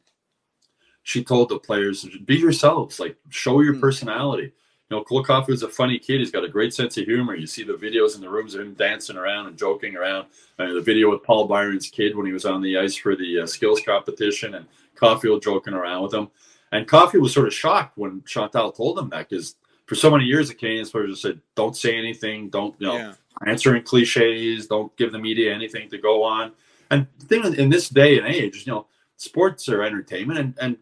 she 1.02 1.24
told 1.24 1.48
the 1.48 1.58
players, 1.58 2.06
be 2.24 2.36
yourselves, 2.36 3.00
like 3.00 3.16
show 3.30 3.60
your 3.60 3.74
mm. 3.74 3.80
personality. 3.80 4.52
You 4.90 4.96
know, 4.96 5.04
Kulikov 5.04 5.50
is 5.50 5.62
a 5.62 5.68
funny 5.68 5.98
kid. 5.98 6.20
He's 6.20 6.30
got 6.30 6.44
a 6.44 6.48
great 6.48 6.72
sense 6.72 6.96
of 6.96 7.04
humor. 7.04 7.34
You 7.34 7.46
see 7.46 7.62
the 7.62 7.74
videos 7.74 8.14
in 8.14 8.22
the 8.22 8.28
rooms 8.28 8.54
of 8.54 8.62
him 8.62 8.72
dancing 8.74 9.16
around 9.16 9.46
and 9.46 9.56
joking 9.56 9.96
around. 9.96 10.26
I 10.58 10.66
mean, 10.66 10.74
the 10.74 10.80
video 10.80 11.10
with 11.10 11.22
Paul 11.22 11.46
Byron's 11.46 11.88
kid 11.88 12.16
when 12.16 12.24
he 12.24 12.32
was 12.32 12.46
on 12.46 12.62
the 12.62 12.78
ice 12.78 12.96
for 12.96 13.14
the 13.14 13.40
uh, 13.40 13.46
skills 13.46 13.82
competition 13.84 14.54
and 14.54 14.66
Caufield 14.96 15.42
joking 15.42 15.74
around 15.74 16.02
with 16.04 16.14
him. 16.14 16.28
And 16.72 16.86
Caufield 16.86 17.20
was 17.20 17.34
sort 17.34 17.46
of 17.46 17.54
shocked 17.54 17.98
when 17.98 18.22
Chantal 18.26 18.72
told 18.72 18.98
him 18.98 19.10
that 19.10 19.28
because 19.28 19.56
for 19.86 19.94
so 19.94 20.10
many 20.10 20.24
years 20.24 20.48
the 20.48 20.54
Canadiens 20.54 20.90
players 20.90 21.10
just 21.10 21.22
said, 21.22 21.40
"Don't 21.54 21.76
say 21.76 21.96
anything, 21.96 22.48
don't 22.48 22.74
you 22.78 22.86
know, 22.86 22.96
yeah 22.96 23.12
answering 23.46 23.82
cliches. 23.82 24.66
Don't 24.66 24.94
give 24.96 25.12
the 25.12 25.18
media 25.18 25.54
anything 25.54 25.88
to 25.90 25.98
go 25.98 26.22
on. 26.22 26.52
And 26.90 27.06
the 27.18 27.26
thing 27.26 27.54
in 27.54 27.70
this 27.70 27.88
day 27.88 28.18
and 28.18 28.26
age, 28.26 28.66
you 28.66 28.72
know, 28.72 28.86
sports 29.16 29.68
are 29.68 29.82
entertainment, 29.82 30.38
and, 30.38 30.54
and 30.60 30.76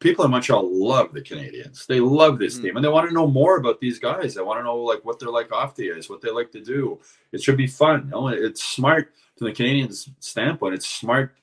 people 0.00 0.24
in 0.24 0.30
Montreal 0.30 0.68
love 0.72 1.12
the 1.12 1.20
Canadiens. 1.20 1.86
They 1.86 2.00
love 2.00 2.38
this 2.38 2.54
mm-hmm. 2.54 2.64
team, 2.64 2.76
and 2.76 2.84
they 2.84 2.88
want 2.88 3.08
to 3.08 3.14
know 3.14 3.28
more 3.28 3.56
about 3.56 3.80
these 3.80 3.98
guys. 3.98 4.34
They 4.34 4.42
want 4.42 4.58
to 4.58 4.64
know 4.64 4.76
like 4.76 5.04
what 5.04 5.18
they're 5.18 5.30
like 5.30 5.52
off 5.52 5.76
the 5.76 5.92
ice, 5.92 6.10
what 6.10 6.20
they 6.20 6.30
like 6.30 6.50
to 6.52 6.60
do. 6.60 7.00
It 7.30 7.42
should 7.42 7.56
be 7.56 7.68
fun. 7.68 8.04
You 8.06 8.10
know, 8.10 8.28
it's 8.28 8.64
smart 8.64 9.12
from 9.38 9.46
the 9.46 9.52
Canadiens' 9.52 10.10
standpoint. 10.18 10.74
It's 10.74 10.86
smart 10.86 11.36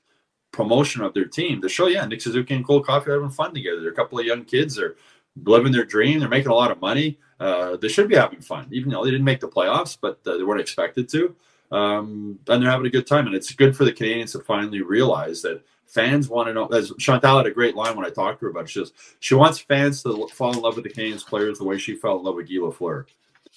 promotion 0.52 1.02
of 1.02 1.14
their 1.14 1.24
team 1.24 1.62
to 1.62 1.68
show. 1.68 1.86
Yeah, 1.86 2.04
Nick 2.04 2.20
Suzuki 2.20 2.54
and 2.54 2.64
Cole 2.64 2.84
Caufield 2.84 3.08
are 3.08 3.14
having 3.14 3.30
fun 3.30 3.54
together. 3.54 3.80
They're 3.80 3.92
a 3.92 3.94
couple 3.94 4.18
of 4.18 4.26
young 4.26 4.44
kids. 4.44 4.76
They're 4.76 4.96
living 5.44 5.72
their 5.72 5.84
dream. 5.84 6.20
They're 6.20 6.28
making 6.28 6.50
a 6.50 6.54
lot 6.54 6.70
of 6.70 6.80
money. 6.80 7.18
Uh, 7.38 7.76
they 7.76 7.88
should 7.88 8.08
be 8.08 8.16
having 8.16 8.40
fun, 8.40 8.68
even 8.70 8.90
though 8.90 9.04
they 9.04 9.10
didn't 9.10 9.24
make 9.24 9.40
the 9.40 9.48
playoffs, 9.48 9.96
but 10.00 10.20
uh, 10.26 10.36
they 10.36 10.42
weren't 10.42 10.60
expected 10.60 11.08
to. 11.10 11.34
Um, 11.72 12.38
and 12.48 12.62
they're 12.62 12.70
having 12.70 12.86
a 12.86 12.90
good 12.90 13.06
time. 13.06 13.26
And 13.26 13.34
it's 13.34 13.52
good 13.52 13.76
for 13.76 13.84
the 13.84 13.92
Canadiens 13.92 14.32
to 14.32 14.40
finally 14.40 14.82
realize 14.82 15.42
that 15.42 15.62
fans 15.86 16.28
want 16.28 16.48
to 16.48 16.54
know. 16.54 16.66
As 16.66 16.92
Chantal 16.98 17.38
had 17.38 17.46
a 17.46 17.50
great 17.50 17.74
line 17.74 17.96
when 17.96 18.06
I 18.06 18.10
talked 18.10 18.40
to 18.40 18.46
her 18.46 18.50
about 18.50 18.64
it. 18.64 18.70
She 18.70 18.80
says 18.80 18.92
she 19.20 19.34
wants 19.34 19.58
fans 19.58 20.02
to 20.02 20.28
fall 20.28 20.52
in 20.52 20.60
love 20.60 20.76
with 20.76 20.84
the 20.84 20.90
Canadiens 20.90 21.24
players 21.24 21.58
the 21.58 21.64
way 21.64 21.78
she 21.78 21.94
fell 21.94 22.18
in 22.18 22.24
love 22.24 22.36
with 22.36 22.48
Guy 22.48 22.56
Lafleur. 22.56 23.06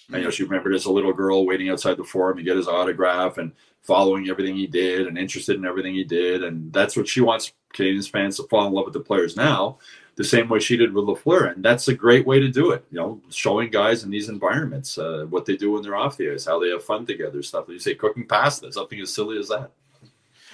You 0.10 0.22
know, 0.22 0.30
she 0.30 0.44
remembered 0.44 0.76
as 0.76 0.86
a 0.86 0.92
little 0.92 1.14
girl 1.14 1.46
waiting 1.46 1.70
outside 1.70 1.98
the 1.98 2.04
forum 2.04 2.38
to 2.38 2.44
get 2.44 2.58
his 2.58 2.68
autograph 2.68 3.38
and 3.38 3.52
following 3.82 4.30
everything 4.30 4.56
he 4.56 4.68
did 4.68 5.08
and 5.08 5.18
interested 5.18 5.56
in 5.56 5.66
everything 5.66 5.94
he 5.94 6.04
did. 6.04 6.44
And 6.44 6.72
that's 6.74 6.98
what 6.98 7.08
she 7.08 7.22
wants 7.22 7.54
Canadiens 7.74 8.10
fans 8.10 8.38
to 8.38 8.44
fall 8.44 8.68
in 8.68 8.74
love 8.74 8.86
with 8.86 8.94
the 8.94 9.00
players 9.00 9.36
now, 9.36 9.80
the 10.16 10.24
same 10.24 10.48
way 10.48 10.60
she 10.60 10.78
did 10.78 10.94
with 10.94 11.06
Lafleur. 11.06 11.54
And 11.54 11.64
that's 11.64 11.88
a 11.88 11.94
great 11.94 12.26
way 12.26 12.40
to 12.40 12.48
do 12.50 12.72
it. 12.72 12.86
You 12.92 13.00
know, 13.00 13.22
showing 13.30 13.70
guys 13.70 14.04
in 14.04 14.12
these 14.12 14.30
environments 14.30 14.98
uh, 14.98 15.26
what 15.30 15.46
they 15.46 15.58
do 15.58 15.72
when 15.72 15.82
they're 15.82 15.96
off 15.96 16.18
the 16.18 16.32
ice, 16.32 16.46
how 16.46 16.60
they 16.60 16.70
have 16.70 16.84
fun 16.84 17.06
together, 17.06 17.42
stuff. 17.42 17.66
You 17.68 17.80
say 17.80 17.96
cooking 17.96 18.28
pasta, 18.28 18.72
something 18.72 19.00
as 19.00 19.14
silly 19.14 19.40
as 19.40 19.50
that. 19.50 19.72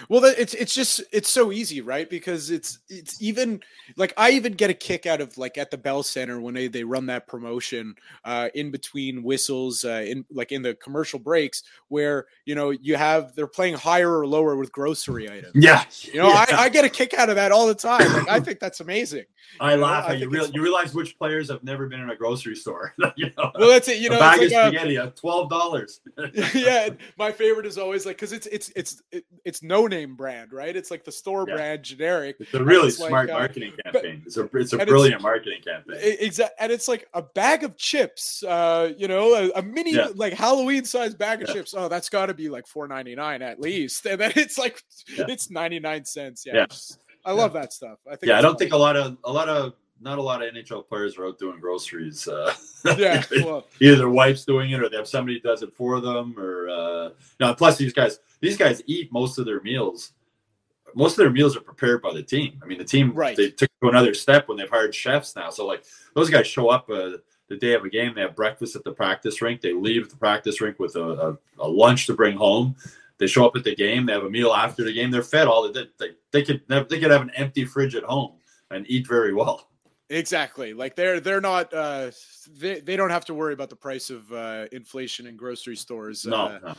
Well, 0.07 0.23
it's 0.23 0.53
it's 0.53 0.73
just 0.73 1.03
it's 1.11 1.29
so 1.29 1.51
easy, 1.51 1.81
right? 1.81 2.09
Because 2.09 2.51
it's 2.51 2.79
it's 2.89 3.21
even 3.21 3.61
like 3.97 4.13
I 4.17 4.31
even 4.31 4.53
get 4.53 4.69
a 4.69 4.73
kick 4.73 5.05
out 5.05 5.21
of 5.21 5.37
like 5.37 5.57
at 5.57 5.71
the 5.71 5.77
Bell 5.77 6.03
Center 6.03 6.39
when 6.39 6.53
they, 6.53 6.67
they 6.67 6.83
run 6.83 7.07
that 7.07 7.27
promotion 7.27 7.95
uh, 8.23 8.49
in 8.53 8.71
between 8.71 9.23
whistles, 9.23 9.83
uh, 9.83 10.03
in 10.05 10.25
like 10.31 10.51
in 10.51 10.61
the 10.61 10.75
commercial 10.75 11.19
breaks, 11.19 11.63
where 11.87 12.27
you 12.45 12.55
know 12.55 12.69
you 12.69 12.95
have 12.95 13.35
they're 13.35 13.47
playing 13.47 13.75
higher 13.75 14.19
or 14.19 14.27
lower 14.27 14.55
with 14.55 14.71
grocery 14.71 15.29
items. 15.29 15.51
Yeah, 15.55 15.83
you 16.01 16.19
know 16.19 16.29
yeah. 16.29 16.45
I, 16.49 16.63
I, 16.63 16.69
get 16.69 16.85
a 16.85 16.89
kick 16.89 17.13
out 17.13 17.29
of 17.29 17.35
that 17.35 17.51
all 17.51 17.67
the 17.67 17.75
time. 17.75 18.11
Like 18.13 18.29
I 18.29 18.39
think 18.39 18.59
that's 18.59 18.79
amazing. 18.79 19.25
I 19.59 19.73
you 19.75 19.81
laugh. 19.81 20.07
Know? 20.07 20.13
I 20.13 20.17
you, 20.17 20.29
real, 20.29 20.49
you 20.51 20.61
realize 20.61 20.93
which 20.93 21.17
players 21.17 21.49
have 21.49 21.63
never 21.63 21.87
been 21.87 21.99
in 21.99 22.09
a 22.09 22.15
grocery 22.15 22.55
store. 22.55 22.93
you 23.15 23.31
know, 23.37 23.51
well, 23.55 23.69
that's 23.69 23.87
it. 23.87 23.99
You 23.99 24.09
know, 24.09 24.17
a 24.17 24.19
bag 24.19 24.35
of 24.35 24.51
like 24.51 24.51
spaghetti, 24.51 24.95
a, 24.97 25.11
twelve 25.11 25.49
dollars. 25.49 26.01
yeah, 26.53 26.89
my 27.17 27.31
favorite 27.31 27.65
is 27.65 27.77
always 27.77 28.05
like 28.05 28.15
because 28.15 28.31
it's 28.31 28.47
it's 28.47 28.71
it's 28.75 29.01
it's 29.43 29.63
no 29.63 29.87
name 29.89 30.15
brand, 30.15 30.53
right? 30.53 30.75
It's 30.75 30.91
like 30.91 31.03
the 31.03 31.11
store 31.11 31.45
yeah. 31.47 31.55
brand 31.55 31.83
generic. 31.83 32.37
It's 32.39 32.53
a 32.53 32.63
really 32.63 32.91
smart 32.91 33.27
like, 33.27 33.29
uh, 33.29 33.39
marketing 33.39 33.73
uh, 33.85 33.91
campaign. 33.91 34.23
It's 34.25 34.37
a 34.37 34.43
it's 34.55 34.73
a 34.73 34.77
brilliant 34.77 35.15
it's, 35.15 35.23
marketing 35.23 35.61
campaign. 35.63 35.97
Exactly, 36.19 36.55
and 36.59 36.71
it's 36.71 36.87
like 36.87 37.07
a 37.13 37.21
bag 37.21 37.63
of 37.63 37.75
chips. 37.77 38.43
Uh, 38.43 38.93
you 38.97 39.07
know, 39.07 39.33
a, 39.33 39.59
a 39.59 39.61
mini 39.61 39.95
yeah. 39.95 40.09
like 40.15 40.33
Halloween 40.33 40.85
size 40.85 41.13
bag 41.13 41.41
of 41.41 41.49
yeah. 41.49 41.55
chips. 41.55 41.73
Oh, 41.75 41.89
that's 41.89 42.09
got 42.09 42.27
to 42.27 42.33
be 42.33 42.49
like 42.49 42.67
four 42.67 42.87
ninety 42.87 43.15
nine 43.15 43.41
at 43.41 43.59
least, 43.59 44.05
and 44.05 44.21
then 44.21 44.31
it's 44.35 44.57
like 44.57 44.83
it's 45.07 45.49
ninety 45.49 45.79
nine 45.79 46.05
cents. 46.05 46.45
Yeah, 46.45 46.67
I 47.25 47.31
love 47.33 47.53
that 47.53 47.73
stuff. 47.73 47.99
I 48.07 48.15
think. 48.15 48.29
Yeah, 48.29 48.37
I 48.37 48.41
don't 48.41 48.57
think 48.57 48.73
a 48.73 48.77
lot 48.77 48.95
of 48.95 49.17
a 49.23 49.31
lot 49.31 49.49
of 49.49 49.73
not 50.01 50.17
a 50.17 50.21
lot 50.21 50.41
of 50.41 50.53
NHL 50.53 50.87
players 50.87 51.17
are 51.17 51.27
out 51.27 51.39
doing 51.39 51.59
groceries. 51.59 52.27
Uh, 52.27 52.53
yeah, 52.97 53.23
well, 53.43 53.67
either 53.81 53.97
their 53.97 54.09
wife's 54.09 54.45
doing 54.45 54.71
it 54.71 54.81
or 54.81 54.89
they 54.89 54.97
have 54.97 55.07
somebody 55.07 55.35
who 55.35 55.41
does 55.41 55.61
it 55.61 55.73
for 55.73 55.99
them, 55.99 56.37
or 56.37 56.69
uh, 56.69 57.09
no. 57.39 57.53
Plus, 57.53 57.77
these 57.77 57.93
guys, 57.93 58.19
these 58.39 58.57
guys 58.57 58.81
eat 58.85 59.11
most 59.11 59.37
of 59.37 59.45
their 59.45 59.61
meals. 59.61 60.11
Most 60.95 61.13
of 61.13 61.17
their 61.17 61.29
meals 61.29 61.55
are 61.55 61.61
prepared 61.61 62.01
by 62.01 62.13
the 62.13 62.23
team. 62.23 62.59
I 62.63 62.65
mean, 62.65 62.79
the 62.79 62.83
team 62.83 63.13
right. 63.13 63.37
they 63.37 63.51
took 63.51 63.69
to 63.81 63.89
another 63.89 64.13
step 64.13 64.47
when 64.47 64.57
they've 64.57 64.69
hired 64.69 64.95
chefs 64.95 65.35
now. 65.35 65.49
So, 65.51 65.65
like 65.65 65.83
those 66.15 66.29
guys 66.29 66.47
show 66.47 66.69
up 66.69 66.89
uh, 66.89 67.17
the 67.47 67.57
day 67.57 67.73
of 67.73 67.83
a 67.83 67.89
game, 67.89 68.15
they 68.15 68.21
have 68.21 68.35
breakfast 68.35 68.75
at 68.75 68.83
the 68.83 68.91
practice 68.91 69.41
rink. 69.41 69.61
They 69.61 69.73
leave 69.73 70.09
the 70.09 70.15
practice 70.15 70.61
rink 70.61 70.79
with 70.79 70.95
a, 70.95 71.03
a, 71.03 71.37
a 71.59 71.67
lunch 71.67 72.07
to 72.07 72.13
bring 72.13 72.37
home. 72.37 72.75
They 73.19 73.27
show 73.27 73.45
up 73.45 73.55
at 73.55 73.65
the 73.65 73.75
game. 73.75 74.05
They 74.05 74.13
have 74.13 74.23
a 74.23 74.29
meal 74.29 74.53
after 74.53 74.83
the 74.83 74.93
game. 74.93 75.11
They're 75.11 75.23
fed 75.23 75.47
all 75.47 75.69
the 75.69 75.89
they, 75.99 76.07
they, 76.07 76.13
they 76.31 76.43
could 76.43 76.61
they 76.67 76.99
could 76.99 77.11
have 77.11 77.21
an 77.21 77.31
empty 77.35 77.65
fridge 77.65 77.95
at 77.95 78.03
home 78.03 78.37
and 78.71 78.85
eat 78.89 79.07
very 79.07 79.33
well. 79.33 79.68
Exactly. 80.09 80.73
Like 80.73 80.95
they're 80.95 81.19
they're 81.19 81.41
not 81.41 81.73
uh 81.73 82.11
they, 82.51 82.79
they 82.79 82.95
don't 82.95 83.11
have 83.11 83.25
to 83.25 83.33
worry 83.33 83.53
about 83.53 83.69
the 83.69 83.75
price 83.75 84.09
of 84.09 84.31
uh 84.31 84.65
inflation 84.71 85.27
in 85.27 85.37
grocery 85.37 85.75
stores. 85.75 86.25
No. 86.25 86.35
Uh, 86.35 86.59
no. 86.63 86.75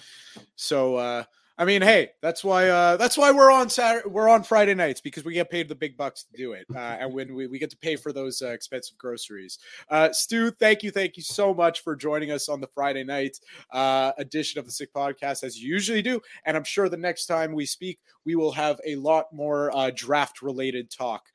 So 0.57 0.97
uh 0.97 1.25
I 1.61 1.67
mean, 1.67 1.83
hey, 1.83 2.13
that's 2.23 2.43
why 2.43 2.71
uh 2.71 2.97
that's 2.97 3.19
why 3.19 3.31
we're 3.31 3.51
on 3.51 3.69
Saturday 3.69 4.09
we're 4.09 4.31
on 4.31 4.43
Friday 4.43 4.73
nights 4.73 5.03
because 5.03 5.25
we 5.25 5.35
get 5.35 5.51
paid 5.51 5.69
the 5.69 5.75
big 5.75 5.95
bucks 5.95 6.25
to 6.25 6.33
do 6.35 6.53
it. 6.53 6.65
Uh 6.75 6.79
and 7.01 7.13
when 7.13 7.35
we, 7.35 7.49
we 7.49 7.59
get 7.59 7.69
to 7.69 7.77
pay 7.77 7.97
for 7.97 8.15
those 8.15 8.41
uh, 8.41 8.49
expensive 8.49 8.97
groceries. 8.97 9.59
Uh 9.91 10.11
Stu, 10.11 10.51
thank 10.53 10.83
you, 10.83 10.91
thank 10.91 11.19
you 11.19 11.23
so 11.23 11.53
much 11.53 11.83
for 11.83 11.95
joining 11.95 12.31
us 12.31 12.49
on 12.49 12.63
the 12.63 12.67
Friday 12.69 13.05
night 13.05 13.39
uh 13.73 14.13
edition 14.17 14.59
of 14.59 14.65
the 14.65 14.73
Sick 14.73 14.91
Podcast 14.95 15.45
as 15.45 15.61
you 15.61 15.69
usually 15.69 16.01
do. 16.01 16.19
And 16.47 16.57
I'm 16.57 16.65
sure 16.65 16.89
the 16.89 16.97
next 16.97 17.27
time 17.27 17.53
we 17.53 17.67
speak, 17.67 18.01
we 18.25 18.37
will 18.37 18.53
have 18.53 18.81
a 18.87 18.97
lot 18.97 19.27
more 19.31 19.71
uh 19.77 19.91
draft 19.95 20.41
related 20.41 20.91
talk 20.91 21.27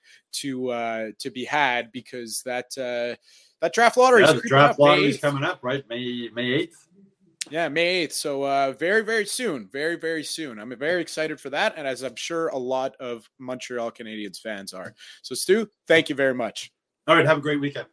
to 0.41 0.71
uh 0.71 1.05
to 1.19 1.29
be 1.29 1.45
had 1.45 1.91
because 1.91 2.41
that 2.47 2.75
uh 2.79 3.15
that 3.61 3.75
draft 3.75 3.95
lottery 3.95 4.23
yeah, 4.23 4.39
draft 4.43 4.79
lottery 4.79 5.05
is 5.05 5.19
coming 5.19 5.43
up 5.43 5.59
right 5.61 5.87
may 5.87 6.29
may 6.33 6.65
8th 6.65 6.84
yeah 7.49 7.67
may 7.67 8.05
8th 8.05 8.11
so 8.13 8.43
uh 8.43 8.71
very 8.77 9.01
very 9.01 9.25
soon 9.25 9.67
very 9.71 9.95
very 9.95 10.23
soon 10.23 10.59
i'm 10.59 10.75
very 10.77 11.01
excited 11.01 11.39
for 11.39 11.49
that 11.49 11.73
and 11.77 11.87
as 11.87 12.03
i'm 12.03 12.15
sure 12.15 12.47
a 12.49 12.57
lot 12.57 12.95
of 12.99 13.29
montreal 13.39 13.91
canadiens 13.91 14.39
fans 14.39 14.73
are 14.73 14.93
so 15.21 15.35
stu 15.35 15.67
thank 15.87 16.09
you 16.09 16.15
very 16.15 16.33
much 16.33 16.71
all 17.07 17.15
right 17.15 17.25
have 17.25 17.37
a 17.37 17.41
great 17.41 17.59
weekend 17.59 17.87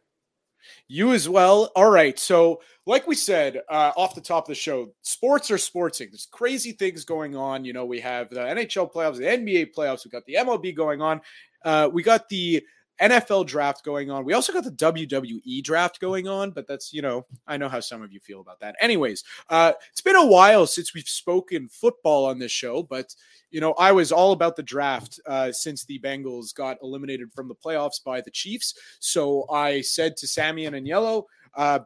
you 0.87 1.13
as 1.13 1.27
well. 1.27 1.71
All 1.75 1.89
right. 1.89 2.17
So, 2.17 2.61
like 2.85 3.07
we 3.07 3.15
said 3.15 3.61
uh, 3.69 3.91
off 3.95 4.15
the 4.15 4.21
top 4.21 4.45
of 4.45 4.47
the 4.49 4.55
show, 4.55 4.93
sports 5.01 5.49
are 5.51 5.57
sportsing. 5.57 6.11
There's 6.11 6.27
crazy 6.31 6.71
things 6.71 7.05
going 7.05 7.35
on. 7.35 7.65
You 7.65 7.73
know, 7.73 7.85
we 7.85 7.99
have 8.01 8.29
the 8.29 8.39
NHL 8.39 8.91
playoffs, 8.91 9.17
the 9.17 9.23
NBA 9.23 9.73
playoffs, 9.75 10.05
we 10.05 10.11
got 10.11 10.25
the 10.25 10.35
MLB 10.35 10.75
going 10.75 11.01
on. 11.01 11.21
Uh, 11.63 11.89
we 11.91 12.03
got 12.03 12.27
the 12.27 12.61
NFL 13.01 13.47
draft 13.47 13.83
going 13.83 14.11
on. 14.11 14.25
We 14.25 14.33
also 14.33 14.53
got 14.53 14.63
the 14.63 14.71
WWE 14.71 15.63
draft 15.63 15.99
going 15.99 16.27
on, 16.27 16.51
but 16.51 16.67
that's, 16.67 16.93
you 16.93 17.01
know, 17.01 17.25
I 17.47 17.57
know 17.57 17.69
how 17.69 17.79
some 17.79 18.01
of 18.01 18.11
you 18.11 18.19
feel 18.19 18.41
about 18.41 18.59
that. 18.59 18.75
Anyways, 18.79 19.23
uh, 19.49 19.73
it's 19.91 20.01
been 20.01 20.15
a 20.15 20.25
while 20.25 20.67
since 20.67 20.93
we've 20.93 21.07
spoken 21.07 21.67
football 21.69 22.25
on 22.25 22.39
this 22.39 22.51
show, 22.51 22.83
but, 22.83 23.15
you 23.51 23.59
know, 23.59 23.73
I 23.73 23.91
was 23.91 24.11
all 24.11 24.31
about 24.31 24.55
the 24.55 24.63
draft 24.63 25.19
uh, 25.25 25.51
since 25.51 25.85
the 25.85 25.99
Bengals 25.99 26.53
got 26.53 26.77
eliminated 26.81 27.33
from 27.33 27.47
the 27.47 27.55
playoffs 27.55 28.03
by 28.03 28.21
the 28.21 28.31
Chiefs. 28.31 28.75
So 28.99 29.45
I 29.49 29.81
said 29.81 30.15
to 30.17 30.27
Sammy 30.27 30.65
and 30.65 30.87
Yellow, 30.87 31.27
uh, 31.55 31.79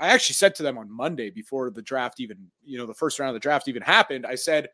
I 0.00 0.08
actually 0.08 0.34
said 0.34 0.54
to 0.56 0.62
them 0.62 0.78
on 0.78 0.90
Monday 0.90 1.30
before 1.30 1.70
the 1.70 1.82
draft 1.82 2.20
even, 2.20 2.48
you 2.64 2.78
know, 2.78 2.86
the 2.86 2.94
first 2.94 3.18
round 3.18 3.30
of 3.30 3.34
the 3.34 3.40
draft 3.40 3.68
even 3.68 3.82
happened, 3.82 4.26
I 4.26 4.34
said, 4.34 4.68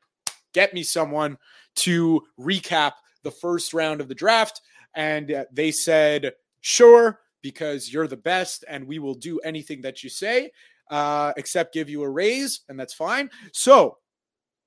get 0.53 0.75
me 0.75 0.83
someone 0.83 1.37
to 1.77 2.23
recap 2.38 2.93
the 3.23 3.31
first 3.31 3.75
round 3.75 4.01
of 4.01 4.09
the 4.09 4.14
draft. 4.14 4.62
And 4.94 5.33
uh, 5.33 5.44
they 5.53 5.70
said, 5.70 6.33
sure, 6.61 7.20
because 7.42 7.92
you're 7.92 8.07
the 8.07 8.16
best 8.16 8.64
and 8.68 8.87
we 8.87 8.98
will 8.98 9.14
do 9.14 9.38
anything 9.40 9.81
that 9.83 10.03
you 10.03 10.11
say, 10.11 10.50
uh, 10.90 11.33
except 11.37 11.74
give 11.74 11.88
you 11.88 12.03
a 12.03 12.09
raise. 12.09 12.61
And 12.68 12.79
that's 12.79 12.94
fine. 12.94 13.31
So 13.53 13.98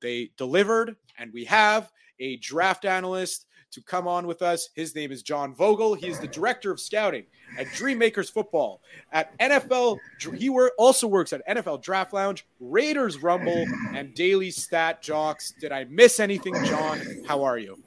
they 0.02 0.32
delivered, 0.38 0.96
and 1.18 1.32
we 1.34 1.46
have 1.46 1.92
a 2.20 2.38
draft 2.38 2.86
analyst 2.86 3.46
to 3.74 3.82
come 3.82 4.08
on 4.08 4.28
with 4.28 4.42
us. 4.42 4.70
His 4.76 4.96
name 4.96 5.12
is 5.12 5.22
John 5.24 5.54
Vogel. 5.54 5.96
He 5.96 6.08
is 6.08 6.20
the 6.20 6.28
director 6.28 6.72
of 6.72 6.80
scouting 6.80 7.26
at 7.58 7.68
Dreammakers 7.68 8.32
Football 8.32 8.82
at 9.12 9.38
NFL. 9.40 9.98
He 10.38 10.50
also 10.78 11.08
works 11.08 11.34
at 11.34 11.46
NFL 11.48 11.82
Draft 11.82 12.14
Lounge, 12.14 12.46
Raiders 12.60 13.18
Rumble, 13.22 13.66
and 13.94 14.14
Daily 14.14 14.52
Stat 14.52 15.02
Jocks. 15.02 15.54
Did 15.60 15.72
I 15.72 15.86
miss 15.86 16.20
anything, 16.20 16.54
John? 16.66 17.00
How 17.28 17.44
are 17.44 17.58
you? 17.58 17.78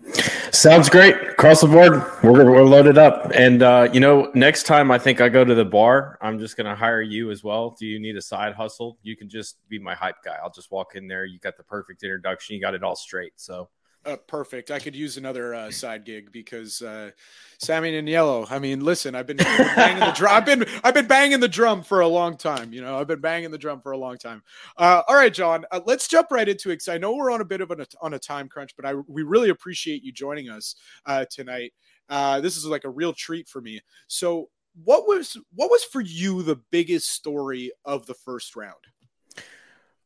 Sounds 0.52 0.88
great. 0.88 1.14
Across 1.14 1.60
the 1.60 1.68
board, 1.68 2.02
we're, 2.22 2.50
we're 2.50 2.64
loaded 2.64 2.98
up. 2.98 3.30
And, 3.34 3.62
uh, 3.62 3.88
you 3.92 4.00
know, 4.00 4.30
next 4.34 4.64
time 4.64 4.90
I 4.90 4.98
think 4.98 5.20
I 5.20 5.28
go 5.28 5.44
to 5.44 5.54
the 5.54 5.64
bar, 5.64 6.18
I'm 6.20 6.38
just 6.38 6.56
going 6.56 6.66
to 6.66 6.74
hire 6.74 7.02
you 7.02 7.30
as 7.30 7.44
well. 7.44 7.76
Do 7.78 7.86
you 7.86 7.98
need 8.00 8.16
a 8.16 8.22
side 8.22 8.54
hustle? 8.54 8.98
You 9.02 9.16
can 9.16 9.28
just 9.28 9.56
be 9.68 9.78
my 9.78 9.94
hype 9.94 10.16
guy. 10.24 10.36
I'll 10.42 10.50
just 10.50 10.70
walk 10.70 10.94
in 10.94 11.06
there. 11.06 11.24
You 11.24 11.38
got 11.38 11.56
the 11.56 11.62
perfect 11.62 12.02
introduction. 12.02 12.56
You 12.56 12.60
got 12.60 12.74
it 12.74 12.82
all 12.82 12.96
straight. 12.96 13.34
So 13.36 13.68
uh, 14.06 14.16
perfect. 14.28 14.70
I 14.70 14.78
could 14.78 14.94
use 14.94 15.16
another 15.16 15.54
uh, 15.54 15.70
side 15.70 16.04
gig 16.04 16.30
because 16.30 16.80
uh, 16.80 17.10
Sammy 17.58 17.96
and 17.96 18.08
Yellow. 18.08 18.46
I 18.48 18.58
mean, 18.58 18.84
listen, 18.84 19.14
I've 19.14 19.26
been, 19.26 19.36
banging 19.36 20.00
the 20.00 20.12
drum. 20.12 20.34
I've 20.34 20.46
been 20.46 20.64
I've 20.84 20.94
been 20.94 21.06
banging 21.06 21.40
the 21.40 21.48
drum 21.48 21.82
for 21.82 22.00
a 22.00 22.08
long 22.08 22.36
time. 22.36 22.72
You 22.72 22.82
know, 22.82 22.98
I've 22.98 23.08
been 23.08 23.20
banging 23.20 23.50
the 23.50 23.58
drum 23.58 23.80
for 23.80 23.92
a 23.92 23.98
long 23.98 24.16
time. 24.16 24.42
Uh, 24.76 25.02
all 25.08 25.16
right, 25.16 25.34
John. 25.34 25.64
Uh, 25.70 25.80
let's 25.84 26.08
jump 26.08 26.30
right 26.30 26.48
into 26.48 26.70
it 26.70 26.74
because 26.74 26.88
I 26.88 26.98
know 26.98 27.14
we're 27.14 27.30
on 27.30 27.40
a 27.40 27.44
bit 27.44 27.60
of 27.60 27.70
an, 27.70 27.84
on 28.00 28.14
a 28.14 28.18
time 28.18 28.48
crunch, 28.48 28.74
but 28.76 28.86
I 28.86 28.94
we 29.08 29.22
really 29.22 29.50
appreciate 29.50 30.02
you 30.02 30.12
joining 30.12 30.48
us 30.48 30.76
uh, 31.06 31.24
tonight. 31.30 31.72
this 32.08 32.56
is 32.56 32.64
like 32.64 32.84
a 32.84 32.90
real 32.90 33.12
treat 33.12 33.48
for 33.48 33.60
me. 33.60 33.80
So, 34.06 34.50
what 34.84 35.08
was 35.08 35.36
what 35.54 35.70
was 35.70 35.82
for 35.84 36.00
you 36.00 36.42
the 36.42 36.60
biggest 36.70 37.08
story 37.08 37.72
of 37.84 38.06
the 38.06 38.14
first 38.14 38.54
round? 38.54 38.76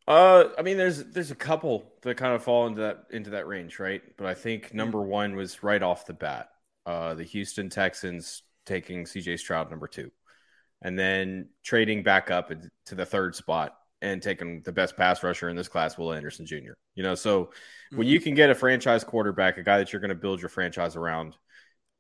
Uh, 0.09 0.49
I 0.59 0.63
mean, 0.63 0.77
there's 0.77 1.05
there's 1.05 1.31
a 1.31 1.37
couple 1.37 1.93
that 2.03 2.17
kind 2.17 2.35
of 2.35 2.43
fall 2.43 2.67
into 2.67 2.81
that 2.81 3.05
into 3.11 3.31
that 3.31 3.47
range, 3.47 3.79
right? 3.79 4.03
But 4.17 4.27
I 4.27 4.35
think 4.35 4.67
mm-hmm. 4.67 4.77
number 4.77 5.03
one 5.03 5.37
was 5.37 5.63
right 5.63 5.83
off 5.83 6.07
the 6.07 6.15
bat, 6.15 6.51
uh, 6.87 7.15
the 7.15 7.25
Houston 7.25 7.71
Texans 7.71 8.43
taking 8.67 9.07
C.J. 9.07 9.37
Stroud 9.37 9.71
number 9.71 9.87
two, 9.87 10.11
and 10.83 10.99
then 10.99 11.49
trading 11.65 12.03
back 12.03 12.31
up 12.31 12.51
to 12.87 12.95
the 12.95 13.07
third 13.07 13.35
spot 13.37 13.77
and 14.03 14.23
taking 14.23 14.63
the 14.63 14.73
best 14.73 14.97
pass 14.97 15.23
rusher 15.23 15.49
in 15.49 15.57
this 15.57 15.69
class, 15.69 15.99
Will 15.99 16.13
Anderson 16.13 16.47
Jr. 16.47 16.73
You 16.95 17.03
know, 17.03 17.15
so 17.15 17.45
mm-hmm. 17.45 17.99
when 17.99 18.07
you 18.07 18.21
can 18.21 18.35
get 18.35 18.51
a 18.51 18.55
franchise 18.55 19.05
quarterback, 19.05 19.59
a 19.59 19.63
guy 19.63 19.79
that 19.79 19.93
you're 19.93 20.01
going 20.01 20.09
to 20.09 20.15
build 20.15 20.41
your 20.41 20.49
franchise 20.49 20.97
around, 20.97 21.37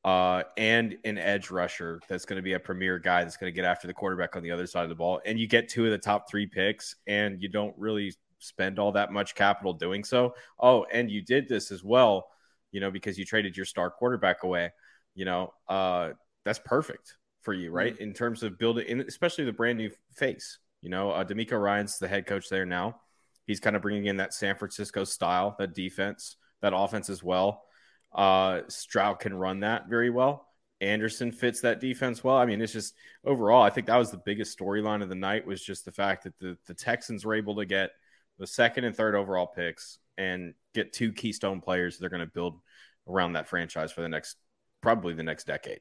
uh, 0.05 0.42
and 0.57 0.96
an 1.05 1.18
edge 1.18 1.51
rusher 1.51 2.01
that's 2.09 2.24
going 2.24 2.36
to 2.36 2.42
be 2.42 2.55
a 2.55 2.61
premier 2.61 2.98
guy 2.98 3.22
that's 3.22 3.36
going 3.36 3.53
to 3.53 3.55
get 3.55 3.64
after 3.64 3.86
the 3.86 3.94
quarterback 3.94 4.36
on 4.36 4.42
the 4.42 4.51
other 4.51 4.66
side 4.66 4.82
of 4.82 4.88
the 4.88 4.94
ball. 4.94 5.20
And 5.24 5.38
you 5.38 5.46
get 5.46 5.68
two 5.68 5.84
of 5.84 5.90
the 5.90 5.98
top 5.98 6.30
three 6.30 6.46
picks, 6.46 6.96
and 7.07 7.42
you 7.42 7.48
don't 7.48 7.74
really 7.76 8.14
spend 8.38 8.78
all 8.78 8.92
that 8.92 9.12
much 9.12 9.34
capital 9.34 9.72
doing 9.74 10.05
so. 10.05 10.34
Oh, 10.59 10.86
and 10.92 11.11
you 11.11 11.22
did 11.22 11.48
this 11.48 11.70
as 11.70 11.84
well 11.84 12.28
you 12.72 12.80
know, 12.80 12.90
because 12.90 13.18
you 13.18 13.24
traded 13.24 13.57
your 13.57 13.66
star 13.66 13.90
quarterback 13.90 14.42
away, 14.42 14.70
you 15.14 15.24
know, 15.24 15.53
uh, 15.68 16.11
that's 16.44 16.61
perfect 16.64 17.16
for 17.42 17.53
you, 17.53 17.70
right? 17.70 17.94
Mm-hmm. 17.94 18.03
In 18.03 18.12
terms 18.12 18.42
of 18.42 18.59
building, 18.59 19.01
especially 19.01 19.44
the 19.44 19.53
brand 19.53 19.78
new 19.78 19.90
face. 20.14 20.59
You 20.82 20.88
know, 20.88 21.11
uh, 21.11 21.24
DeMeco 21.24 21.61
Ryans 21.61 21.98
the 21.98 22.09
head 22.09 22.26
coach 22.26 22.48
there 22.48 22.64
now. 22.64 23.01
He's 23.46 23.61
kind 23.61 23.76
of 23.76 23.82
bringing 23.82 24.07
in 24.07 24.16
that 24.18 24.32
San 24.32 24.57
Francisco 24.57 25.05
style, 25.05 25.57
that 25.59 25.74
defense, 25.74 26.36
that 26.62 26.72
offense 26.74 27.11
as 27.11 27.22
well. 27.22 27.64
Uh, 28.12 28.62
Stroud 28.68 29.20
can 29.20 29.34
run 29.34 29.61
that 29.61 29.88
very 29.88 30.11
well. 30.11 30.46
Anderson 30.80 31.30
fits 31.30 31.61
that 31.61 31.80
defense 31.80 32.24
well. 32.24 32.36
I 32.36 32.46
mean, 32.46 32.61
it's 32.62 32.72
just 32.72 32.94
overall, 33.24 33.62
I 33.62 33.70
think 33.70 33.86
that 33.86 33.96
was 33.96 34.11
the 34.11 34.22
biggest 34.24 34.58
storyline 34.58 35.02
of 35.02 35.08
the 35.08 35.14
night 35.14 35.46
was 35.46 35.62
just 35.62 35.84
the 35.84 35.92
fact 35.92 36.24
that 36.24 36.38
the, 36.38 36.56
the 36.66 36.74
Texans 36.74 37.24
were 37.24 37.34
able 37.34 37.56
to 37.56 37.66
get 37.66 37.90
the 38.38 38.46
second 38.46 38.84
and 38.84 38.96
third 38.96 39.14
overall 39.14 39.46
picks 39.46 39.98
and 40.16 40.54
get 40.74 40.92
two 40.92 41.12
keystone 41.12 41.61
players 41.61 41.98
they're 41.98 42.08
going 42.08 42.20
to 42.20 42.26
build 42.26 42.61
around 43.06 43.34
that 43.34 43.48
franchise 43.48 43.92
for 43.92 44.00
the 44.00 44.08
next 44.08 44.36
probably 44.80 45.12
the 45.12 45.22
next 45.22 45.46
decade. 45.46 45.80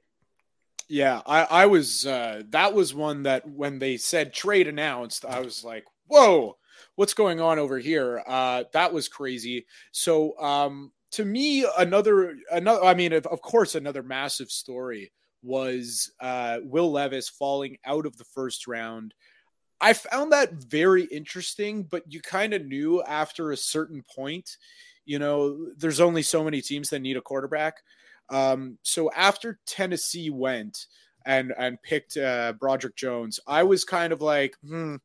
Yeah, 0.89 1.21
I, 1.25 1.43
I 1.43 1.65
was 1.67 2.05
uh, 2.05 2.41
that 2.49 2.73
was 2.73 2.93
one 2.93 3.23
that 3.23 3.47
when 3.47 3.79
they 3.79 3.97
said 3.97 4.33
trade 4.33 4.67
announced, 4.67 5.23
I 5.23 5.39
was 5.39 5.63
like, 5.63 5.85
whoa, 6.07 6.57
what's 6.95 7.13
going 7.13 7.39
on 7.39 7.59
over 7.59 7.77
here? 7.77 8.23
Uh, 8.27 8.63
that 8.73 8.91
was 8.91 9.07
crazy. 9.07 9.67
So 9.91 10.37
um, 10.39 10.91
to 11.11 11.25
me, 11.25 11.65
another 11.77 12.35
another 12.51 12.83
I 12.83 12.93
mean, 12.93 13.13
of, 13.13 13.25
of 13.27 13.41
course, 13.41 13.75
another 13.75 14.03
massive 14.03 14.51
story 14.51 15.11
was 15.41 16.11
uh, 16.19 16.59
Will 16.63 16.91
Levis 16.91 17.29
falling 17.29 17.77
out 17.85 18.05
of 18.05 18.17
the 18.17 18.25
first 18.25 18.67
round. 18.67 19.13
I 19.81 19.93
found 19.93 20.33
that 20.33 20.51
very 20.53 21.03
interesting, 21.05 21.83
but 21.83 22.03
you 22.07 22.21
kind 22.21 22.53
of 22.53 22.65
knew 22.65 23.01
after 23.03 23.51
a 23.51 23.57
certain 23.57 24.03
point, 24.13 24.57
you 25.05 25.19
know, 25.19 25.67
there's 25.77 26.01
only 26.01 26.21
so 26.21 26.43
many 26.43 26.61
teams 26.61 26.89
that 26.89 26.99
need 26.99 27.17
a 27.17 27.21
quarterback. 27.21 27.77
Um, 28.29 28.77
so 28.83 29.09
after 29.13 29.59
Tennessee 29.65 30.29
went 30.29 30.85
and 31.25 31.53
and 31.57 31.81
picked 31.81 32.17
uh, 32.17 32.53
Broderick 32.59 32.95
Jones, 32.95 33.39
I 33.47 33.63
was 33.63 33.85
kind 33.85 34.13
of 34.13 34.21
like, 34.21 34.55
hmm, 34.63 34.97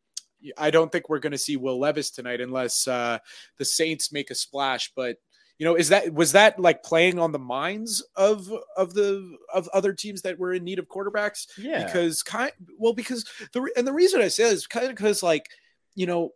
I 0.58 0.70
don't 0.70 0.92
think 0.92 1.08
we're 1.08 1.20
going 1.20 1.32
to 1.32 1.38
see 1.38 1.56
Will 1.56 1.78
Levis 1.78 2.10
tonight 2.10 2.40
unless 2.40 2.86
uh, 2.86 3.18
the 3.58 3.64
Saints 3.64 4.12
make 4.12 4.30
a 4.30 4.34
splash. 4.34 4.92
But 4.94 5.16
you 5.58 5.64
know, 5.64 5.76
is 5.76 5.90
that 5.90 6.12
was 6.12 6.32
that 6.32 6.58
like 6.58 6.82
playing 6.82 7.18
on 7.18 7.32
the 7.32 7.38
minds 7.38 8.04
of 8.16 8.52
of 8.76 8.94
the 8.94 9.36
of 9.52 9.68
other 9.68 9.92
teams 9.92 10.22
that 10.22 10.38
were 10.38 10.52
in 10.52 10.64
need 10.64 10.78
of 10.78 10.88
quarterbacks? 10.88 11.46
Yeah, 11.56 11.84
because 11.84 12.22
kind 12.22 12.52
well 12.78 12.92
because 12.92 13.24
the 13.52 13.70
and 13.76 13.86
the 13.86 13.92
reason 13.92 14.20
I 14.20 14.28
say 14.28 14.44
is 14.44 14.66
kind 14.66 14.86
of 14.86 14.92
because 14.92 15.22
like 15.22 15.48
you 15.94 16.06
know 16.06 16.30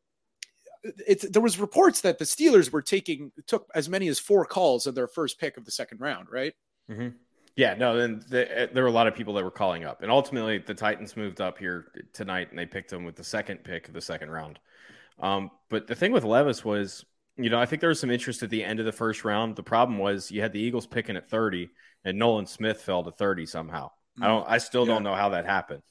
it's 0.85 1.29
there 1.29 1.43
was 1.43 1.59
reports 1.59 2.03
that 2.03 2.19
the 2.19 2.25
Steelers 2.25 2.71
were 2.71 2.83
taking 2.83 3.33
took 3.47 3.69
as 3.75 3.89
many 3.89 4.09
as 4.09 4.19
four 4.19 4.45
calls 4.45 4.87
in 4.87 4.95
their 4.95 5.09
first 5.09 5.41
pick 5.41 5.57
of 5.57 5.65
the 5.65 5.73
second 5.73 6.01
round, 6.01 6.29
right? 6.31 6.55
Mm-hmm. 6.91 7.09
Yeah, 7.57 7.75
no, 7.75 7.97
then 7.97 8.25
the, 8.29 8.61
eh, 8.61 8.67
there 8.73 8.85
were 8.85 8.89
a 8.89 8.93
lot 8.93 9.09
of 9.09 9.17
people 9.17 9.35
that 9.35 9.43
were 9.43 9.51
calling 9.51 9.85
up, 9.85 10.03
and 10.03 10.13
ultimately 10.13 10.59
the 10.59 10.75
Titans 10.75 11.17
moved 11.17 11.41
up 11.41 11.59
here 11.59 11.87
tonight, 12.13 12.51
and 12.51 12.59
they 12.59 12.67
picked 12.67 12.93
him 12.93 13.05
with 13.05 13.17
the 13.17 13.25
second 13.25 13.65
pick 13.65 13.89
of 13.89 13.95
the 13.95 14.01
second 14.01 14.31
round. 14.31 14.61
Um, 15.19 15.51
but 15.69 15.89
the 15.89 15.97
thing 15.97 16.13
with 16.13 16.23
Levis 16.23 16.65
was 16.65 17.05
you 17.39 17.51
know, 17.51 17.61
I 17.61 17.67
think 17.67 17.81
there 17.81 17.89
was 17.89 18.01
some 18.01 18.11
interest 18.11 18.43
at 18.43 18.51
the 18.51 18.65
end 18.65 18.81
of 18.81 18.87
the 18.87 18.93
first 18.93 19.25
round. 19.25 19.57
The 19.57 19.63
problem 19.63 19.99
was 19.99 20.31
you 20.31 20.43
had 20.43 20.53
the 20.53 20.61
Eagles 20.61 20.87
picking 20.87 21.17
at 21.17 21.31
30 21.31 21.71
and 22.05 22.19
Nolan 22.19 22.47
Smith 22.47 22.83
fell 22.83 23.05
to 23.05 23.13
30 23.13 23.47
somehow. 23.47 23.91
I 24.21 24.27
don't 24.27 24.45
I 24.49 24.59
still 24.59 24.87
yeah. 24.87 24.95
don't 24.95 25.05
know 25.05 25.15
how 25.15 25.31
that 25.31 25.47
happened. 25.47 25.83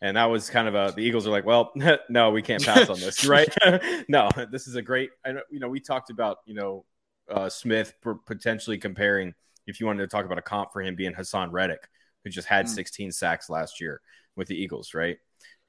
And 0.00 0.16
that 0.16 0.26
was 0.26 0.48
kind 0.50 0.68
of 0.68 0.74
a 0.74 0.92
the 0.94 1.02
Eagles 1.02 1.26
are 1.26 1.30
like, 1.30 1.44
well, 1.44 1.72
no, 2.08 2.30
we 2.30 2.42
can't 2.42 2.64
pass 2.64 2.88
on 2.88 3.00
this, 3.00 3.26
right? 3.26 3.52
no, 4.08 4.30
this 4.50 4.68
is 4.68 4.76
a 4.76 4.82
great 4.82 5.10
I 5.24 5.32
know 5.32 5.42
you 5.50 5.58
know, 5.58 5.68
we 5.68 5.80
talked 5.80 6.10
about, 6.10 6.38
you 6.46 6.54
know, 6.54 6.84
uh, 7.30 7.48
Smith 7.48 7.94
potentially 8.26 8.78
comparing 8.78 9.34
if 9.66 9.80
you 9.80 9.86
wanted 9.86 10.02
to 10.02 10.08
talk 10.08 10.24
about 10.24 10.38
a 10.38 10.42
comp 10.42 10.72
for 10.72 10.82
him 10.82 10.94
being 10.94 11.12
Haason 11.12 11.50
Reddick, 11.52 11.88
who 12.24 12.30
just 12.30 12.48
had 12.48 12.66
mm. 12.66 12.70
16 12.70 13.12
sacks 13.12 13.50
last 13.50 13.80
year 13.80 14.00
with 14.36 14.48
the 14.48 14.56
Eagles, 14.56 14.94
right? 14.94 15.18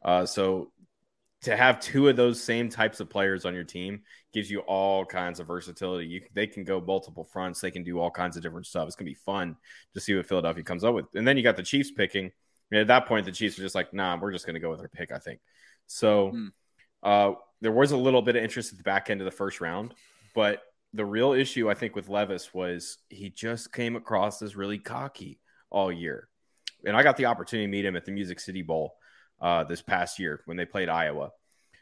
Uh, 0.03 0.25
so 0.25 0.71
to 1.43 1.57
have 1.57 1.79
two 1.79 2.07
of 2.07 2.15
those 2.15 2.41
same 2.41 2.69
types 2.69 2.99
of 2.99 3.09
players 3.09 3.45
on 3.45 3.53
your 3.53 3.63
team 3.63 4.01
gives 4.33 4.49
you 4.49 4.59
all 4.61 5.05
kinds 5.05 5.39
of 5.39 5.47
versatility. 5.47 6.07
You, 6.07 6.21
they 6.33 6.47
can 6.47 6.63
go 6.63 6.81
multiple 6.81 7.23
fronts. 7.23 7.61
They 7.61 7.71
can 7.71 7.83
do 7.83 7.99
all 7.99 8.09
kinds 8.09 8.37
of 8.37 8.43
different 8.43 8.65
stuff. 8.65 8.87
It's 8.87 8.95
gonna 8.95 9.11
be 9.11 9.15
fun 9.15 9.57
to 9.93 9.99
see 9.99 10.15
what 10.15 10.25
Philadelphia 10.25 10.63
comes 10.63 10.83
up 10.83 10.95
with. 10.95 11.05
And 11.13 11.27
then 11.27 11.37
you 11.37 11.43
got 11.43 11.57
the 11.57 11.63
Chiefs 11.63 11.91
picking. 11.91 12.25
I 12.25 12.31
mean, 12.71 12.81
at 12.81 12.87
that 12.87 13.07
point, 13.07 13.25
the 13.25 13.31
Chiefs 13.31 13.59
are 13.59 13.61
just 13.61 13.75
like, 13.75 13.93
nah, 13.93 14.17
we're 14.19 14.31
just 14.31 14.45
gonna 14.45 14.59
go 14.59 14.71
with 14.71 14.79
our 14.79 14.87
pick. 14.87 15.11
I 15.11 15.19
think. 15.19 15.39
So 15.87 16.29
hmm. 16.29 16.47
uh, 17.03 17.33
there 17.61 17.71
was 17.71 17.91
a 17.91 17.97
little 17.97 18.21
bit 18.21 18.35
of 18.35 18.43
interest 18.43 18.71
at 18.71 18.77
the 18.77 18.83
back 18.83 19.09
end 19.09 19.21
of 19.21 19.25
the 19.25 19.31
first 19.31 19.59
round, 19.61 19.93
but 20.33 20.63
the 20.93 21.05
real 21.05 21.33
issue 21.33 21.69
I 21.69 21.73
think 21.73 21.95
with 21.95 22.07
Levis 22.07 22.53
was 22.53 22.99
he 23.09 23.29
just 23.29 23.73
came 23.73 23.95
across 23.95 24.41
as 24.41 24.55
really 24.55 24.77
cocky 24.77 25.39
all 25.69 25.91
year. 25.91 26.29
And 26.85 26.95
I 26.95 27.03
got 27.03 27.17
the 27.17 27.25
opportunity 27.25 27.65
to 27.65 27.71
meet 27.71 27.85
him 27.85 27.95
at 27.95 28.05
the 28.05 28.11
Music 28.11 28.39
City 28.39 28.61
Bowl 28.61 28.95
uh, 29.43 29.63
this 29.65 29.81
past 29.81 30.17
year 30.17 30.41
when 30.45 30.57
they 30.57 30.65
played 30.65 30.89
Iowa. 30.89 31.31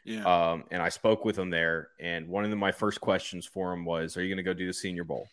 Yeah. 0.04 0.24
Um, 0.24 0.64
and 0.72 0.82
I 0.82 0.88
spoke 0.88 1.24
with 1.24 1.38
him 1.38 1.48
there, 1.48 1.90
and 2.00 2.28
one 2.28 2.44
of 2.44 2.50
the, 2.50 2.56
my 2.56 2.72
first 2.72 3.00
questions 3.00 3.46
for 3.46 3.72
him 3.72 3.84
was, 3.84 4.16
"Are 4.16 4.22
you 4.22 4.28
going 4.28 4.36
to 4.36 4.42
go 4.42 4.52
do 4.52 4.66
the 4.66 4.72
Senior 4.72 5.04
Bowl?" 5.04 5.28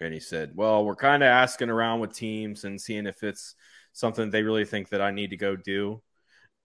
And 0.00 0.14
he 0.14 0.20
said, 0.20 0.52
"Well, 0.54 0.84
we're 0.84 0.94
kind 0.94 1.24
of 1.24 1.26
asking 1.26 1.70
around 1.70 1.98
with 1.98 2.14
teams 2.14 2.64
and 2.64 2.80
seeing 2.80 3.06
if 3.06 3.24
it's 3.24 3.56
something 3.92 4.30
they 4.30 4.44
really 4.44 4.64
think 4.64 4.90
that 4.90 5.02
I 5.02 5.10
need 5.10 5.30
to 5.30 5.36
go 5.36 5.56
do." 5.56 6.00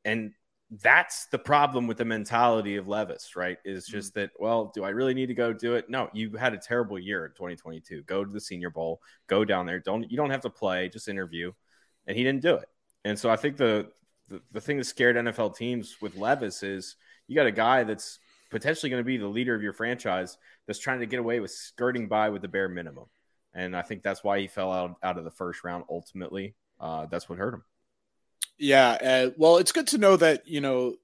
And 0.05 0.33
that's 0.69 1.25
the 1.27 1.39
problem 1.39 1.87
with 1.87 1.97
the 1.97 2.05
mentality 2.05 2.75
of 2.75 2.87
Levis, 2.87 3.35
right? 3.35 3.57
Is 3.65 3.85
mm-hmm. 3.85 3.97
just 3.97 4.11
mm-hmm. 4.11 4.19
that, 4.19 4.31
well, 4.37 4.71
do 4.75 4.83
I 4.83 4.89
really 4.89 5.15
need 5.15 5.27
to 5.27 5.33
go 5.33 5.51
do 5.51 5.73
it? 5.73 5.89
No, 5.89 6.09
you 6.13 6.35
had 6.35 6.53
a 6.53 6.57
terrible 6.57 6.99
year 6.99 7.25
in 7.25 7.31
2022. 7.31 8.03
Go 8.03 8.23
to 8.23 8.31
the 8.31 8.39
Senior 8.39 8.69
Bowl, 8.69 9.01
go 9.25 9.43
down 9.43 9.65
there. 9.65 9.79
Don't 9.79 10.09
you 10.11 10.17
don't 10.17 10.29
have 10.29 10.41
to 10.41 10.49
play, 10.51 10.89
just 10.89 11.07
interview. 11.07 11.51
And 12.05 12.15
he 12.15 12.23
didn't 12.23 12.43
do 12.43 12.55
it. 12.55 12.69
And 13.03 13.17
so 13.17 13.31
I 13.31 13.35
think 13.35 13.57
the 13.57 13.89
the, 14.29 14.41
the 14.51 14.61
thing 14.61 14.77
that 14.77 14.85
scared 14.85 15.15
NFL 15.15 15.55
teams 15.55 15.97
with 16.01 16.15
Levis 16.15 16.63
is 16.63 16.95
you 17.27 17.35
got 17.35 17.47
a 17.47 17.51
guy 17.51 17.83
that's 17.83 18.19
potentially 18.49 18.89
going 18.89 19.01
to 19.01 19.05
be 19.05 19.17
the 19.17 19.27
leader 19.27 19.53
of 19.55 19.61
your 19.61 19.73
franchise 19.73 20.37
that's 20.65 20.79
trying 20.79 20.99
to 20.99 21.05
get 21.05 21.19
away 21.19 21.39
with 21.39 21.51
skirting 21.51 22.07
by 22.07 22.29
with 22.29 22.41
the 22.41 22.47
bare 22.47 22.69
minimum. 22.69 23.05
And 23.53 23.75
I 23.75 23.81
think 23.81 24.03
that's 24.03 24.23
why 24.23 24.39
he 24.39 24.47
fell 24.47 24.71
out, 24.71 24.95
out 25.01 25.17
of 25.17 25.23
the 25.23 25.31
first 25.31 25.63
round 25.63 25.85
ultimately. 25.89 26.55
Uh, 26.79 27.07
that's 27.07 27.27
what 27.27 27.39
hurt 27.39 27.55
him. 27.55 27.63
Yeah. 28.57 28.89
Uh, 28.91 29.29
well, 29.37 29.57
it's 29.57 29.71
good 29.71 29.87
to 29.87 29.97
know 29.97 30.15
that, 30.17 30.47
you 30.47 30.61
know, 30.61 30.95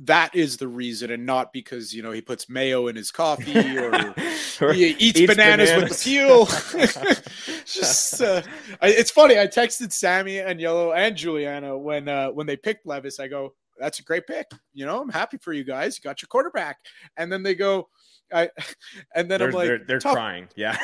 that 0.00 0.34
is 0.34 0.56
the 0.56 0.68
reason 0.68 1.10
and 1.10 1.26
not 1.26 1.52
because, 1.52 1.94
you 1.94 2.02
know, 2.02 2.10
he 2.10 2.20
puts 2.20 2.48
mayo 2.48 2.88
in 2.88 2.96
his 2.96 3.10
coffee 3.10 3.78
or, 3.78 3.94
or 4.60 4.72
he 4.72 4.88
eats, 4.90 5.20
eats 5.20 5.34
bananas, 5.34 5.70
bananas, 5.70 5.90
with 5.90 6.02
the 6.02 6.04
peel. 6.04 7.51
Just, 7.80 8.20
uh, 8.20 8.42
it's 8.82 9.10
funny. 9.10 9.38
I 9.38 9.46
texted 9.46 9.92
Sammy 9.92 10.38
and 10.38 10.60
Yellow 10.60 10.92
and 10.92 11.16
Juliana 11.16 11.76
when, 11.76 12.08
uh, 12.08 12.28
when 12.28 12.46
they 12.46 12.56
picked 12.56 12.86
Levis. 12.86 13.18
I 13.18 13.28
go, 13.28 13.54
that's 13.78 13.98
a 13.98 14.02
great 14.02 14.26
pick. 14.26 14.50
You 14.72 14.86
know, 14.86 15.00
I'm 15.00 15.08
happy 15.08 15.38
for 15.38 15.52
you 15.52 15.64
guys. 15.64 15.96
You 15.96 16.02
got 16.02 16.22
your 16.22 16.28
quarterback. 16.28 16.78
And 17.16 17.32
then 17.32 17.42
they 17.42 17.54
go, 17.54 17.88
I, 18.32 18.50
and 19.14 19.30
then 19.30 19.38
they're, 19.38 19.48
I'm 19.48 19.54
like, 19.54 19.66
they're, 19.66 19.84
they're 19.86 20.00
crying. 20.00 20.48
Yeah. 20.56 20.76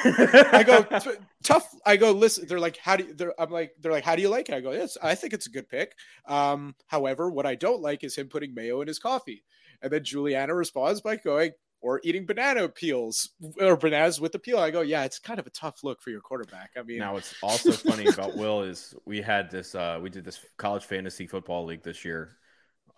I 0.52 0.62
go, 0.62 0.82
tough. 1.42 1.68
I 1.84 1.96
go, 1.96 2.12
listen, 2.12 2.46
they're 2.46 2.60
like, 2.60 2.76
how 2.78 2.96
do 2.96 3.04
you, 3.04 3.14
they're, 3.14 3.40
I'm 3.40 3.50
like, 3.50 3.72
they're 3.80 3.92
like, 3.92 4.04
how 4.04 4.16
do 4.16 4.22
you 4.22 4.28
like 4.28 4.48
it? 4.48 4.54
I 4.54 4.60
go, 4.60 4.72
yes, 4.72 4.96
I 5.02 5.14
think 5.14 5.32
it's 5.32 5.46
a 5.46 5.50
good 5.50 5.68
pick. 5.68 5.94
Um, 6.26 6.74
however, 6.86 7.30
what 7.30 7.46
I 7.46 7.54
don't 7.54 7.82
like 7.82 8.04
is 8.04 8.16
him 8.16 8.28
putting 8.28 8.54
mayo 8.54 8.80
in 8.80 8.88
his 8.88 8.98
coffee. 8.98 9.44
And 9.82 9.92
then 9.92 10.04
Juliana 10.04 10.54
responds 10.54 11.00
by 11.00 11.16
going, 11.16 11.52
or 11.80 12.00
eating 12.02 12.26
banana 12.26 12.68
peels 12.68 13.30
or 13.60 13.76
bananas 13.76 14.20
with 14.20 14.32
the 14.32 14.38
peel. 14.38 14.58
I 14.58 14.70
go, 14.70 14.80
yeah, 14.80 15.04
it's 15.04 15.18
kind 15.18 15.38
of 15.38 15.46
a 15.46 15.50
tough 15.50 15.84
look 15.84 16.02
for 16.02 16.10
your 16.10 16.20
quarterback. 16.20 16.70
I 16.76 16.82
mean, 16.82 16.98
now 16.98 17.14
what's 17.14 17.34
also 17.42 17.72
funny 17.90 18.06
about 18.06 18.36
Will 18.36 18.62
is 18.62 18.94
we 19.04 19.20
had 19.22 19.50
this, 19.50 19.74
uh, 19.74 19.98
we 20.02 20.10
did 20.10 20.24
this 20.24 20.44
college 20.56 20.84
fantasy 20.84 21.26
football 21.26 21.64
league 21.64 21.82
this 21.82 22.04
year 22.04 22.38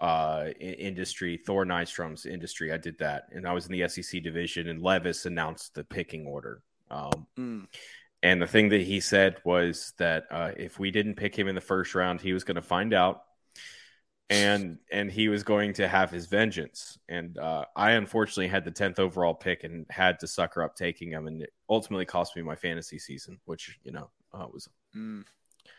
uh, 0.00 0.46
industry, 0.58 1.36
Thor 1.36 1.64
Nystrom's 1.66 2.24
industry. 2.24 2.72
I 2.72 2.78
did 2.78 2.98
that, 2.98 3.24
and 3.32 3.46
I 3.46 3.52
was 3.52 3.66
in 3.66 3.72
the 3.72 3.86
SEC 3.88 4.22
division, 4.22 4.68
and 4.68 4.82
Levis 4.82 5.26
announced 5.26 5.74
the 5.74 5.84
picking 5.84 6.26
order. 6.26 6.62
Um, 6.90 7.26
mm. 7.38 7.66
And 8.22 8.40
the 8.40 8.46
thing 8.46 8.70
that 8.70 8.80
he 8.80 9.00
said 9.00 9.36
was 9.44 9.92
that 9.98 10.24
uh, 10.30 10.52
if 10.56 10.78
we 10.78 10.90
didn't 10.90 11.14
pick 11.14 11.38
him 11.38 11.48
in 11.48 11.54
the 11.54 11.60
first 11.60 11.94
round, 11.94 12.20
he 12.20 12.32
was 12.32 12.44
going 12.44 12.56
to 12.56 12.62
find 12.62 12.94
out, 12.94 13.22
and 14.30 14.78
and 14.92 15.10
he 15.10 15.28
was 15.28 15.42
going 15.42 15.72
to 15.74 15.88
have 15.88 16.10
his 16.10 16.26
vengeance. 16.26 16.98
And 17.08 17.36
uh, 17.36 17.64
I 17.76 17.92
unfortunately 17.92 18.48
had 18.48 18.64
the 18.64 18.70
tenth 18.70 18.98
overall 18.98 19.34
pick 19.34 19.64
and 19.64 19.84
had 19.90 20.18
to 20.20 20.26
sucker 20.26 20.62
up 20.62 20.76
taking 20.76 21.10
him, 21.10 21.26
and 21.26 21.42
it 21.42 21.52
ultimately 21.68 22.06
cost 22.06 22.36
me 22.36 22.42
my 22.42 22.54
fantasy 22.54 22.98
season, 22.98 23.38
which 23.44 23.78
you 23.84 23.92
know 23.92 24.08
uh, 24.32 24.46
was 24.50 24.68
mm. 24.96 25.24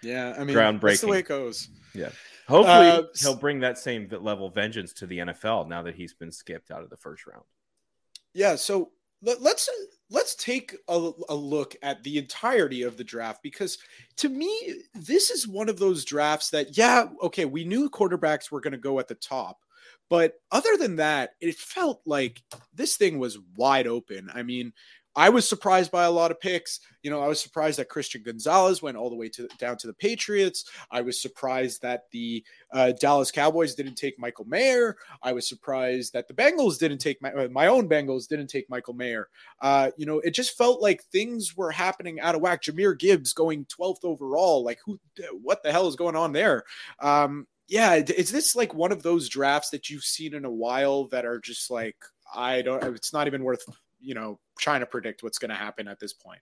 Yeah, 0.04 0.36
I 0.38 0.44
mean, 0.44 0.56
groundbreaking. 0.56 0.82
That's 0.82 1.02
the 1.02 1.08
way 1.08 1.20
it 1.20 1.28
goes. 1.28 1.70
Yeah. 1.94 2.10
Hopefully, 2.48 2.88
uh, 2.88 3.04
he'll 3.20 3.36
bring 3.36 3.60
that 3.60 3.78
same 3.78 4.10
level 4.10 4.48
of 4.48 4.56
vengeance 4.56 4.94
to 4.94 5.06
the 5.06 5.20
NFL 5.20 5.68
now 5.68 5.84
that 5.84 5.96
he's 5.96 6.14
been 6.14 6.32
skipped 6.32 6.72
out 6.72 6.82
of 6.82 6.90
the 6.90 6.98
first 6.98 7.28
round. 7.28 7.44
Yeah. 8.34 8.56
So 8.56 8.92
let, 9.22 9.42
let's 9.42 9.70
let's 10.12 10.36
take 10.36 10.76
a, 10.90 11.12
a, 11.30 11.36
look 11.36 11.76
at 11.82 12.04
the 12.04 12.18
entirety 12.18 12.84
of 12.84 12.98
the 12.98 13.04
draft 13.04 13.42
because 13.42 13.78
to 14.18 14.30
me, 14.30 14.76
this 14.94 15.32
is 15.32 15.48
one 15.48 15.70
of 15.70 15.80
those 15.80 16.06
drafts 16.06 16.50
that, 16.50 16.78
yeah, 16.78 17.06
okay, 17.24 17.46
we 17.46 17.64
knew 17.64 17.90
quarterbacks 17.90 18.52
were 18.52 18.60
going 18.60 18.74
to 18.74 18.78
go 18.78 19.00
at 19.00 19.08
the 19.08 19.16
top, 19.16 19.60
but 20.10 20.34
other 20.52 20.76
than 20.78 20.98
that, 20.98 21.36
it 21.40 21.56
felt 21.56 22.02
like 22.06 22.44
this 22.74 22.98
thing 22.98 23.18
was 23.18 23.40
wide 23.56 23.88
open. 23.88 24.30
I 24.34 24.44
mean, 24.44 24.74
I 25.16 25.30
was 25.30 25.48
surprised 25.48 25.92
by 25.92 26.06
a 26.06 26.12
lot 26.12 26.32
of 26.32 26.40
picks. 26.40 26.80
You 27.04 27.12
know, 27.12 27.22
I 27.22 27.28
was 27.28 27.42
surprised 27.42 27.80
that 27.80 27.90
Christian 27.90 28.24
Gonzalez 28.24 28.82
went 28.82 28.96
all 28.96 29.10
the 29.10 29.16
way 29.16 29.28
to 29.30 29.48
down 29.58 29.78
to 29.78 29.88
the 29.88 29.94
Patriots. 29.94 30.66
I 30.90 31.02
was 31.02 31.22
surprised 31.22 31.82
that 31.82 32.04
the 32.12 32.44
uh, 32.72 32.94
Dallas 32.94 33.32
Cowboys 33.32 33.76
didn't 33.76 33.96
take 33.96 34.18
Michael 34.20 34.46
Mayer. 34.46 34.96
I 35.22 35.34
was 35.34 35.48
surprised 35.48 36.14
that 36.14 36.28
the 36.28 36.34
Bengals 36.34 36.80
didn't 36.80 37.00
take 37.00 37.22
my, 37.22 37.32
uh, 37.34 37.50
my 37.50 37.68
own 37.68 37.90
Bengals 37.90 38.28
didn't 38.28 38.48
take 38.48 38.70
Michael 38.70 38.94
Mayer. 38.94 39.28
Uh, 39.62 39.92
you 39.98 40.06
know, 40.06 40.20
it 40.20 40.32
just 40.32 40.58
felt 40.58 40.82
like 40.82 41.04
things 41.06 41.58
were 41.58 41.72
happening 41.72 42.20
out 42.20 42.36
of 42.36 42.42
whack. 42.42 42.64
Jahmyr 42.64 42.98
Gibbs 42.98 43.34
going 43.34 43.66
12th 43.66 44.04
overall. 44.04 44.64
Like, 44.64 44.80
who? 44.86 45.00
What 45.42 45.64
the 45.64 45.72
hell 45.72 45.88
is 45.88 45.96
going 45.96 46.16
on 46.16 46.32
there? 46.32 46.64
Um, 47.00 47.48
yeah, 47.68 47.96
is 47.96 48.32
this 48.32 48.56
like 48.56 48.74
one 48.74 48.92
of 48.92 49.02
those 49.04 49.30
drafts 49.30 49.70
that 49.70 49.90
you've 49.90 50.04
seen 50.04 50.34
in 50.34 50.46
a 50.46 50.52
while 50.52 51.06
that 51.08 51.26
are 51.26 51.40
just 51.40 51.72
like 51.72 51.96
I 52.34 52.62
don't? 52.62 52.84
It's 52.84 53.14
not 53.14 53.28
even 53.28 53.44
worth 53.44 53.64
you 54.02 54.16
know 54.16 54.40
trying 54.62 54.80
to 54.80 54.86
predict 54.86 55.24
what's 55.24 55.40
going 55.40 55.50
to 55.50 55.56
happen 55.56 55.88
at 55.88 56.00
this 56.00 56.14
point. 56.14 56.40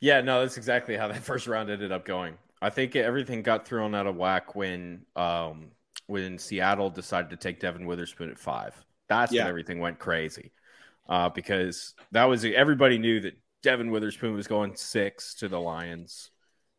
Yeah, 0.00 0.20
no, 0.20 0.40
that's 0.40 0.56
exactly 0.56 0.96
how 0.96 1.06
that 1.06 1.22
first 1.22 1.46
round 1.46 1.70
ended 1.70 1.92
up 1.92 2.04
going. 2.04 2.34
I 2.60 2.70
think 2.70 2.96
everything 2.96 3.42
got 3.42 3.66
thrown 3.66 3.94
out 3.94 4.08
of 4.08 4.16
whack 4.16 4.56
when 4.56 5.02
um, 5.14 5.70
when 6.06 6.38
Seattle 6.38 6.90
decided 6.90 7.30
to 7.30 7.36
take 7.36 7.60
Devin 7.60 7.86
Witherspoon 7.86 8.30
at 8.30 8.38
five. 8.38 8.74
That's 9.08 9.32
yeah. 9.32 9.42
when 9.42 9.50
everything 9.50 9.78
went 9.78 10.00
crazy 10.00 10.52
uh, 11.08 11.28
because 11.28 11.94
that 12.10 12.24
was 12.24 12.44
everybody 12.44 12.98
knew 12.98 13.20
that 13.20 13.34
Devin 13.62 13.90
Witherspoon 13.90 14.34
was 14.34 14.48
going 14.48 14.74
six 14.74 15.34
to 15.36 15.48
the 15.48 15.60
Lions, 15.60 16.30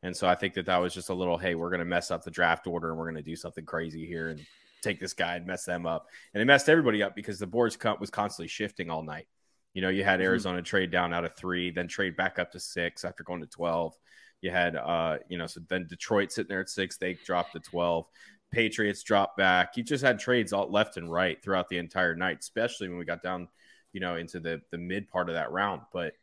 and 0.04 0.16
so 0.16 0.28
I 0.28 0.36
think 0.36 0.56
that 0.56 0.66
that 0.66 0.78
was 0.78 0.94
just 0.94 1.10
a 1.10 1.14
little 1.14 1.38
hey, 1.38 1.56
we're 1.56 1.70
going 1.70 1.80
to 1.80 1.86
mess 1.86 2.12
up 2.12 2.24
the 2.24 2.32
draft 2.32 2.68
order 2.68 2.90
and 2.90 2.98
we're 2.98 3.10
going 3.10 3.24
to 3.24 3.30
do 3.30 3.38
something 3.38 3.66
crazy 3.66 4.06
here 4.06 4.30
and 4.30 4.46
take 4.82 5.00
this 5.00 5.14
guy 5.14 5.36
and 5.36 5.48
mess 5.48 5.64
them 5.64 5.86
up, 5.86 6.08
and 6.34 6.42
it 6.42 6.46
messed 6.46 6.68
everybody 6.68 7.02
up 7.02 7.16
because 7.16 7.40
the 7.40 7.48
boards 7.48 7.78
was 8.02 8.10
constantly 8.10 8.50
shifting 8.50 8.90
all 8.90 9.04
night. 9.04 9.28
You 9.74 9.82
know, 9.82 9.90
you 9.90 10.04
had 10.04 10.20
mm-hmm. 10.20 10.28
Arizona 10.28 10.62
trade 10.62 10.92
down 10.92 11.14
out 11.14 11.26
of 11.26 11.36
three, 11.36 11.72
then 11.72 11.88
trade 11.88 12.16
back 12.16 12.40
up 12.40 12.52
to 12.52 12.60
six 12.60 13.06
after 13.06 13.24
going 13.24 13.42
to 13.42 13.48
12. 13.48 13.96
You 14.42 14.52
had, 14.52 14.76
uh, 14.76 15.18
you 15.28 15.38
know, 15.38 15.48
so 15.48 15.62
then 15.68 15.88
Detroit 15.88 16.32
sitting 16.32 16.50
there 16.50 16.62
at 16.62 16.70
six, 16.70 16.98
they 16.98 17.14
dropped 17.26 17.54
to 17.54 17.60
12. 17.60 18.06
Patriots 18.52 19.04
dropped 19.04 19.38
back. 19.38 19.78
You 19.78 19.84
just 19.84 20.04
had 20.04 20.18
trades 20.18 20.54
all 20.54 20.72
left 20.72 20.98
and 20.98 21.12
right 21.12 21.42
throughout 21.42 21.70
the 21.70 21.78
entire 21.78 22.16
night, 22.16 22.38
especially 22.40 22.90
when 22.90 22.98
we 22.98 23.06
got 23.06 23.22
down, 23.22 23.48
you 23.94 24.00
know, 24.00 24.16
into 24.16 24.40
the 24.40 24.62
the 24.72 24.78
mid 24.78 25.08
part 25.08 25.30
of 25.30 25.36
that 25.36 25.52
round. 25.52 25.82
But, 25.94 26.14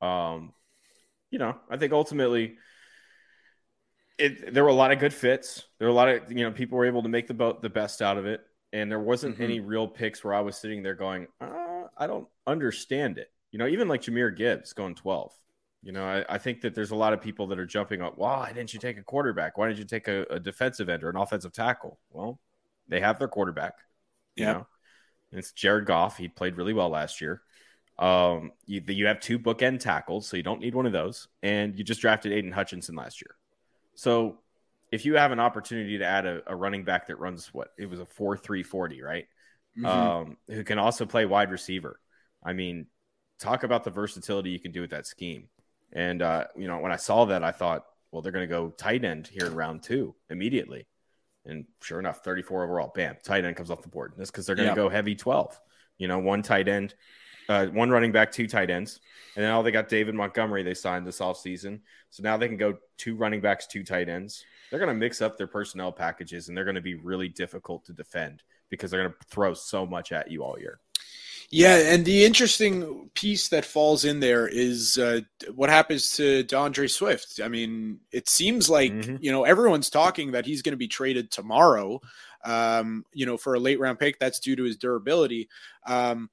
um, 0.00 0.54
you 1.30 1.38
know, 1.38 1.56
I 1.70 1.76
think 1.76 1.92
ultimately, 1.92 2.56
it, 4.18 4.52
there 4.52 4.64
were 4.64 4.70
a 4.70 4.74
lot 4.74 4.92
of 4.92 4.98
good 4.98 5.14
fits. 5.14 5.64
There 5.78 5.86
were 5.86 5.92
a 5.92 5.94
lot 5.94 6.08
of 6.08 6.32
you 6.32 6.44
know 6.44 6.50
people 6.50 6.78
were 6.78 6.86
able 6.86 7.02
to 7.02 7.08
make 7.08 7.28
the 7.28 7.34
boat 7.34 7.62
the 7.62 7.70
best 7.70 8.02
out 8.02 8.18
of 8.18 8.26
it, 8.26 8.40
and 8.72 8.90
there 8.90 9.00
wasn't 9.00 9.34
mm-hmm. 9.34 9.44
any 9.44 9.60
real 9.60 9.86
picks 9.86 10.24
where 10.24 10.34
I 10.34 10.40
was 10.40 10.56
sitting 10.56 10.82
there 10.82 10.94
going, 10.94 11.26
uh, 11.40 11.61
I 11.96 12.06
don't 12.06 12.28
understand 12.46 13.18
it. 13.18 13.30
You 13.50 13.58
know, 13.58 13.66
even 13.66 13.88
like 13.88 14.02
Jahmyr 14.02 14.36
Gibbs 14.36 14.72
going 14.72 14.94
12. 14.94 15.32
You 15.82 15.92
know, 15.92 16.04
I, 16.04 16.24
I, 16.34 16.38
think 16.38 16.60
that 16.60 16.76
there's 16.76 16.92
a 16.92 16.96
lot 16.96 17.12
of 17.12 17.20
people 17.20 17.48
that 17.48 17.58
are 17.58 17.66
jumping 17.66 18.02
up. 18.02 18.16
Why 18.16 18.52
didn't 18.52 18.72
you 18.72 18.78
take 18.78 18.98
a 18.98 19.02
quarterback? 19.02 19.58
Why 19.58 19.66
didn't 19.66 19.80
you 19.80 19.84
take 19.84 20.06
a, 20.06 20.22
a 20.30 20.38
defensive 20.38 20.88
end 20.88 21.02
or 21.02 21.10
an 21.10 21.16
offensive 21.16 21.52
tackle? 21.52 21.98
Well, 22.10 22.38
they 22.88 23.00
have 23.00 23.18
their 23.18 23.26
quarterback. 23.26 23.74
Yeah. 24.36 24.52
know? 24.52 24.66
It's 25.32 25.50
Jared 25.52 25.86
Goff. 25.86 26.16
He 26.16 26.28
played 26.28 26.56
really 26.56 26.72
well 26.72 26.88
last 26.88 27.20
year. 27.20 27.42
Um, 27.98 28.52
you, 28.64 28.82
you 28.86 29.06
have 29.06 29.18
two 29.18 29.38
bookend 29.38 29.80
tackles, 29.80 30.28
so 30.28 30.36
you 30.36 30.42
don't 30.42 30.60
need 30.60 30.74
one 30.74 30.86
of 30.86 30.92
those. 30.92 31.26
And 31.42 31.76
you 31.76 31.82
just 31.82 32.00
drafted 32.00 32.32
Aidan 32.32 32.52
Hutchinson 32.52 32.94
last 32.94 33.20
year. 33.20 33.34
So 33.94 34.38
if 34.92 35.04
you 35.04 35.16
have 35.16 35.32
an 35.32 35.40
opportunity 35.40 35.98
to 35.98 36.04
add 36.04 36.26
a, 36.26 36.42
a 36.46 36.54
running 36.54 36.84
back 36.84 37.08
that 37.08 37.18
runs 37.18 37.52
what 37.52 37.72
it 37.78 37.88
was 37.88 37.98
a 37.98 38.06
4 38.06 38.36
3 38.36 38.62
40, 38.62 39.02
right? 39.02 39.26
Mm-hmm. 39.76 39.86
um, 39.86 40.36
who 40.48 40.64
can 40.64 40.78
also 40.78 41.06
play 41.06 41.24
wide 41.24 41.50
receiver. 41.50 41.98
I 42.42 42.52
mean, 42.52 42.86
talk 43.38 43.64
about 43.64 43.84
the 43.84 43.90
versatility 43.90 44.50
you 44.50 44.60
can 44.60 44.72
do 44.72 44.80
with 44.80 44.90
that 44.90 45.06
scheme. 45.06 45.48
And 45.92 46.22
uh, 46.22 46.44
you 46.56 46.66
know, 46.66 46.78
when 46.78 46.92
I 46.92 46.96
saw 46.96 47.24
that, 47.26 47.44
I 47.44 47.52
thought, 47.52 47.84
well, 48.10 48.22
they're 48.22 48.32
going 48.32 48.48
to 48.48 48.54
go 48.54 48.70
tight 48.70 49.04
end 49.04 49.26
here 49.26 49.46
in 49.46 49.54
round 49.54 49.82
two 49.82 50.14
immediately. 50.30 50.86
And 51.44 51.64
sure 51.80 51.98
enough, 51.98 52.22
34 52.22 52.64
overall, 52.64 52.92
bam, 52.94 53.16
tight 53.24 53.44
end 53.44 53.56
comes 53.56 53.70
off 53.70 53.82
the 53.82 53.88
board. 53.88 54.12
And 54.12 54.20
That's 54.20 54.30
because 54.30 54.46
they're 54.46 54.56
going 54.56 54.68
to 54.68 54.74
go 54.74 54.88
heavy 54.88 55.14
12. 55.14 55.58
You 55.98 56.08
know, 56.08 56.18
one 56.18 56.42
tight 56.42 56.68
end, 56.68 56.94
uh, 57.48 57.66
one 57.66 57.90
running 57.90 58.12
back, 58.12 58.30
two 58.30 58.46
tight 58.46 58.70
ends. 58.70 59.00
And 59.34 59.44
now 59.44 59.62
they 59.62 59.70
got 59.70 59.88
David 59.88 60.14
Montgomery 60.14 60.62
they 60.62 60.74
signed 60.74 61.06
this 61.06 61.18
offseason. 61.18 61.80
So 62.10 62.22
now 62.22 62.36
they 62.36 62.48
can 62.48 62.58
go 62.58 62.78
two 62.96 63.16
running 63.16 63.40
backs, 63.40 63.66
two 63.66 63.82
tight 63.82 64.08
ends. 64.08 64.44
They're 64.70 64.78
going 64.78 64.88
to 64.88 64.98
mix 64.98 65.20
up 65.20 65.36
their 65.36 65.46
personnel 65.46 65.90
packages 65.90 66.48
and 66.48 66.56
they're 66.56 66.64
going 66.64 66.76
to 66.76 66.80
be 66.80 66.94
really 66.94 67.28
difficult 67.28 67.84
to 67.86 67.92
defend 67.92 68.42
because 68.72 68.90
they're 68.90 69.02
going 69.02 69.12
to 69.12 69.26
throw 69.28 69.54
so 69.54 69.86
much 69.86 70.10
at 70.10 70.30
you 70.30 70.42
all 70.42 70.58
year. 70.58 70.80
Yeah, 71.50 71.76
and 71.76 72.02
the 72.02 72.24
interesting 72.24 73.10
piece 73.12 73.48
that 73.48 73.66
falls 73.66 74.06
in 74.06 74.20
there 74.20 74.48
is 74.48 74.96
uh, 74.96 75.20
what 75.54 75.68
happens 75.68 76.12
to 76.12 76.42
D'Andre 76.44 76.86
Swift. 76.86 77.40
I 77.44 77.48
mean, 77.48 78.00
it 78.10 78.30
seems 78.30 78.70
like 78.70 78.90
mm-hmm. 78.90 79.16
you 79.20 79.30
know 79.30 79.44
everyone's 79.44 79.90
talking 79.90 80.32
that 80.32 80.46
he's 80.46 80.62
going 80.62 80.72
to 80.72 80.78
be 80.78 80.88
traded 80.88 81.30
tomorrow. 81.30 82.00
Um, 82.42 83.04
you 83.12 83.26
know, 83.26 83.36
for 83.36 83.54
a 83.54 83.60
late 83.60 83.78
round 83.78 83.98
pick, 83.98 84.18
that's 84.18 84.40
due 84.40 84.56
to 84.56 84.64
his 84.64 84.78
durability. 84.78 85.50
Um, 85.86 86.30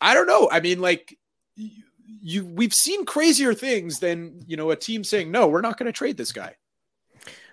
I 0.00 0.12
don't 0.12 0.26
know. 0.26 0.48
I 0.50 0.58
mean, 0.58 0.80
like 0.80 1.16
you, 1.54 2.44
we've 2.44 2.74
seen 2.74 3.04
crazier 3.04 3.54
things 3.54 4.00
than 4.00 4.42
you 4.48 4.56
know 4.56 4.72
a 4.72 4.76
team 4.76 5.04
saying 5.04 5.30
no, 5.30 5.46
we're 5.46 5.60
not 5.60 5.78
going 5.78 5.86
to 5.86 5.92
trade 5.92 6.16
this 6.16 6.32
guy. 6.32 6.56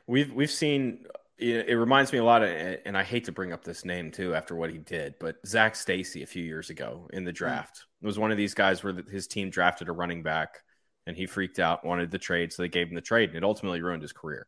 We've 0.07 0.34
we've 0.34 0.49
seen 0.49 1.05
it, 1.39 1.75
reminds 1.75 2.11
me 2.11 2.19
a 2.19 2.23
lot 2.23 2.43
of, 2.43 2.49
and 2.85 2.97
I 2.97 3.03
hate 3.03 3.25
to 3.25 3.31
bring 3.31 3.53
up 3.53 3.63
this 3.63 3.85
name 3.85 4.11
too 4.11 4.35
after 4.35 4.55
what 4.55 4.71
he 4.71 4.77
did, 4.77 5.15
but 5.19 5.35
Zac 5.45 5.75
Stacy 5.75 6.23
a 6.23 6.27
few 6.27 6.43
years 6.43 6.69
ago 6.69 7.09
in 7.13 7.23
the 7.23 7.31
hmm. 7.31 7.35
draft 7.35 7.85
mm. 8.03 8.07
was 8.07 8.19
one 8.19 8.31
of 8.31 8.37
these 8.37 8.53
guys 8.53 8.83
where 8.83 8.93
his 9.09 9.27
team 9.27 9.49
drafted 9.49 9.89
a 9.89 9.91
running 9.91 10.23
back 10.23 10.59
and 11.07 11.15
he 11.15 11.25
freaked 11.25 11.59
out, 11.59 11.85
wanted 11.85 12.11
the 12.11 12.17
trade, 12.17 12.51
so 12.51 12.61
they 12.61 12.69
gave 12.69 12.87
him 12.87 12.95
the 12.95 13.01
trade, 13.01 13.29
and 13.29 13.37
it 13.37 13.43
ultimately 13.43 13.81
ruined 13.81 14.01
his 14.01 14.13
career. 14.13 14.47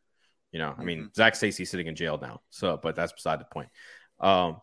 You 0.52 0.58
know, 0.58 0.70
mm-hmm. 0.70 0.80
I 0.80 0.84
mean, 0.84 0.98
mm-hmm. 0.98 1.14
Zac 1.16 1.34
Stacy's 1.34 1.70
sitting 1.70 1.86
in 1.86 1.96
jail 1.96 2.18
now, 2.20 2.40
so 2.50 2.78
but 2.80 2.94
that's 2.94 3.12
beside 3.12 3.40
the 3.40 3.46
point. 3.46 3.68
Um, 4.20 4.60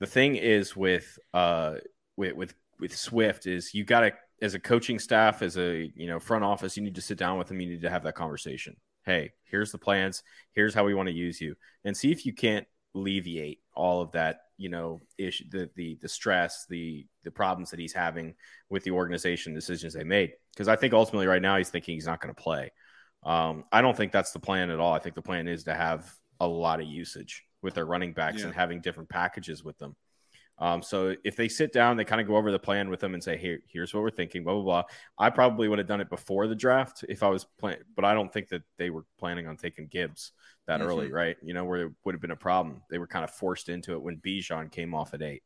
the 0.00 0.06
thing 0.06 0.36
is 0.36 0.76
with 0.76 1.18
uh 1.32 1.76
with 2.16 2.34
with 2.34 2.54
with 2.80 2.96
Swift 2.96 3.46
is 3.46 3.72
you 3.72 3.84
got 3.84 4.00
to 4.00 4.12
as 4.42 4.54
a 4.54 4.58
coaching 4.58 4.98
staff, 4.98 5.40
as 5.40 5.56
a 5.56 5.90
you 5.94 6.08
know 6.08 6.18
front 6.18 6.44
office, 6.44 6.76
you 6.76 6.82
need 6.82 6.96
to 6.96 7.00
sit 7.00 7.18
down 7.18 7.38
with 7.38 7.50
him. 7.50 7.60
You 7.60 7.68
need 7.68 7.82
to 7.82 7.90
have 7.90 8.02
that 8.02 8.16
conversation 8.16 8.76
hey, 9.04 9.32
here's 9.44 9.72
the 9.72 9.78
plans, 9.78 10.22
here's 10.52 10.74
how 10.74 10.84
we 10.84 10.94
want 10.94 11.08
to 11.08 11.14
use 11.14 11.40
you, 11.40 11.54
and 11.84 11.96
see 11.96 12.12
if 12.12 12.24
you 12.24 12.32
can't 12.32 12.66
alleviate 12.94 13.60
all 13.74 14.00
of 14.02 14.12
that, 14.12 14.42
you 14.58 14.68
know, 14.68 15.00
issue, 15.18 15.44
the 15.50 15.70
the 15.76 15.98
the 16.02 16.08
stress, 16.08 16.66
the 16.68 17.06
the 17.24 17.30
problems 17.30 17.70
that 17.70 17.80
he's 17.80 17.92
having 17.92 18.34
with 18.70 18.84
the 18.84 18.90
organization 18.90 19.54
decisions 19.54 19.94
they 19.94 20.04
made. 20.04 20.32
Because 20.52 20.68
I 20.68 20.76
think 20.76 20.92
ultimately, 20.92 21.26
right 21.26 21.42
now, 21.42 21.56
he's 21.56 21.70
thinking 21.70 21.94
he's 21.94 22.06
not 22.06 22.20
going 22.20 22.34
to 22.34 22.42
play. 22.42 22.70
Um, 23.24 23.64
I 23.72 23.82
don't 23.82 23.96
think 23.96 24.12
that's 24.12 24.32
the 24.32 24.40
plan 24.40 24.70
at 24.70 24.80
all. 24.80 24.92
I 24.92 24.98
think 24.98 25.14
the 25.14 25.22
plan 25.22 25.48
is 25.48 25.64
to 25.64 25.74
have 25.74 26.12
a 26.40 26.46
lot 26.46 26.80
of 26.80 26.86
usage 26.86 27.44
with 27.62 27.74
their 27.74 27.86
running 27.86 28.12
backs 28.12 28.40
yeah. 28.40 28.46
and 28.46 28.54
having 28.54 28.80
different 28.80 29.08
packages 29.08 29.62
with 29.62 29.78
them. 29.78 29.94
Um, 30.58 30.82
so 30.82 31.16
if 31.24 31.34
they 31.34 31.48
sit 31.48 31.72
down, 31.72 31.96
they 31.96 32.04
kind 32.04 32.20
of 32.20 32.26
go 32.26 32.36
over 32.36 32.52
the 32.52 32.58
plan 32.58 32.88
with 32.88 33.00
them 33.00 33.14
and 33.14 33.22
say, 33.22 33.36
"Here, 33.36 33.60
here's 33.66 33.92
what 33.92 34.02
we're 34.02 34.10
thinking." 34.10 34.44
Blah 34.44 34.54
blah 34.54 34.62
blah. 34.62 34.82
I 35.18 35.30
probably 35.30 35.68
would 35.68 35.78
have 35.78 35.88
done 35.88 36.00
it 36.00 36.10
before 36.10 36.46
the 36.46 36.54
draft 36.54 37.04
if 37.08 37.22
I 37.22 37.28
was 37.28 37.46
playing, 37.58 37.78
but 37.96 38.04
I 38.04 38.14
don't 38.14 38.32
think 38.32 38.48
that 38.48 38.62
they 38.78 38.90
were 38.90 39.04
planning 39.18 39.46
on 39.46 39.56
taking 39.56 39.88
Gibbs 39.88 40.32
that 40.66 40.80
mm-hmm. 40.80 40.88
early, 40.88 41.10
right? 41.10 41.36
You 41.42 41.54
know, 41.54 41.64
where 41.64 41.86
it 41.86 41.92
would 42.04 42.14
have 42.14 42.20
been 42.22 42.30
a 42.30 42.36
problem. 42.36 42.82
They 42.90 42.98
were 42.98 43.06
kind 43.06 43.24
of 43.24 43.30
forced 43.30 43.68
into 43.68 43.94
it 43.94 44.02
when 44.02 44.18
Bijan 44.18 44.70
came 44.70 44.94
off 44.94 45.14
at 45.14 45.22
eight. 45.22 45.42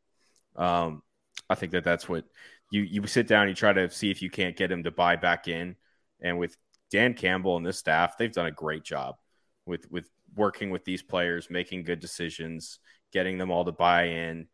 Um, 0.55 1.03
I 1.49 1.55
think 1.55 1.73
that 1.73 1.85
that's 1.85 2.09
what 2.09 2.25
you 2.71 2.83
you 2.83 3.07
sit 3.07 3.27
down, 3.27 3.49
you 3.49 3.55
try 3.55 3.73
to 3.73 3.91
see 3.91 4.11
if 4.11 4.21
you 4.21 4.31
can't 4.31 4.57
get 4.57 4.73
him 4.73 4.85
to 4.85 4.91
buy 4.91 5.17
back 5.17 5.49
in, 5.49 5.77
and 6.21 6.39
with 6.39 6.57
Dan 6.91 7.15
Campbell 7.15 7.57
and 7.57 7.65
this 7.65 7.79
staff, 7.79 8.19
they've 8.19 8.33
done 8.33 8.47
a 8.47 8.53
great 8.53 8.85
job 8.85 9.17
with 9.65 9.91
with 9.91 10.11
working 10.35 10.71
with 10.71 10.85
these 10.85 11.03
players, 11.03 11.49
making 11.49 11.85
good 11.85 12.01
decisions, 12.01 12.81
getting 13.13 13.39
them 13.39 13.51
all 13.51 13.65
to 13.65 13.73
buy 13.73 14.05
in 14.05 14.49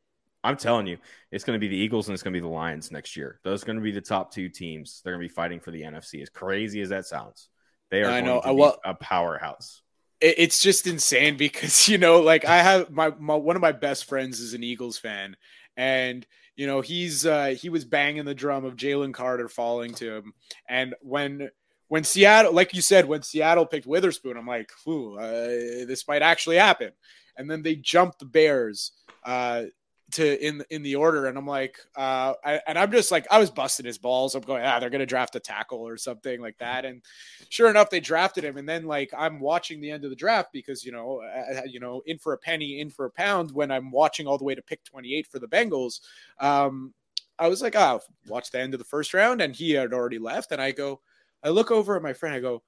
I'm 0.45 0.57
telling 0.57 0.86
you, 0.86 0.99
it's 1.30 1.45
going 1.45 1.57
to 1.57 1.61
be 1.61 1.68
the 1.68 1.76
Eagles 1.76 2.09
and 2.09 2.14
it's 2.14 2.22
going 2.22 2.32
to 2.32 2.36
be 2.36 2.43
the 2.43 2.49
Lions 2.49 2.90
next 2.90 3.16
year. 3.16 3.38
Those 3.45 3.62
are 3.62 3.66
going 3.66 3.76
to 3.76 3.82
be 3.82 3.93
the 3.93 4.01
top 4.01 4.32
two 4.32 4.49
teams. 4.49 5.01
They're 5.03 5.12
going 5.12 5.22
to 5.22 5.28
be 5.28 5.34
fighting 5.34 5.61
for 5.61 5.70
the 5.70 5.82
NFC. 5.82 6.22
As 6.22 6.28
crazy 6.28 6.80
as 6.80 6.88
that 6.88 7.07
sounds, 7.07 7.49
they 7.90 8.03
are 8.03 8.11
I 8.11 8.20
know. 8.20 8.43
well, 8.47 8.78
a 8.84 8.95
powerhouse. 8.95 9.82
It's 10.20 10.61
just 10.61 10.86
insane 10.86 11.36
because 11.38 11.88
you 11.88 11.99
know, 11.99 12.20
like 12.20 12.45
I 12.45 12.62
have 12.62 12.90
my, 12.90 13.12
my 13.18 13.34
one 13.34 13.57
of 13.57 13.62
my 13.62 13.72
best 13.72 14.07
friends 14.07 14.40
is 14.40 14.55
an 14.55 14.64
Eagles 14.64 14.99
fan, 14.99 15.36
and 15.76 16.26
you 16.57 16.66
know 16.66 16.80
he's 16.80 17.24
uh, 17.24 17.55
he 17.59 17.68
was 17.68 17.84
banging 17.84 18.24
the 18.24 18.34
drum 18.34 18.64
of 18.64 18.76
Jalen 18.76 19.14
Carter 19.14 19.49
falling 19.49 19.95
to 19.95 20.16
him, 20.16 20.32
and 20.68 20.95
when 21.01 21.51
when 21.93 22.05
Seattle, 22.05 22.55
like 22.55 22.72
you 22.72 22.80
said, 22.80 23.07
when 23.07 23.22
Seattle 23.22 23.66
picked 23.66 23.86
Witherspoon, 23.86 24.38
I'm 24.38 24.47
like, 24.47 24.72
ooh, 24.88 25.18
uh, 25.18 25.84
this 25.84 26.09
might 26.09 26.22
actually 26.22 26.57
happen. 26.57 26.93
And 27.36 27.51
then 27.51 27.61
they 27.61 27.74
jumped 27.74 28.18
the 28.18 28.24
Bears. 28.24 28.93
Uh, 29.22 29.64
to 30.12 30.46
in 30.46 30.64
in 30.70 30.82
the 30.82 30.96
order, 30.96 31.26
and 31.26 31.36
I'm 31.36 31.46
like, 31.46 31.78
uh, 31.96 32.34
I, 32.44 32.60
and 32.66 32.78
I'm 32.78 32.90
just 32.90 33.10
like, 33.10 33.26
I 33.30 33.38
was 33.38 33.50
busting 33.50 33.86
his 33.86 33.98
balls. 33.98 34.34
I'm 34.34 34.42
going, 34.42 34.64
ah, 34.64 34.78
they're 34.78 34.90
gonna 34.90 35.06
draft 35.06 35.36
a 35.36 35.40
tackle 35.40 35.80
or 35.80 35.96
something 35.96 36.40
like 36.40 36.58
that, 36.58 36.84
and 36.84 37.02
sure 37.48 37.68
enough, 37.70 37.90
they 37.90 38.00
drafted 38.00 38.44
him. 38.44 38.56
And 38.56 38.68
then 38.68 38.84
like 38.84 39.10
I'm 39.16 39.40
watching 39.40 39.80
the 39.80 39.90
end 39.90 40.04
of 40.04 40.10
the 40.10 40.16
draft 40.16 40.52
because 40.52 40.84
you 40.84 40.92
know, 40.92 41.20
uh, 41.22 41.62
you 41.66 41.80
know, 41.80 42.02
in 42.06 42.18
for 42.18 42.32
a 42.32 42.38
penny, 42.38 42.80
in 42.80 42.90
for 42.90 43.06
a 43.06 43.10
pound. 43.10 43.50
When 43.52 43.70
I'm 43.70 43.90
watching 43.90 44.26
all 44.26 44.38
the 44.38 44.44
way 44.44 44.54
to 44.54 44.62
pick 44.62 44.84
28 44.84 45.26
for 45.26 45.38
the 45.38 45.48
Bengals, 45.48 46.00
um, 46.38 46.94
I 47.38 47.48
was 47.48 47.62
like, 47.62 47.74
oh, 47.76 48.00
watch 48.28 48.50
the 48.50 48.60
end 48.60 48.74
of 48.74 48.78
the 48.78 48.84
first 48.84 49.14
round, 49.14 49.40
and 49.40 49.54
he 49.54 49.72
had 49.72 49.92
already 49.92 50.18
left. 50.18 50.52
And 50.52 50.62
I 50.62 50.72
go, 50.72 51.00
I 51.42 51.48
look 51.48 51.70
over 51.70 51.96
at 51.96 52.02
my 52.02 52.12
friend, 52.12 52.34
I 52.34 52.40
go, 52.40 52.62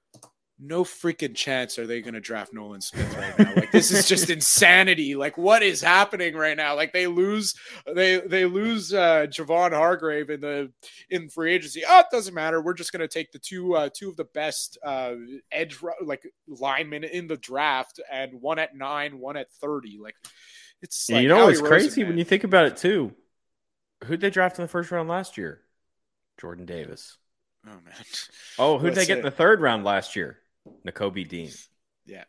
no 0.59 0.85
freaking 0.85 1.35
chance 1.35 1.79
are 1.79 1.87
they 1.87 2.01
going 2.01 2.15
to 2.15 2.21
draft 2.21 2.53
Nolan 2.53 2.81
Smith 2.81 3.17
right 3.17 3.39
now. 3.39 3.55
Like 3.57 3.73
this 3.73 3.91
is 3.91 4.07
just 4.07 4.31
insanity. 4.31 5.17
Like 5.17 5.37
what 5.37 5.63
is 5.63 5.81
happening 5.81 6.35
right 6.35 6.57
now? 6.57 6.77
Like 6.77 6.93
they 6.93 7.07
lose, 7.07 7.55
they 7.93 8.21
they 8.21 8.45
lose 8.45 8.95
uh, 8.95 9.27
Javon 9.29 9.73
Hargrave 9.73 10.31
in 10.31 10.41
the 10.41 10.73
in 11.11 11.29
free 11.29 11.55
agency. 11.55 11.83
Oh, 11.87 12.01
it 12.01 12.07
doesn't 12.13 12.35
matter. 12.35 12.63
We're 12.63 12.75
just 12.75 12.93
going 12.93 13.01
to 13.01 13.09
take 13.09 13.33
the 13.33 13.39
two 13.41 13.75
uh, 13.75 13.89
two 13.93 14.09
of 14.09 14.17
the 14.17 14.25
best 14.25 14.79
uh, 14.85 15.15
edge 15.51 15.79
like 16.01 16.23
linemen 16.47 17.05
in 17.05 17.27
the 17.27 17.37
draft, 17.37 18.01
and 18.11 18.41
one 18.41 18.59
at 18.61 18.77
nine, 18.77 19.19
one 19.19 19.37
at 19.37 19.53
thirty. 19.61 19.99
Like 20.01 20.17
it's 20.83 21.11
like 21.11 21.23
you 21.23 21.29
know 21.29 21.49
it's 21.49 21.61
crazy 21.61 22.05
when 22.05 22.17
you 22.17 22.25
think 22.25 22.45
about 22.45 22.67
it 22.67 22.77
too. 22.77 23.13
Who'd 24.05 24.21
they 24.21 24.31
draft 24.31 24.59
in 24.59 24.65
the 24.65 24.69
first 24.69 24.91
round 24.91 25.09
last 25.09 25.37
year? 25.37 25.63
Jordan 26.39 26.67
Davis. 26.67 27.17
Oh 27.67 27.71
man. 27.71 27.95
Oh, 28.59 28.79
who'd 28.79 28.95
they 28.95 29.07
get 29.07 29.17
it. 29.17 29.21
in 29.21 29.25
the 29.25 29.31
third 29.31 29.61
round 29.61 29.85
last 29.85 30.15
year? 30.15 30.39
Nakobe 30.87 31.29
Dean. 31.29 31.51
Yeah. 32.07 32.25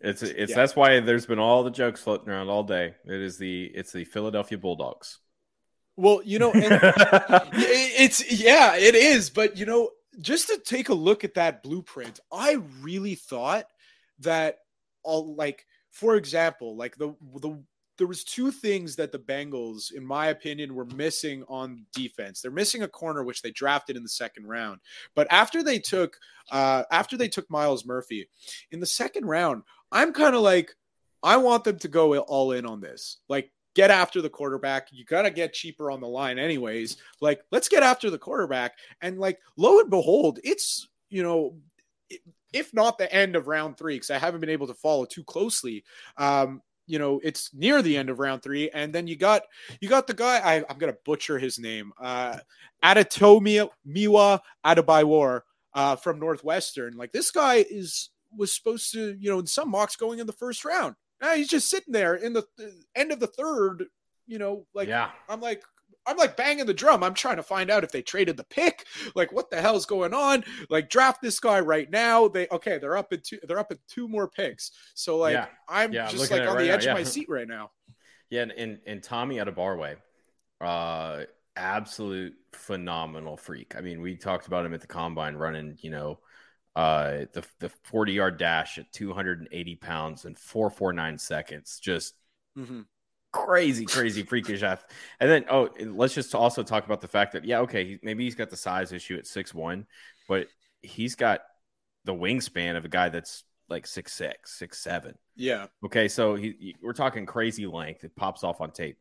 It's 0.00 0.22
it's 0.22 0.50
yeah. 0.50 0.56
that's 0.56 0.74
why 0.74 1.00
there's 1.00 1.26
been 1.26 1.38
all 1.38 1.62
the 1.62 1.70
jokes 1.70 2.02
floating 2.02 2.30
around 2.30 2.48
all 2.48 2.64
day. 2.64 2.94
It 3.04 3.20
is 3.20 3.36
the 3.36 3.64
it's 3.74 3.92
the 3.92 4.04
Philadelphia 4.04 4.56
Bulldogs. 4.56 5.18
Well, 5.96 6.22
you 6.24 6.38
know, 6.38 6.52
it's 6.54 8.32
yeah, 8.32 8.76
it 8.76 8.94
is. 8.94 9.28
But 9.28 9.58
you 9.58 9.66
know, 9.66 9.90
just 10.18 10.48
to 10.48 10.58
take 10.58 10.88
a 10.88 10.94
look 10.94 11.22
at 11.22 11.34
that 11.34 11.62
blueprint, 11.62 12.18
I 12.32 12.58
really 12.80 13.14
thought 13.14 13.66
that 14.20 14.58
all 15.02 15.34
like, 15.34 15.66
for 15.90 16.16
example, 16.16 16.76
like 16.76 16.96
the 16.96 17.14
the 17.40 17.62
there 18.00 18.06
was 18.06 18.24
two 18.24 18.50
things 18.50 18.96
that 18.96 19.12
the 19.12 19.18
Bengals, 19.18 19.92
in 19.92 20.04
my 20.04 20.28
opinion, 20.28 20.74
were 20.74 20.86
missing 20.86 21.44
on 21.48 21.84
defense. 21.92 22.40
They're 22.40 22.50
missing 22.50 22.82
a 22.82 22.88
corner, 22.88 23.22
which 23.24 23.42
they 23.42 23.50
drafted 23.50 23.94
in 23.94 24.02
the 24.02 24.08
second 24.08 24.46
round. 24.46 24.80
But 25.14 25.26
after 25.30 25.62
they 25.62 25.78
took 25.78 26.16
uh, 26.50 26.84
after 26.90 27.18
they 27.18 27.28
took 27.28 27.50
Myles 27.50 27.84
Murphy 27.84 28.26
in 28.72 28.80
the 28.80 28.86
second 28.86 29.26
round, 29.26 29.64
I'm 29.92 30.14
kind 30.14 30.34
of 30.34 30.40
like, 30.40 30.74
I 31.22 31.36
want 31.36 31.64
them 31.64 31.78
to 31.78 31.88
go 31.88 32.16
all 32.16 32.52
in 32.52 32.64
on 32.64 32.80
this. 32.80 33.18
Like, 33.28 33.52
get 33.74 33.90
after 33.90 34.22
the 34.22 34.30
quarterback. 34.30 34.88
You 34.90 35.04
got 35.04 35.22
to 35.22 35.30
get 35.30 35.52
cheaper 35.52 35.90
on 35.90 36.00
the 36.00 36.08
line, 36.08 36.38
anyways. 36.38 36.96
Like, 37.20 37.42
let's 37.52 37.68
get 37.68 37.82
after 37.82 38.08
the 38.08 38.18
quarterback. 38.18 38.78
And 39.02 39.18
like, 39.18 39.38
lo 39.58 39.78
and 39.78 39.90
behold, 39.90 40.40
it's 40.42 40.88
you 41.10 41.22
know. 41.22 41.54
if 42.52 42.74
not 42.74 42.98
the 42.98 43.12
end 43.14 43.36
of 43.36 43.46
round 43.46 43.76
three, 43.76 43.94
because 43.94 44.10
I 44.10 44.18
haven't 44.18 44.40
been 44.40 44.50
able 44.50 44.66
to 44.66 44.74
follow 44.74 45.04
too 45.04 45.22
closely. 45.22 45.84
Um, 46.16 46.62
you 46.90 46.98
know 46.98 47.20
it's 47.22 47.50
near 47.54 47.82
the 47.82 47.96
end 47.96 48.10
of 48.10 48.18
round 48.18 48.42
three 48.42 48.68
and 48.70 48.92
then 48.92 49.06
you 49.06 49.16
got 49.16 49.42
you 49.80 49.88
got 49.88 50.06
the 50.06 50.14
guy 50.14 50.38
I, 50.38 50.64
i'm 50.68 50.78
gonna 50.78 50.96
butcher 51.04 51.38
his 51.38 51.58
name 51.58 51.92
uh 52.00 52.38
adatomi 52.82 53.68
miwa 53.86 54.40
Adebawore, 54.64 55.42
uh 55.74 55.96
from 55.96 56.18
northwestern. 56.18 56.96
Like 56.96 57.12
this 57.12 57.30
guy 57.30 57.64
is 57.70 58.10
was 58.36 58.52
supposed 58.52 58.92
to 58.92 59.16
you 59.18 59.30
know 59.30 59.38
in 59.38 59.46
some 59.46 59.70
mocks 59.70 59.96
going 59.96 60.18
in 60.18 60.26
the 60.26 60.32
first 60.32 60.64
round. 60.64 60.94
Now 61.20 61.34
he's 61.34 61.48
just 61.48 61.68
sitting 61.68 61.92
there 61.92 62.14
in 62.14 62.32
the, 62.32 62.44
the 62.56 62.72
end 62.94 63.12
of 63.12 63.20
the 63.20 63.26
third 63.26 63.84
you 64.26 64.38
know 64.38 64.66
like 64.74 64.88
yeah. 64.88 65.10
I'm 65.28 65.40
like 65.40 65.62
I'm 66.10 66.16
like 66.16 66.36
banging 66.36 66.66
the 66.66 66.74
drum. 66.74 67.04
I'm 67.04 67.14
trying 67.14 67.36
to 67.36 67.42
find 67.44 67.70
out 67.70 67.84
if 67.84 67.92
they 67.92 68.02
traded 68.02 68.36
the 68.36 68.44
pick. 68.44 68.84
Like, 69.14 69.32
what 69.32 69.48
the 69.48 69.60
hell's 69.60 69.86
going 69.86 70.12
on? 70.12 70.44
Like, 70.68 70.90
draft 70.90 71.22
this 71.22 71.38
guy 71.38 71.60
right 71.60 71.88
now. 71.88 72.26
They 72.26 72.48
okay, 72.50 72.78
they're 72.78 72.96
up 72.96 73.12
at 73.12 73.22
two. 73.22 73.38
They're 73.44 73.60
up 73.60 73.70
at 73.70 73.78
two 73.88 74.08
more 74.08 74.28
picks. 74.28 74.72
So 74.94 75.18
like, 75.18 75.34
yeah. 75.34 75.46
I'm 75.68 75.92
yeah, 75.92 76.08
just 76.08 76.30
like 76.30 76.40
on 76.40 76.48
right 76.48 76.64
the 76.64 76.70
edge 76.70 76.80
now, 76.80 76.92
yeah. 76.92 76.92
of 76.92 76.98
my 76.98 77.04
seat 77.04 77.28
right 77.28 77.48
now. 77.48 77.70
Yeah, 78.32 78.42
and 78.42 78.52
and, 78.52 78.78
and 78.86 79.02
Tommy 79.02 79.38
Adebawore, 79.38 79.96
uh, 80.60 81.22
absolute 81.56 82.34
phenomenal 82.52 83.36
freak. 83.36 83.74
I 83.76 83.80
mean, 83.80 84.00
we 84.00 84.14
talked 84.14 84.46
about 84.46 84.64
him 84.64 84.72
at 84.72 84.80
the 84.80 84.86
combine 84.86 85.34
running. 85.34 85.76
You 85.80 85.90
know, 85.90 86.20
uh, 86.76 87.24
the 87.32 87.44
the 87.58 87.70
40 87.82 88.12
yard 88.12 88.38
dash 88.38 88.78
at 88.78 88.92
280 88.92 89.74
pounds 89.74 90.26
and 90.26 90.38
449 90.38 91.18
seconds. 91.18 91.80
Just. 91.82 92.14
Mm-hmm 92.56 92.82
crazy, 93.32 93.84
crazy 93.84 94.22
freakish 94.22 94.62
athlete. 94.62 94.90
And 95.20 95.30
then, 95.30 95.44
oh, 95.50 95.70
let's 95.80 96.14
just 96.14 96.34
also 96.34 96.62
talk 96.62 96.84
about 96.84 97.00
the 97.00 97.08
fact 97.08 97.32
that, 97.32 97.44
yeah, 97.44 97.60
okay, 97.60 97.98
maybe 98.02 98.24
he's 98.24 98.34
got 98.34 98.50
the 98.50 98.56
size 98.56 98.92
issue 98.92 99.16
at 99.16 99.26
six 99.26 99.54
one, 99.54 99.86
but 100.28 100.48
he's 100.82 101.14
got 101.14 101.40
the 102.04 102.14
wingspan 102.14 102.76
of 102.76 102.84
a 102.84 102.88
guy 102.88 103.08
that's 103.08 103.44
like 103.68 103.86
six 103.86 104.12
six, 104.12 104.58
six 104.58 104.78
seven. 104.78 105.14
Yeah. 105.36 105.66
Okay, 105.84 106.08
so 106.08 106.34
he, 106.34 106.54
he, 106.58 106.76
we're 106.82 106.92
talking 106.92 107.26
crazy 107.26 107.66
length. 107.66 108.04
It 108.04 108.16
pops 108.16 108.44
off 108.44 108.60
on 108.60 108.70
tape. 108.70 108.98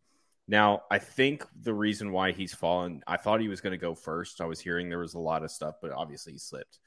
Now, 0.47 0.83
I 0.89 0.99
think 0.99 1.45
the 1.61 1.73
reason 1.73 2.11
why 2.11 2.31
he's 2.31 2.53
fallen, 2.53 3.03
I 3.07 3.17
thought 3.17 3.41
he 3.41 3.47
was 3.47 3.61
going 3.61 3.71
to 3.71 3.77
go 3.77 3.95
first. 3.95 4.41
I 4.41 4.45
was 4.45 4.59
hearing 4.59 4.89
there 4.89 4.99
was 4.99 5.13
a 5.13 5.19
lot 5.19 5.43
of 5.43 5.51
stuff, 5.51 5.75
but 5.81 5.91
obviously 5.91 6.33
he 6.33 6.39
slipped. 6.39 6.79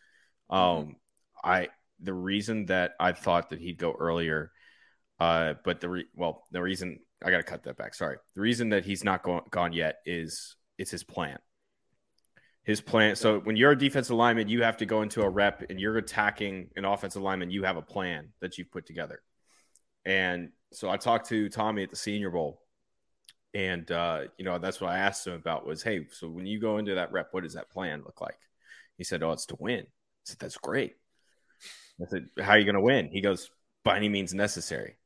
Mm-hmm. 0.50 0.80
Um. 0.80 0.96
I 1.44 1.70
the 1.98 2.14
reason 2.14 2.66
that 2.66 2.92
I 3.00 3.10
thought 3.10 3.50
that 3.50 3.58
he'd 3.58 3.76
go 3.76 3.96
earlier, 3.98 4.52
uh, 5.18 5.54
but 5.64 5.80
the 5.80 5.88
re- 5.88 6.06
well, 6.14 6.44
the 6.52 6.62
reason 6.62 7.00
I 7.24 7.30
got 7.30 7.38
to 7.38 7.42
cut 7.42 7.64
that 7.64 7.76
back. 7.76 7.94
Sorry. 7.94 8.16
The 8.34 8.40
reason 8.40 8.70
that 8.70 8.84
he's 8.84 9.04
not 9.04 9.22
go- 9.22 9.46
gone 9.50 9.72
yet 9.72 9.96
is 10.06 10.56
it's 10.78 10.90
his 10.90 11.04
plan. 11.04 11.38
His 12.64 12.80
plan. 12.80 13.16
So 13.16 13.40
when 13.40 13.56
you're 13.56 13.72
a 13.72 13.78
defensive 13.78 14.16
lineman, 14.16 14.48
you 14.48 14.62
have 14.62 14.76
to 14.78 14.86
go 14.86 15.02
into 15.02 15.22
a 15.22 15.28
rep 15.28 15.64
and 15.68 15.80
you're 15.80 15.98
attacking 15.98 16.70
an 16.76 16.84
offensive 16.84 17.22
lineman. 17.22 17.50
You 17.50 17.64
have 17.64 17.76
a 17.76 17.82
plan 17.82 18.28
that 18.40 18.56
you've 18.56 18.70
put 18.70 18.86
together. 18.86 19.20
And 20.04 20.50
so 20.72 20.88
I 20.88 20.96
talked 20.96 21.28
to 21.28 21.48
Tommy 21.48 21.82
at 21.82 21.90
the 21.90 21.96
Senior 21.96 22.30
Bowl, 22.30 22.60
and 23.54 23.90
uh, 23.90 24.22
you 24.38 24.44
know 24.44 24.58
that's 24.58 24.80
what 24.80 24.90
I 24.90 24.98
asked 24.98 25.26
him 25.26 25.34
about 25.34 25.66
was, 25.66 25.82
hey, 25.82 26.06
so 26.10 26.28
when 26.28 26.46
you 26.46 26.58
go 26.58 26.78
into 26.78 26.94
that 26.94 27.12
rep, 27.12 27.28
what 27.32 27.44
does 27.44 27.54
that 27.54 27.70
plan 27.70 28.02
look 28.04 28.20
like? 28.20 28.38
He 28.96 29.04
said, 29.04 29.22
oh, 29.22 29.32
it's 29.32 29.46
to 29.46 29.56
win. 29.58 29.80
I 29.80 30.24
said, 30.24 30.38
that's 30.38 30.56
great. 30.56 30.94
I 32.00 32.06
said, 32.08 32.26
how 32.40 32.52
are 32.52 32.58
you 32.58 32.64
going 32.64 32.74
to 32.74 32.80
win? 32.80 33.10
He 33.12 33.20
goes, 33.20 33.50
by 33.84 33.96
any 33.96 34.08
means 34.08 34.34
necessary. 34.34 34.96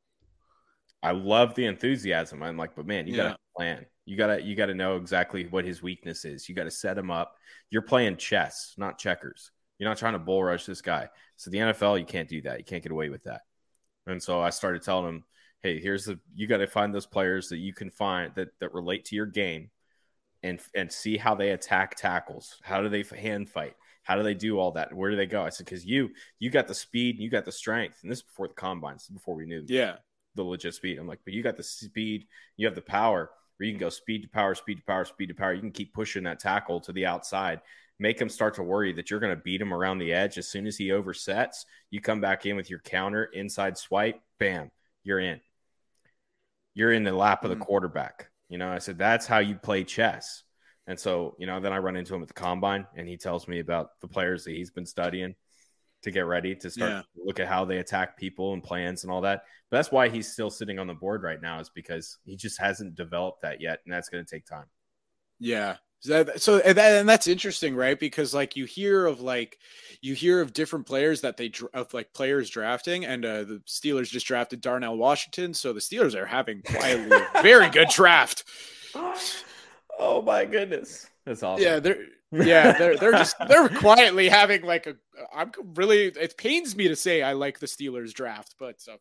I 1.02 1.12
love 1.12 1.54
the 1.54 1.66
enthusiasm. 1.66 2.42
I'm 2.42 2.56
like, 2.56 2.74
but 2.74 2.86
man, 2.86 3.06
you 3.06 3.14
yeah. 3.14 3.22
gotta 3.22 3.38
plan. 3.56 3.86
You 4.04 4.16
gotta 4.16 4.42
you 4.42 4.54
gotta 4.54 4.74
know 4.74 4.96
exactly 4.96 5.46
what 5.46 5.64
his 5.64 5.82
weakness 5.82 6.24
is. 6.24 6.48
You 6.48 6.54
gotta 6.54 6.70
set 6.70 6.98
him 6.98 7.10
up. 7.10 7.34
You're 7.70 7.82
playing 7.82 8.16
chess, 8.16 8.74
not 8.76 8.98
checkers. 8.98 9.50
You're 9.78 9.88
not 9.88 9.98
trying 9.98 10.14
to 10.14 10.18
bull 10.18 10.42
rush 10.42 10.66
this 10.66 10.80
guy. 10.80 11.08
So 11.36 11.50
the 11.50 11.58
NFL, 11.58 11.98
you 11.98 12.06
can't 12.06 12.28
do 12.28 12.40
that. 12.42 12.58
You 12.58 12.64
can't 12.64 12.82
get 12.82 12.92
away 12.92 13.08
with 13.08 13.24
that. 13.24 13.42
And 14.06 14.22
so 14.22 14.40
I 14.40 14.50
started 14.50 14.82
telling 14.82 15.08
him, 15.08 15.24
hey, 15.62 15.80
here's 15.80 16.04
the 16.06 16.18
you 16.34 16.46
got 16.46 16.58
to 16.58 16.66
find 16.66 16.94
those 16.94 17.06
players 17.06 17.48
that 17.48 17.58
you 17.58 17.74
can 17.74 17.90
find 17.90 18.32
that 18.36 18.48
that 18.60 18.72
relate 18.72 19.04
to 19.06 19.16
your 19.16 19.26
game, 19.26 19.70
and 20.42 20.60
and 20.74 20.90
see 20.90 21.16
how 21.16 21.34
they 21.34 21.50
attack 21.50 21.96
tackles. 21.96 22.58
How 22.62 22.82
do 22.82 22.88
they 22.88 23.02
hand 23.02 23.50
fight? 23.50 23.74
How 24.02 24.14
do 24.14 24.22
they 24.22 24.34
do 24.34 24.58
all 24.58 24.70
that? 24.72 24.94
Where 24.94 25.10
do 25.10 25.16
they 25.16 25.26
go? 25.26 25.42
I 25.42 25.48
said, 25.48 25.66
because 25.66 25.84
you 25.84 26.10
you 26.38 26.50
got 26.50 26.68
the 26.68 26.74
speed, 26.74 27.18
you 27.18 27.28
got 27.28 27.44
the 27.44 27.52
strength, 27.52 27.98
and 28.02 28.10
this 28.10 28.22
before 28.22 28.48
the 28.48 28.54
combines, 28.54 29.08
before 29.08 29.34
we 29.34 29.46
knew. 29.46 29.64
Yeah, 29.66 29.96
the 30.36 30.44
legit 30.44 30.74
speed. 30.74 30.98
I'm 30.98 31.06
like, 31.06 31.20
but 31.24 31.34
you 31.34 31.42
got 31.42 31.56
the 31.56 31.62
speed, 31.62 32.26
you 32.56 32.66
have 32.66 32.74
the 32.74 32.82
power 32.82 33.30
where 33.56 33.66
you 33.66 33.72
can 33.72 33.80
go 33.80 33.88
speed 33.88 34.22
to 34.22 34.28
power, 34.28 34.54
speed 34.54 34.76
to 34.76 34.84
power, 34.84 35.04
speed 35.04 35.28
to 35.28 35.34
power. 35.34 35.52
You 35.52 35.60
can 35.60 35.72
keep 35.72 35.94
pushing 35.94 36.24
that 36.24 36.38
tackle 36.38 36.80
to 36.80 36.92
the 36.92 37.06
outside, 37.06 37.60
make 37.98 38.20
him 38.20 38.28
start 38.28 38.54
to 38.54 38.62
worry 38.62 38.92
that 38.92 39.10
you're 39.10 39.20
going 39.20 39.34
to 39.34 39.42
beat 39.42 39.60
him 39.60 39.72
around 39.72 39.98
the 39.98 40.12
edge. 40.12 40.38
As 40.38 40.48
soon 40.48 40.66
as 40.66 40.76
he 40.76 40.88
oversets, 40.88 41.64
you 41.90 42.00
come 42.00 42.20
back 42.20 42.46
in 42.46 42.56
with 42.56 42.70
your 42.70 42.80
counter, 42.80 43.24
inside 43.24 43.78
swipe, 43.78 44.20
bam, 44.38 44.70
you're 45.02 45.20
in. 45.20 45.40
You're 46.74 46.92
in 46.92 47.04
the 47.04 47.12
lap 47.12 47.44
of 47.44 47.50
the 47.50 47.56
mm. 47.56 47.60
quarterback. 47.60 48.28
You 48.48 48.58
know, 48.58 48.68
I 48.68 48.78
said, 48.78 48.98
that's 48.98 49.26
how 49.26 49.38
you 49.38 49.56
play 49.56 49.82
chess. 49.82 50.42
And 50.86 51.00
so, 51.00 51.34
you 51.38 51.46
know, 51.46 51.58
then 51.58 51.72
I 51.72 51.78
run 51.78 51.96
into 51.96 52.14
him 52.14 52.22
at 52.22 52.28
the 52.28 52.34
combine 52.34 52.86
and 52.94 53.08
he 53.08 53.16
tells 53.16 53.48
me 53.48 53.58
about 53.58 53.98
the 54.00 54.06
players 54.06 54.44
that 54.44 54.52
he's 54.52 54.70
been 54.70 54.86
studying 54.86 55.34
to 56.06 56.12
get 56.12 56.20
ready 56.20 56.54
to 56.54 56.70
start 56.70 56.90
yeah. 56.90 57.00
to 57.00 57.24
look 57.24 57.40
at 57.40 57.48
how 57.48 57.64
they 57.64 57.78
attack 57.78 58.16
people 58.16 58.52
and 58.52 58.62
plans 58.62 59.02
and 59.02 59.12
all 59.12 59.20
that. 59.22 59.42
But 59.68 59.78
that's 59.78 59.90
why 59.90 60.08
he's 60.08 60.32
still 60.32 60.50
sitting 60.50 60.78
on 60.78 60.86
the 60.86 60.94
board 60.94 61.24
right 61.24 61.42
now 61.42 61.58
is 61.58 61.68
because 61.68 62.18
he 62.24 62.36
just 62.36 62.60
hasn't 62.60 62.94
developed 62.94 63.42
that 63.42 63.60
yet, 63.60 63.80
and 63.84 63.92
that's 63.92 64.08
going 64.08 64.24
to 64.24 64.30
take 64.30 64.46
time. 64.46 64.66
Yeah. 65.40 65.76
So 66.00 66.60
and, 66.60 66.78
that, 66.78 67.00
and 67.00 67.08
that's 67.08 67.26
interesting, 67.26 67.74
right? 67.74 67.98
Because 67.98 68.32
like 68.32 68.54
you 68.54 68.66
hear 68.66 69.06
of 69.06 69.20
like 69.20 69.58
you 70.00 70.14
hear 70.14 70.40
of 70.40 70.52
different 70.52 70.86
players 70.86 71.22
that 71.22 71.36
they 71.36 71.50
of 71.74 71.92
like 71.92 72.12
players 72.12 72.48
drafting, 72.48 73.04
and 73.04 73.24
uh, 73.24 73.42
the 73.42 73.62
Steelers 73.66 74.08
just 74.08 74.26
drafted 74.26 74.60
Darnell 74.60 74.96
Washington, 74.96 75.52
so 75.52 75.72
the 75.72 75.80
Steelers 75.80 76.14
are 76.14 76.26
having 76.26 76.62
quietly 76.62 77.18
very 77.42 77.68
good 77.70 77.88
draft. 77.88 78.44
Oh 79.98 80.20
my 80.20 80.44
goodness, 80.44 81.08
that's 81.24 81.42
awesome. 81.42 81.64
Yeah, 81.64 81.80
they're 81.80 81.96
yeah, 82.44 82.72
they're 82.78 82.96
they're 82.96 83.12
just 83.12 83.36
they're 83.48 83.68
quietly 83.68 84.28
having 84.28 84.62
like 84.62 84.86
a. 84.86 84.96
I'm 85.34 85.52
really. 85.74 86.06
It 86.06 86.36
pains 86.36 86.76
me 86.76 86.88
to 86.88 86.96
say 86.96 87.22
I 87.22 87.32
like 87.32 87.58
the 87.58 87.66
Steelers 87.66 88.12
draft, 88.12 88.54
but 88.58 88.76
uh, 88.90 88.96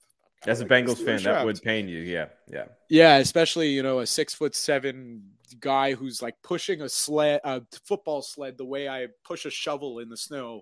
as 0.46 0.62
a 0.62 0.66
Bengals 0.66 0.98
fan, 0.98 1.20
draft. 1.20 1.24
that 1.24 1.46
would 1.46 1.62
pain 1.62 1.88
you. 1.88 2.00
Yeah, 2.00 2.28
yeah, 2.52 2.66
yeah. 2.90 3.18
Especially 3.18 3.70
you 3.70 3.84
know 3.84 4.00
a 4.00 4.06
six 4.06 4.34
foot 4.34 4.56
seven 4.56 5.24
guy 5.60 5.94
who's 5.94 6.22
like 6.22 6.36
pushing 6.44 6.82
a 6.82 6.90
sled, 6.90 7.42
a 7.44 7.62
football 7.86 8.22
sled, 8.22 8.58
the 8.58 8.66
way 8.66 8.88
I 8.88 9.08
push 9.24 9.46
a 9.46 9.50
shovel 9.50 10.00
in 10.00 10.10
the 10.10 10.18
snow. 10.18 10.62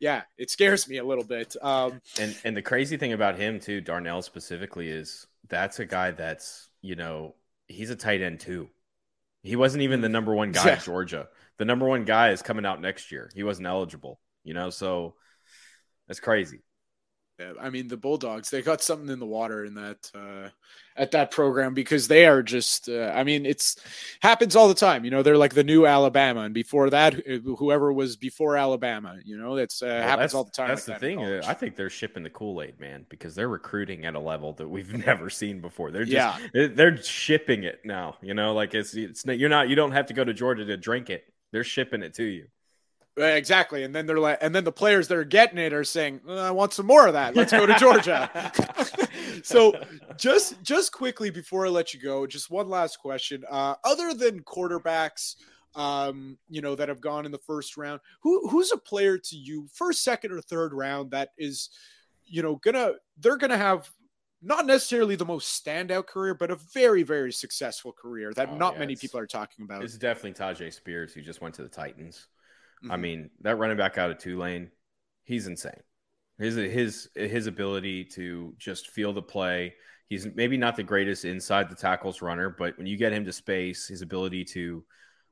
Yeah, 0.00 0.22
it 0.38 0.50
scares 0.50 0.88
me 0.88 0.98
a 0.98 1.04
little 1.04 1.24
bit. 1.24 1.56
Um, 1.62 2.00
and 2.18 2.36
and 2.44 2.56
the 2.56 2.62
crazy 2.62 2.96
thing 2.96 3.12
about 3.12 3.38
him 3.38 3.60
too, 3.60 3.80
Darnell 3.80 4.22
specifically, 4.22 4.88
is 4.88 5.26
that's 5.48 5.78
a 5.78 5.86
guy 5.86 6.10
that's 6.10 6.68
you 6.80 6.96
know 6.96 7.34
he's 7.68 7.90
a 7.90 7.96
tight 7.96 8.22
end 8.22 8.40
too. 8.40 8.68
He 9.42 9.56
wasn't 9.56 9.82
even 9.82 10.00
the 10.00 10.08
number 10.08 10.34
one 10.34 10.52
guy 10.52 10.70
at 10.70 10.84
Georgia. 10.84 11.28
The 11.58 11.64
number 11.64 11.86
one 11.86 12.04
guy 12.04 12.30
is 12.30 12.42
coming 12.42 12.66
out 12.66 12.80
next 12.80 13.12
year. 13.12 13.30
He 13.34 13.42
wasn't 13.42 13.68
eligible, 13.68 14.18
you 14.44 14.54
know, 14.54 14.70
so 14.70 15.14
that's 16.08 16.20
crazy. 16.20 16.60
Yeah, 17.38 17.52
I 17.60 17.70
mean, 17.70 17.88
the 17.88 17.96
Bulldogs, 17.96 18.50
they 18.50 18.62
got 18.62 18.82
something 18.82 19.08
in 19.08 19.18
the 19.18 19.26
water 19.26 19.64
in 19.64 19.74
that 19.74 20.10
uh, 20.14 20.50
at 20.96 21.12
that 21.12 21.30
program 21.30 21.72
because 21.72 22.06
they 22.06 22.26
are 22.26 22.42
just. 22.42 22.88
Uh, 22.88 23.10
I 23.14 23.24
mean, 23.24 23.46
it's 23.46 23.76
happens 24.20 24.54
all 24.54 24.68
the 24.68 24.74
time. 24.74 25.04
You 25.04 25.10
know, 25.10 25.22
they're 25.22 25.38
like 25.38 25.54
the 25.54 25.64
new 25.64 25.86
Alabama, 25.86 26.42
and 26.42 26.52
before 26.52 26.90
that, 26.90 27.14
whoever 27.14 27.90
was 27.92 28.16
before 28.16 28.58
Alabama. 28.58 29.16
You 29.24 29.38
know, 29.38 29.56
that's 29.56 29.82
uh, 29.82 29.86
well, 29.86 30.02
happens 30.02 30.20
that's, 30.20 30.34
all 30.34 30.44
the 30.44 30.50
time. 30.50 30.68
That's 30.68 30.86
like 30.86 31.00
the 31.00 31.06
that 31.06 31.16
thing. 31.16 31.48
I 31.48 31.54
think 31.54 31.74
they're 31.74 31.90
shipping 31.90 32.22
the 32.22 32.30
Kool 32.30 32.60
Aid, 32.60 32.78
man, 32.78 33.06
because 33.08 33.34
they're 33.34 33.48
recruiting 33.48 34.04
at 34.04 34.14
a 34.14 34.20
level 34.20 34.52
that 34.54 34.68
we've 34.68 34.92
never 35.06 35.30
seen 35.30 35.60
before. 35.60 35.90
They're 35.90 36.04
just 36.04 36.38
yeah. 36.52 36.68
they're 36.74 37.02
shipping 37.02 37.64
it 37.64 37.80
now. 37.84 38.16
You 38.20 38.34
know, 38.34 38.52
like 38.52 38.74
it's 38.74 38.94
it's 38.94 39.24
you're 39.24 39.48
not 39.48 39.70
you 39.70 39.74
don't 39.74 39.92
have 39.92 40.06
to 40.06 40.14
go 40.14 40.22
to 40.22 40.34
Georgia 40.34 40.66
to 40.66 40.76
drink 40.76 41.08
it. 41.08 41.24
They're 41.52 41.64
shipping 41.64 42.02
it 42.02 42.14
to 42.14 42.24
you. 42.24 42.46
Exactly, 43.16 43.84
and 43.84 43.94
then 43.94 44.06
they're 44.06 44.18
like, 44.18 44.38
and 44.40 44.54
then 44.54 44.64
the 44.64 44.72
players 44.72 45.08
that 45.08 45.18
are 45.18 45.24
getting 45.24 45.58
it 45.58 45.74
are 45.74 45.84
saying, 45.84 46.22
"I 46.26 46.50
want 46.50 46.72
some 46.72 46.86
more 46.86 47.06
of 47.06 47.12
that. 47.12 47.36
Let's 47.36 47.52
go 47.52 47.66
to 47.66 47.74
Georgia." 47.74 48.30
so, 49.42 49.74
just 50.16 50.62
just 50.62 50.92
quickly 50.92 51.28
before 51.28 51.66
I 51.66 51.68
let 51.68 51.92
you 51.92 52.00
go, 52.00 52.26
just 52.26 52.50
one 52.50 52.70
last 52.70 52.98
question. 52.98 53.44
Uh, 53.50 53.74
other 53.84 54.14
than 54.14 54.40
quarterbacks, 54.40 55.34
um, 55.74 56.38
you 56.48 56.62
know, 56.62 56.74
that 56.74 56.88
have 56.88 57.02
gone 57.02 57.26
in 57.26 57.32
the 57.32 57.38
first 57.38 57.76
round, 57.76 58.00
who 58.22 58.48
who's 58.48 58.72
a 58.72 58.78
player 58.78 59.18
to 59.18 59.36
you, 59.36 59.68
first, 59.74 60.02
second, 60.02 60.32
or 60.32 60.40
third 60.40 60.72
round 60.72 61.10
that 61.10 61.32
is, 61.36 61.68
you 62.24 62.42
know, 62.42 62.56
gonna 62.56 62.92
they're 63.18 63.36
gonna 63.36 63.58
have 63.58 63.90
not 64.42 64.66
necessarily 64.66 65.14
the 65.16 65.24
most 65.24 65.64
standout 65.64 66.06
career, 66.06 66.34
but 66.34 66.50
a 66.50 66.56
very, 66.74 67.02
very 67.02 67.32
successful 67.32 67.92
career 67.92 68.32
that 68.34 68.48
oh, 68.50 68.56
not 68.56 68.74
yeah, 68.74 68.80
many 68.80 68.96
people 68.96 69.20
are 69.20 69.26
talking 69.26 69.64
about. 69.64 69.84
It's 69.84 69.96
definitely 69.96 70.32
Tyjae 70.32 70.72
Spears, 70.72 71.12
who 71.12 71.22
just 71.22 71.40
went 71.40 71.54
to 71.56 71.62
the 71.62 71.68
Titans. 71.68 72.26
Mm-hmm. 72.82 72.92
I 72.92 72.96
mean, 72.96 73.30
that 73.42 73.58
running 73.58 73.76
back 73.76 73.98
out 73.98 74.10
of 74.10 74.18
Tulane, 74.18 74.70
he's 75.24 75.46
insane. 75.46 75.80
His 76.38 76.56
his 76.56 77.08
his 77.14 77.46
ability 77.46 78.04
to 78.16 78.54
just 78.58 78.90
feel 78.90 79.12
the 79.12 79.22
play. 79.22 79.74
He's 80.08 80.26
maybe 80.34 80.56
not 80.56 80.76
the 80.76 80.82
greatest 80.82 81.24
inside 81.24 81.70
the 81.70 81.76
tackles 81.76 82.20
runner, 82.20 82.50
but 82.50 82.76
when 82.76 82.86
you 82.86 82.96
get 82.96 83.12
him 83.12 83.24
to 83.24 83.32
space, 83.32 83.86
his 83.86 84.02
ability 84.02 84.44
to 84.46 84.84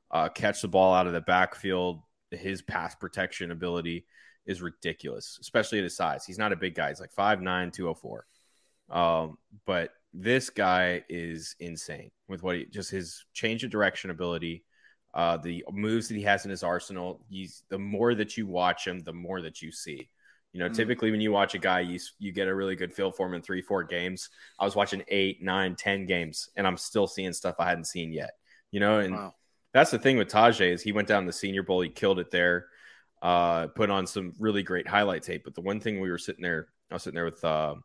uh, 0.09 0.29
catch 0.29 0.61
the 0.61 0.67
ball 0.67 0.93
out 0.93 1.07
of 1.07 1.13
the 1.13 1.21
backfield, 1.21 2.01
his 2.31 2.61
pass 2.61 2.95
protection 2.95 3.51
ability 3.51 4.05
is 4.45 4.61
ridiculous, 4.61 5.37
especially 5.41 5.77
at 5.79 5.83
his 5.83 5.95
size. 5.95 6.25
He's 6.25 6.39
not 6.39 6.51
a 6.51 6.55
big 6.55 6.75
guy. 6.75 6.89
He's 6.89 6.99
like 6.99 7.13
5'9, 7.13 7.73
204. 7.73 8.25
Um, 8.91 9.37
but 9.65 9.91
this 10.13 10.49
guy 10.49 11.03
is 11.09 11.55
insane 11.59 12.11
with 12.27 12.43
what 12.43 12.57
he 12.57 12.65
just 12.65 12.91
his 12.91 13.25
change 13.33 13.63
of 13.63 13.71
direction 13.71 14.09
ability, 14.09 14.65
uh, 15.13 15.37
the 15.37 15.63
moves 15.71 16.09
that 16.09 16.15
he 16.15 16.23
has 16.23 16.43
in 16.45 16.51
his 16.51 16.63
arsenal. 16.63 17.21
He's 17.29 17.63
the 17.69 17.79
more 17.79 18.13
that 18.15 18.37
you 18.37 18.45
watch 18.47 18.85
him, 18.85 18.99
the 18.99 19.13
more 19.13 19.41
that 19.41 19.61
you 19.61 19.71
see. 19.71 20.09
You 20.53 20.59
know, 20.59 20.65
mm-hmm. 20.65 20.75
typically 20.75 21.11
when 21.11 21.21
you 21.21 21.31
watch 21.31 21.55
a 21.55 21.59
guy, 21.59 21.79
you 21.79 21.99
you 22.19 22.33
get 22.33 22.49
a 22.49 22.55
really 22.55 22.75
good 22.75 22.93
feel 22.93 23.11
for 23.11 23.27
him 23.27 23.33
in 23.33 23.41
three, 23.41 23.61
four 23.61 23.83
games. 23.83 24.29
I 24.59 24.65
was 24.65 24.75
watching 24.75 25.03
eight, 25.07 25.41
nine, 25.41 25.75
ten 25.75 26.05
games, 26.05 26.49
and 26.57 26.67
I'm 26.67 26.77
still 26.77 27.07
seeing 27.07 27.31
stuff 27.31 27.55
I 27.59 27.69
hadn't 27.69 27.85
seen 27.85 28.11
yet. 28.11 28.31
You 28.71 28.81
know, 28.81 28.99
and 28.99 29.15
wow. 29.15 29.33
that's 29.73 29.91
the 29.91 29.99
thing 29.99 30.17
with 30.17 30.29
Tyjae 30.29 30.73
is 30.73 30.81
he 30.81 30.91
went 30.91 31.07
down 31.07 31.25
the 31.25 31.33
Senior 31.33 31.63
Bowl, 31.63 31.81
he 31.81 31.89
killed 31.89 32.19
it 32.19 32.31
there, 32.31 32.67
uh, 33.21 33.67
put 33.67 33.89
on 33.89 34.07
some 34.07 34.33
really 34.39 34.63
great 34.63 34.87
highlight 34.87 35.23
tape. 35.23 35.43
But 35.45 35.55
the 35.55 35.61
one 35.61 35.79
thing 35.79 35.99
we 35.99 36.09
were 36.09 36.17
sitting 36.17 36.41
there, 36.41 36.67
I 36.89 36.95
was 36.95 37.03
sitting 37.03 37.15
there 37.15 37.25
with, 37.25 37.43
uh, 37.43 37.75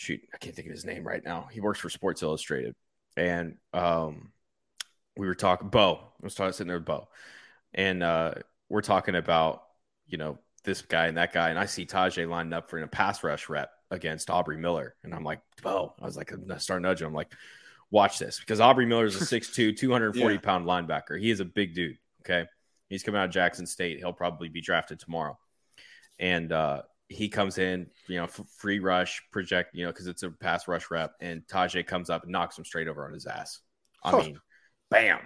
shoot, 0.00 0.20
I 0.32 0.38
can't 0.38 0.56
think 0.56 0.66
of 0.66 0.72
his 0.72 0.86
name 0.86 1.06
right 1.06 1.22
now. 1.22 1.48
He 1.52 1.60
works 1.60 1.78
for 1.78 1.90
Sports 1.90 2.22
Illustrated, 2.22 2.74
and 3.18 3.56
um, 3.74 4.32
we 5.16 5.26
were 5.26 5.34
talking. 5.34 5.68
Bo, 5.68 6.00
I 6.00 6.24
was 6.24 6.34
talking 6.34 6.52
sitting 6.52 6.68
there 6.68 6.78
with 6.78 6.86
Bo, 6.86 7.08
and 7.74 8.02
uh, 8.02 8.34
we're 8.70 8.80
talking 8.80 9.14
about 9.14 9.62
you 10.06 10.16
know 10.16 10.38
this 10.64 10.80
guy 10.80 11.06
and 11.06 11.18
that 11.18 11.34
guy, 11.34 11.50
and 11.50 11.58
I 11.58 11.66
see 11.66 11.84
Tyjae 11.84 12.28
lined 12.28 12.54
up 12.54 12.70
for 12.70 12.78
a 12.78 12.88
pass 12.88 13.22
rush 13.22 13.50
rep 13.50 13.70
against 13.90 14.30
Aubrey 14.30 14.56
Miller, 14.56 14.94
and 15.04 15.14
I'm 15.14 15.22
like, 15.24 15.40
Bo, 15.62 15.92
I 16.00 16.06
was 16.06 16.16
like, 16.16 16.32
I'm 16.32 16.58
start 16.58 16.80
nudging. 16.80 17.06
I'm 17.06 17.14
like, 17.14 17.32
watch 17.90 18.18
this 18.18 18.40
because 18.40 18.58
Aubrey 18.58 18.86
Miller 18.86 19.04
is 19.04 19.16
a 19.16 19.24
6'2", 19.40 19.76
240 19.76 20.34
yeah. 20.34 20.40
pound 20.40 20.66
linebacker. 20.66 21.20
He 21.20 21.30
is 21.30 21.40
a 21.40 21.44
big 21.44 21.74
dude. 21.74 21.98
Okay, 22.22 22.48
he's 22.88 23.02
coming 23.02 23.20
out 23.20 23.26
of 23.26 23.32
Jackson 23.32 23.66
State. 23.66 23.98
He'll 23.98 24.14
probably 24.14 24.48
be 24.48 24.62
drafted 24.62 24.98
tomorrow, 24.98 25.38
and 26.18 26.50
uh, 26.52 26.82
he 27.12 27.28
comes 27.28 27.58
in, 27.58 27.88
you 28.06 28.16
know, 28.16 28.28
free 28.56 28.78
rush, 28.78 29.20
project, 29.32 29.74
you 29.74 29.84
know, 29.84 29.90
because 29.90 30.06
it's 30.06 30.22
a 30.22 30.30
pass 30.30 30.68
rush 30.68 30.90
rep, 30.90 31.12
and 31.20 31.42
Tyjae 31.46 31.86
comes 31.86 32.08
up 32.08 32.22
and 32.22 32.32
knocks 32.32 32.56
him 32.56 32.64
straight 32.64 32.88
over 32.88 33.04
on 33.04 33.12
his 33.12 33.26
ass. 33.26 33.60
I 34.02 34.16
mean, 34.16 34.38
bam, 34.90 35.18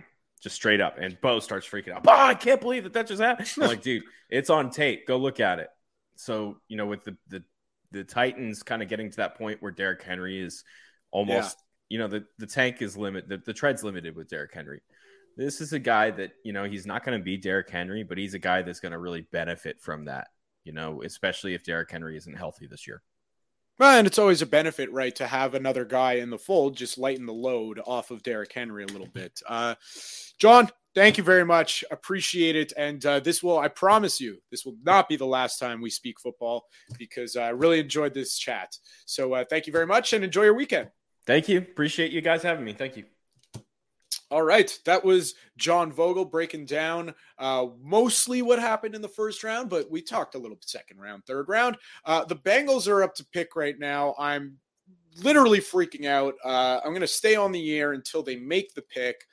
just 0.42 0.56
straight 0.56 0.80
up. 0.80 0.96
And 0.98 1.16
Bo 1.20 1.40
starts 1.40 1.68
freaking 1.68 1.92
out. 1.92 2.04
Oh, 2.08 2.12
I 2.12 2.34
can't 2.34 2.60
believe 2.60 2.84
that 2.84 2.94
that 2.94 3.06
just 3.06 3.22
happened. 3.22 3.52
I'm 3.60 3.68
like, 3.68 3.82
dude, 3.82 4.02
it's 4.30 4.50
on 4.50 4.70
tape. 4.70 5.06
Go 5.06 5.18
look 5.18 5.38
at 5.38 5.58
it. 5.58 5.68
So, 6.16 6.56
you 6.68 6.76
know, 6.76 6.86
with 6.86 7.04
the 7.04 7.16
the, 7.28 7.44
the 7.92 8.02
Titans 8.02 8.62
kind 8.62 8.82
of 8.82 8.88
getting 8.88 9.10
to 9.10 9.16
that 9.18 9.36
point 9.36 9.62
where 9.62 9.70
Derrick 9.70 10.02
Henry 10.02 10.40
is 10.40 10.64
almost, 11.12 11.58
yeah. 11.90 11.94
you 11.94 11.98
know, 11.98 12.08
the, 12.08 12.24
the 12.38 12.46
tank 12.46 12.82
is 12.82 12.96
limited, 12.96 13.28
the, 13.28 13.36
the 13.44 13.52
tread's 13.52 13.84
limited 13.84 14.16
with 14.16 14.28
Derrick 14.28 14.52
Henry. 14.52 14.80
This 15.36 15.60
is 15.60 15.72
a 15.72 15.78
guy 15.78 16.10
that, 16.12 16.32
you 16.44 16.52
know, 16.52 16.64
he's 16.64 16.86
not 16.86 17.04
going 17.04 17.18
to 17.18 17.24
be 17.24 17.36
Derrick 17.36 17.68
Henry, 17.68 18.02
but 18.02 18.18
he's 18.18 18.34
a 18.34 18.38
guy 18.38 18.62
that's 18.62 18.80
going 18.80 18.92
to 18.92 18.98
really 18.98 19.26
benefit 19.32 19.80
from 19.80 20.06
that, 20.06 20.28
you 20.64 20.72
know, 20.72 21.02
especially 21.02 21.54
if 21.54 21.64
Derrick 21.64 21.90
Henry 21.90 22.16
isn't 22.16 22.36
healthy 22.36 22.66
this 22.66 22.86
year. 22.86 23.02
Well, 23.78 23.98
and 23.98 24.06
it's 24.06 24.20
always 24.20 24.40
a 24.40 24.46
benefit, 24.46 24.92
right, 24.92 25.14
to 25.16 25.26
have 25.26 25.54
another 25.54 25.84
guy 25.84 26.14
in 26.14 26.30
the 26.30 26.38
fold, 26.38 26.76
just 26.76 26.96
lighten 26.96 27.26
the 27.26 27.32
load 27.32 27.80
off 27.84 28.12
of 28.12 28.22
Derrick 28.22 28.52
Henry 28.52 28.84
a 28.84 28.86
little 28.86 29.08
bit. 29.08 29.40
Uh, 29.48 29.74
John, 30.38 30.70
thank 30.94 31.18
you 31.18 31.24
very 31.24 31.44
much. 31.44 31.82
Appreciate 31.90 32.54
it. 32.54 32.72
And 32.76 33.04
uh, 33.04 33.18
this 33.18 33.42
will, 33.42 33.58
I 33.58 33.66
promise 33.66 34.20
you, 34.20 34.38
this 34.52 34.64
will 34.64 34.76
not 34.84 35.08
be 35.08 35.16
the 35.16 35.26
last 35.26 35.58
time 35.58 35.80
we 35.80 35.90
speak 35.90 36.20
football 36.20 36.66
because 36.98 37.34
I 37.34 37.48
really 37.48 37.80
enjoyed 37.80 38.14
this 38.14 38.38
chat. 38.38 38.76
So 39.06 39.34
uh, 39.34 39.44
thank 39.50 39.66
you 39.66 39.72
very 39.72 39.86
much 39.86 40.12
and 40.12 40.22
enjoy 40.22 40.44
your 40.44 40.54
weekend. 40.54 40.90
Thank 41.26 41.48
you. 41.48 41.58
Appreciate 41.58 42.12
you 42.12 42.20
guys 42.20 42.44
having 42.44 42.64
me. 42.64 42.74
Thank 42.74 42.96
you. 42.96 43.04
All 44.34 44.42
right, 44.42 44.76
that 44.84 45.04
was 45.04 45.36
John 45.58 45.92
Vogel 45.92 46.24
breaking 46.24 46.66
down 46.66 47.14
uh, 47.38 47.66
mostly 47.80 48.42
what 48.42 48.58
happened 48.58 48.96
in 48.96 49.00
the 49.00 49.06
first 49.06 49.44
round, 49.44 49.70
but 49.70 49.88
we 49.88 50.02
talked 50.02 50.34
a 50.34 50.38
little 50.38 50.58
second 50.60 50.98
round, 50.98 51.24
third 51.24 51.48
round. 51.48 51.76
Uh, 52.04 52.24
the 52.24 52.34
Bengals 52.34 52.88
are 52.88 53.04
up 53.04 53.14
to 53.14 53.26
pick 53.26 53.54
right 53.54 53.78
now. 53.78 54.12
I'm 54.18 54.56
literally 55.22 55.60
freaking 55.60 56.06
out. 56.06 56.34
Uh, 56.44 56.80
I'm 56.84 56.90
going 56.90 57.00
to 57.02 57.06
stay 57.06 57.36
on 57.36 57.52
the 57.52 57.78
air 57.78 57.92
until 57.92 58.24
they 58.24 58.34
make 58.34 58.74
the 58.74 58.82
pick. 58.82 59.24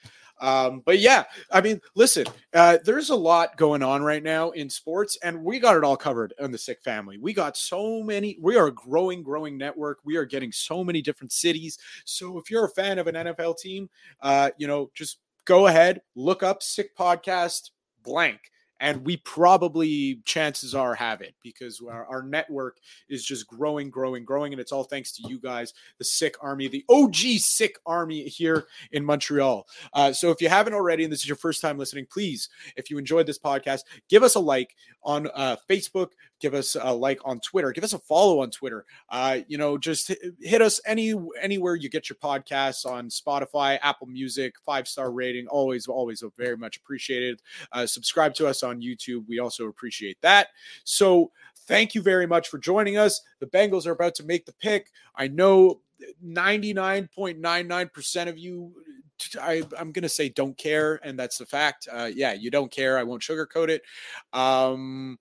Um, 0.41 0.81
but 0.85 0.99
yeah, 0.99 1.23
I 1.51 1.61
mean, 1.61 1.79
listen, 1.95 2.25
uh, 2.53 2.79
there's 2.83 3.11
a 3.11 3.15
lot 3.15 3.55
going 3.57 3.83
on 3.83 4.01
right 4.01 4.23
now 4.23 4.49
in 4.51 4.69
sports, 4.69 5.17
and 5.23 5.43
we 5.43 5.59
got 5.59 5.77
it 5.77 5.83
all 5.83 5.95
covered 5.95 6.33
on 6.41 6.51
the 6.51 6.57
Sick 6.57 6.81
Family. 6.81 7.17
We 7.17 7.33
got 7.33 7.55
so 7.55 8.01
many. 8.01 8.37
We 8.41 8.57
are 8.57 8.67
a 8.67 8.73
growing, 8.73 9.21
growing 9.21 9.57
network. 9.57 9.99
We 10.03 10.17
are 10.17 10.25
getting 10.25 10.51
so 10.51 10.83
many 10.83 11.01
different 11.01 11.31
cities. 11.31 11.77
So 12.05 12.39
if 12.39 12.49
you're 12.49 12.65
a 12.65 12.69
fan 12.69 12.97
of 12.97 13.07
an 13.07 13.15
NFL 13.15 13.59
team, 13.59 13.89
uh, 14.21 14.49
you 14.57 14.67
know, 14.67 14.89
just 14.95 15.19
go 15.45 15.67
ahead, 15.67 16.01
look 16.15 16.43
up 16.43 16.63
Sick 16.63 16.97
Podcast 16.97 17.69
blank 18.03 18.39
and 18.81 19.05
we 19.05 19.17
probably 19.17 20.19
chances 20.25 20.73
are 20.73 20.95
have 20.95 21.21
it 21.21 21.35
because 21.43 21.79
our, 21.87 22.05
our, 22.07 22.23
network 22.23 22.79
is 23.09 23.23
just 23.23 23.47
growing 23.47 23.89
growing 23.89 24.25
growing 24.25 24.53
and 24.53 24.59
it's 24.59 24.71
all 24.71 24.83
thanks 24.83 25.11
to 25.11 25.27
you 25.27 25.39
guys 25.39 25.73
the 25.99 26.03
sick 26.03 26.35
army 26.41 26.67
the 26.67 26.83
og 26.89 27.15
sick 27.15 27.77
army 27.85 28.23
here 28.23 28.65
in 28.91 29.05
montreal. 29.05 29.67
Uh, 29.93 30.11
so 30.11 30.31
if 30.31 30.41
you 30.41 30.49
haven't 30.49 30.73
already 30.73 31.03
and 31.03 31.13
this 31.13 31.19
is 31.19 31.27
your 31.27 31.37
first 31.37 31.61
time 31.61 31.77
listening 31.77 32.05
please 32.11 32.49
if 32.75 32.89
you 32.89 32.97
enjoyed 32.97 33.25
this 33.25 33.39
podcast 33.39 33.81
give 34.09 34.23
us 34.23 34.35
a 34.35 34.39
like 34.39 34.75
on 35.03 35.27
uh, 35.35 35.55
facebook 35.69 36.09
give 36.41 36.53
us 36.53 36.75
a 36.79 36.93
like 36.93 37.19
on 37.23 37.39
twitter 37.39 37.71
give 37.71 37.83
us 37.83 37.93
a 37.93 37.99
follow 37.99 38.41
on 38.41 38.49
twitter 38.49 38.85
uh, 39.09 39.39
you 39.47 39.57
know 39.57 39.77
just 39.77 40.13
hit 40.41 40.61
us 40.61 40.81
any 40.85 41.13
anywhere 41.41 41.75
you 41.75 41.89
get 41.89 42.09
your 42.09 42.17
podcasts 42.17 42.85
on 42.85 43.09
spotify 43.09 43.77
apple 43.81 44.07
music 44.07 44.55
five 44.65 44.87
star 44.87 45.11
rating 45.11 45.47
always 45.47 45.87
always 45.87 46.23
very 46.37 46.57
much 46.57 46.77
appreciated 46.77 47.41
uh, 47.71 47.85
subscribe 47.85 48.33
to 48.35 48.47
us 48.47 48.63
on 48.63 48.81
YouTube. 48.81 49.27
We 49.27 49.39
also 49.39 49.67
appreciate 49.67 50.17
that. 50.21 50.47
So 50.83 51.31
thank 51.67 51.95
you 51.95 52.01
very 52.01 52.27
much 52.27 52.49
for 52.49 52.57
joining 52.57 52.97
us. 52.97 53.21
The 53.39 53.47
Bengals 53.47 53.85
are 53.85 53.91
about 53.91 54.15
to 54.15 54.23
make 54.23 54.45
the 54.45 54.53
pick. 54.53 54.91
I 55.15 55.27
know 55.27 55.81
99.99% 56.25 58.27
of 58.27 58.37
you 58.37 58.73
I, 59.39 59.61
am 59.77 59.93
to 59.93 60.09
say 60.09 60.29
don't 60.29 60.57
care, 60.57 60.99
and 61.03 61.19
that's 61.19 61.37
the 61.37 61.45
fact. 61.45 61.87
Uh, 61.91 62.09
yeah, 62.11 62.33
you 62.33 62.49
don't 62.49 62.71
care. 62.71 62.97
I 62.97 63.03
won't 63.03 63.21
sugarcoat 63.21 63.69
it. 63.69 63.83
Um, 64.33 65.19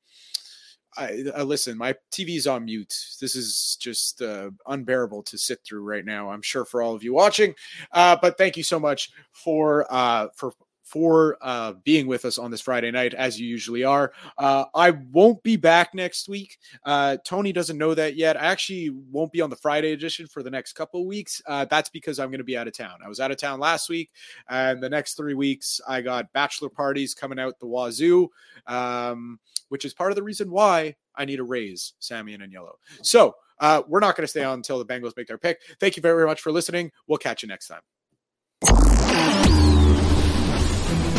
I, 0.97 1.25
I, 1.37 1.43
listen. 1.43 1.79
My 1.79 1.95
TV's 2.13 2.47
on 2.47 2.65
mute. 2.65 2.95
This 3.21 3.37
is 3.37 3.77
just 3.81 4.23
uh, 4.23 4.51
unbearable 4.67 5.23
to 5.25 5.39
sit 5.39 5.61
through 5.65 5.83
right 5.83 6.05
now. 6.05 6.31
I'm 6.31 6.43
sure 6.43 6.65
for 6.65 6.83
all 6.83 6.95
of 6.95 7.03
you 7.03 7.15
watching, 7.15 7.55
uh, 7.93 8.17
but 8.21 8.37
thank 8.37 8.57
you 8.57 8.63
so 8.63 8.81
much 8.81 9.11
for 9.33 9.87
uh, 9.91 10.29
for 10.35 10.53
for 10.91 11.39
uh, 11.41 11.75
being 11.85 12.09
with 12.09 12.25
us 12.25 12.37
on 12.37 12.51
this 12.51 12.61
Friday 12.61 12.91
night, 12.91 13.15
as 13.15 13.41
you 13.41 13.47
usually 13.47 13.85
are. 13.85 14.13
Uh, 14.37 14.65
I 14.75 14.91
won't 14.91 15.41
be 15.45 15.55
back 15.55 15.95
next 15.95 16.29
week. 16.29 16.59
Uh, 16.85 17.17
Tony 17.25 17.53
doesn't 17.53 17.79
know 17.79 17.95
that 17.95 18.17
yet. 18.17 18.37
I 18.37 18.47
actually 18.47 18.91
won't 18.91 19.31
be 19.31 19.41
on 19.41 19.51
the 19.51 19.57
Friday 19.57 19.93
edition 19.93 20.27
for 20.27 20.43
the 20.43 20.51
next 20.51 20.73
couple 20.73 21.07
weeks. 21.07 21.41
Uh, 21.47 21.65
that's 21.67 21.89
because 21.91 22.19
I'm 22.19 22.31
going 22.31 22.39
to 22.39 22.45
be 22.45 22.59
out 22.59 22.67
of 22.67 22.77
town. 22.77 22.99
I 23.05 23.09
was 23.09 23.21
out 23.21 23.31
of 23.31 23.37
town 23.37 23.61
last 23.61 23.89
week, 23.89 24.11
and 24.49 24.83
the 24.83 24.91
next 24.91 25.15
three 25.15 25.35
weeks, 25.35 25.81
I 25.87 26.01
got 26.01 26.33
bachelor 26.33 26.69
parties 26.69 27.15
coming 27.15 27.39
out 27.39 27.61
the 27.61 27.69
wazoo, 27.69 28.29
um, 28.67 29.39
which 29.69 29.85
is 29.85 29.95
part 29.95 30.11
of 30.11 30.17
the 30.17 30.25
reason 30.25 30.51
why 30.51 30.97
I 31.15 31.25
need 31.25 31.39
a 31.39 31.45
raise, 31.45 31.93
Sammy 32.01 32.35
and 32.35 32.53
Yellow. 32.53 32.79
So 33.03 33.37
uh, 33.61 33.83
we're 33.87 34.01
not 34.01 34.17
going 34.17 34.25
to 34.25 34.29
stay 34.29 34.43
on 34.43 34.55
until 34.55 34.83
the 34.83 34.87
Bengals 34.87 35.17
make 35.17 35.29
their 35.29 35.39
pick. 35.39 35.61
Thank 35.79 35.97
you 35.97 36.03
very 36.03 36.27
much 36.27 36.41
for 36.41 36.51
listening. 36.51 36.91
We'll 37.07 37.19
catch 37.19 37.45
you 37.45 37.49
next 37.49 37.69
time. 37.69 37.83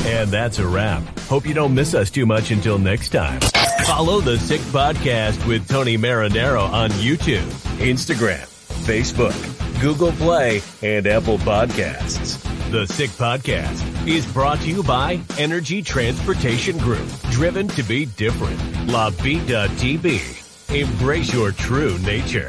And 0.04 0.30
that's 0.30 0.60
a 0.60 0.68
wrap. 0.68 1.04
Hope 1.22 1.46
you 1.46 1.54
don't 1.54 1.76
miss 1.76 1.94
us 1.94 2.10
too 2.10 2.26
much 2.26 2.52
until 2.52 2.78
next 2.80 3.10
time. 3.10 3.40
Follow 3.86 4.20
the 4.20 4.38
Sick 4.38 4.62
Podcast 4.62 5.48
with 5.48 5.68
Tony 5.68 5.98
Marinaro 5.98 6.68
on 6.70 6.90
YouTube, 6.92 7.46
Instagram, 7.78 8.46
Facebook, 8.86 9.82
Google 9.82 10.12
Play, 10.14 10.62
and 10.82 11.06
Apple 11.08 11.38
Podcasts. 11.40 12.42
The 12.72 12.88
Sick 12.88 13.10
Podcast 13.12 14.08
is 14.08 14.26
brought 14.32 14.60
to 14.62 14.70
you 14.70 14.82
by 14.82 15.20
Energy 15.38 15.82
Transportation 15.82 16.78
Group, 16.80 17.08
driven 17.30 17.68
to 17.70 17.84
be 17.84 18.06
different. 18.06 18.60
La 18.88 19.10
Vida 19.12 19.68
TB. 19.68 20.74
Embrace 20.74 21.34
your 21.34 21.52
true 21.52 21.98
nature. 22.00 22.48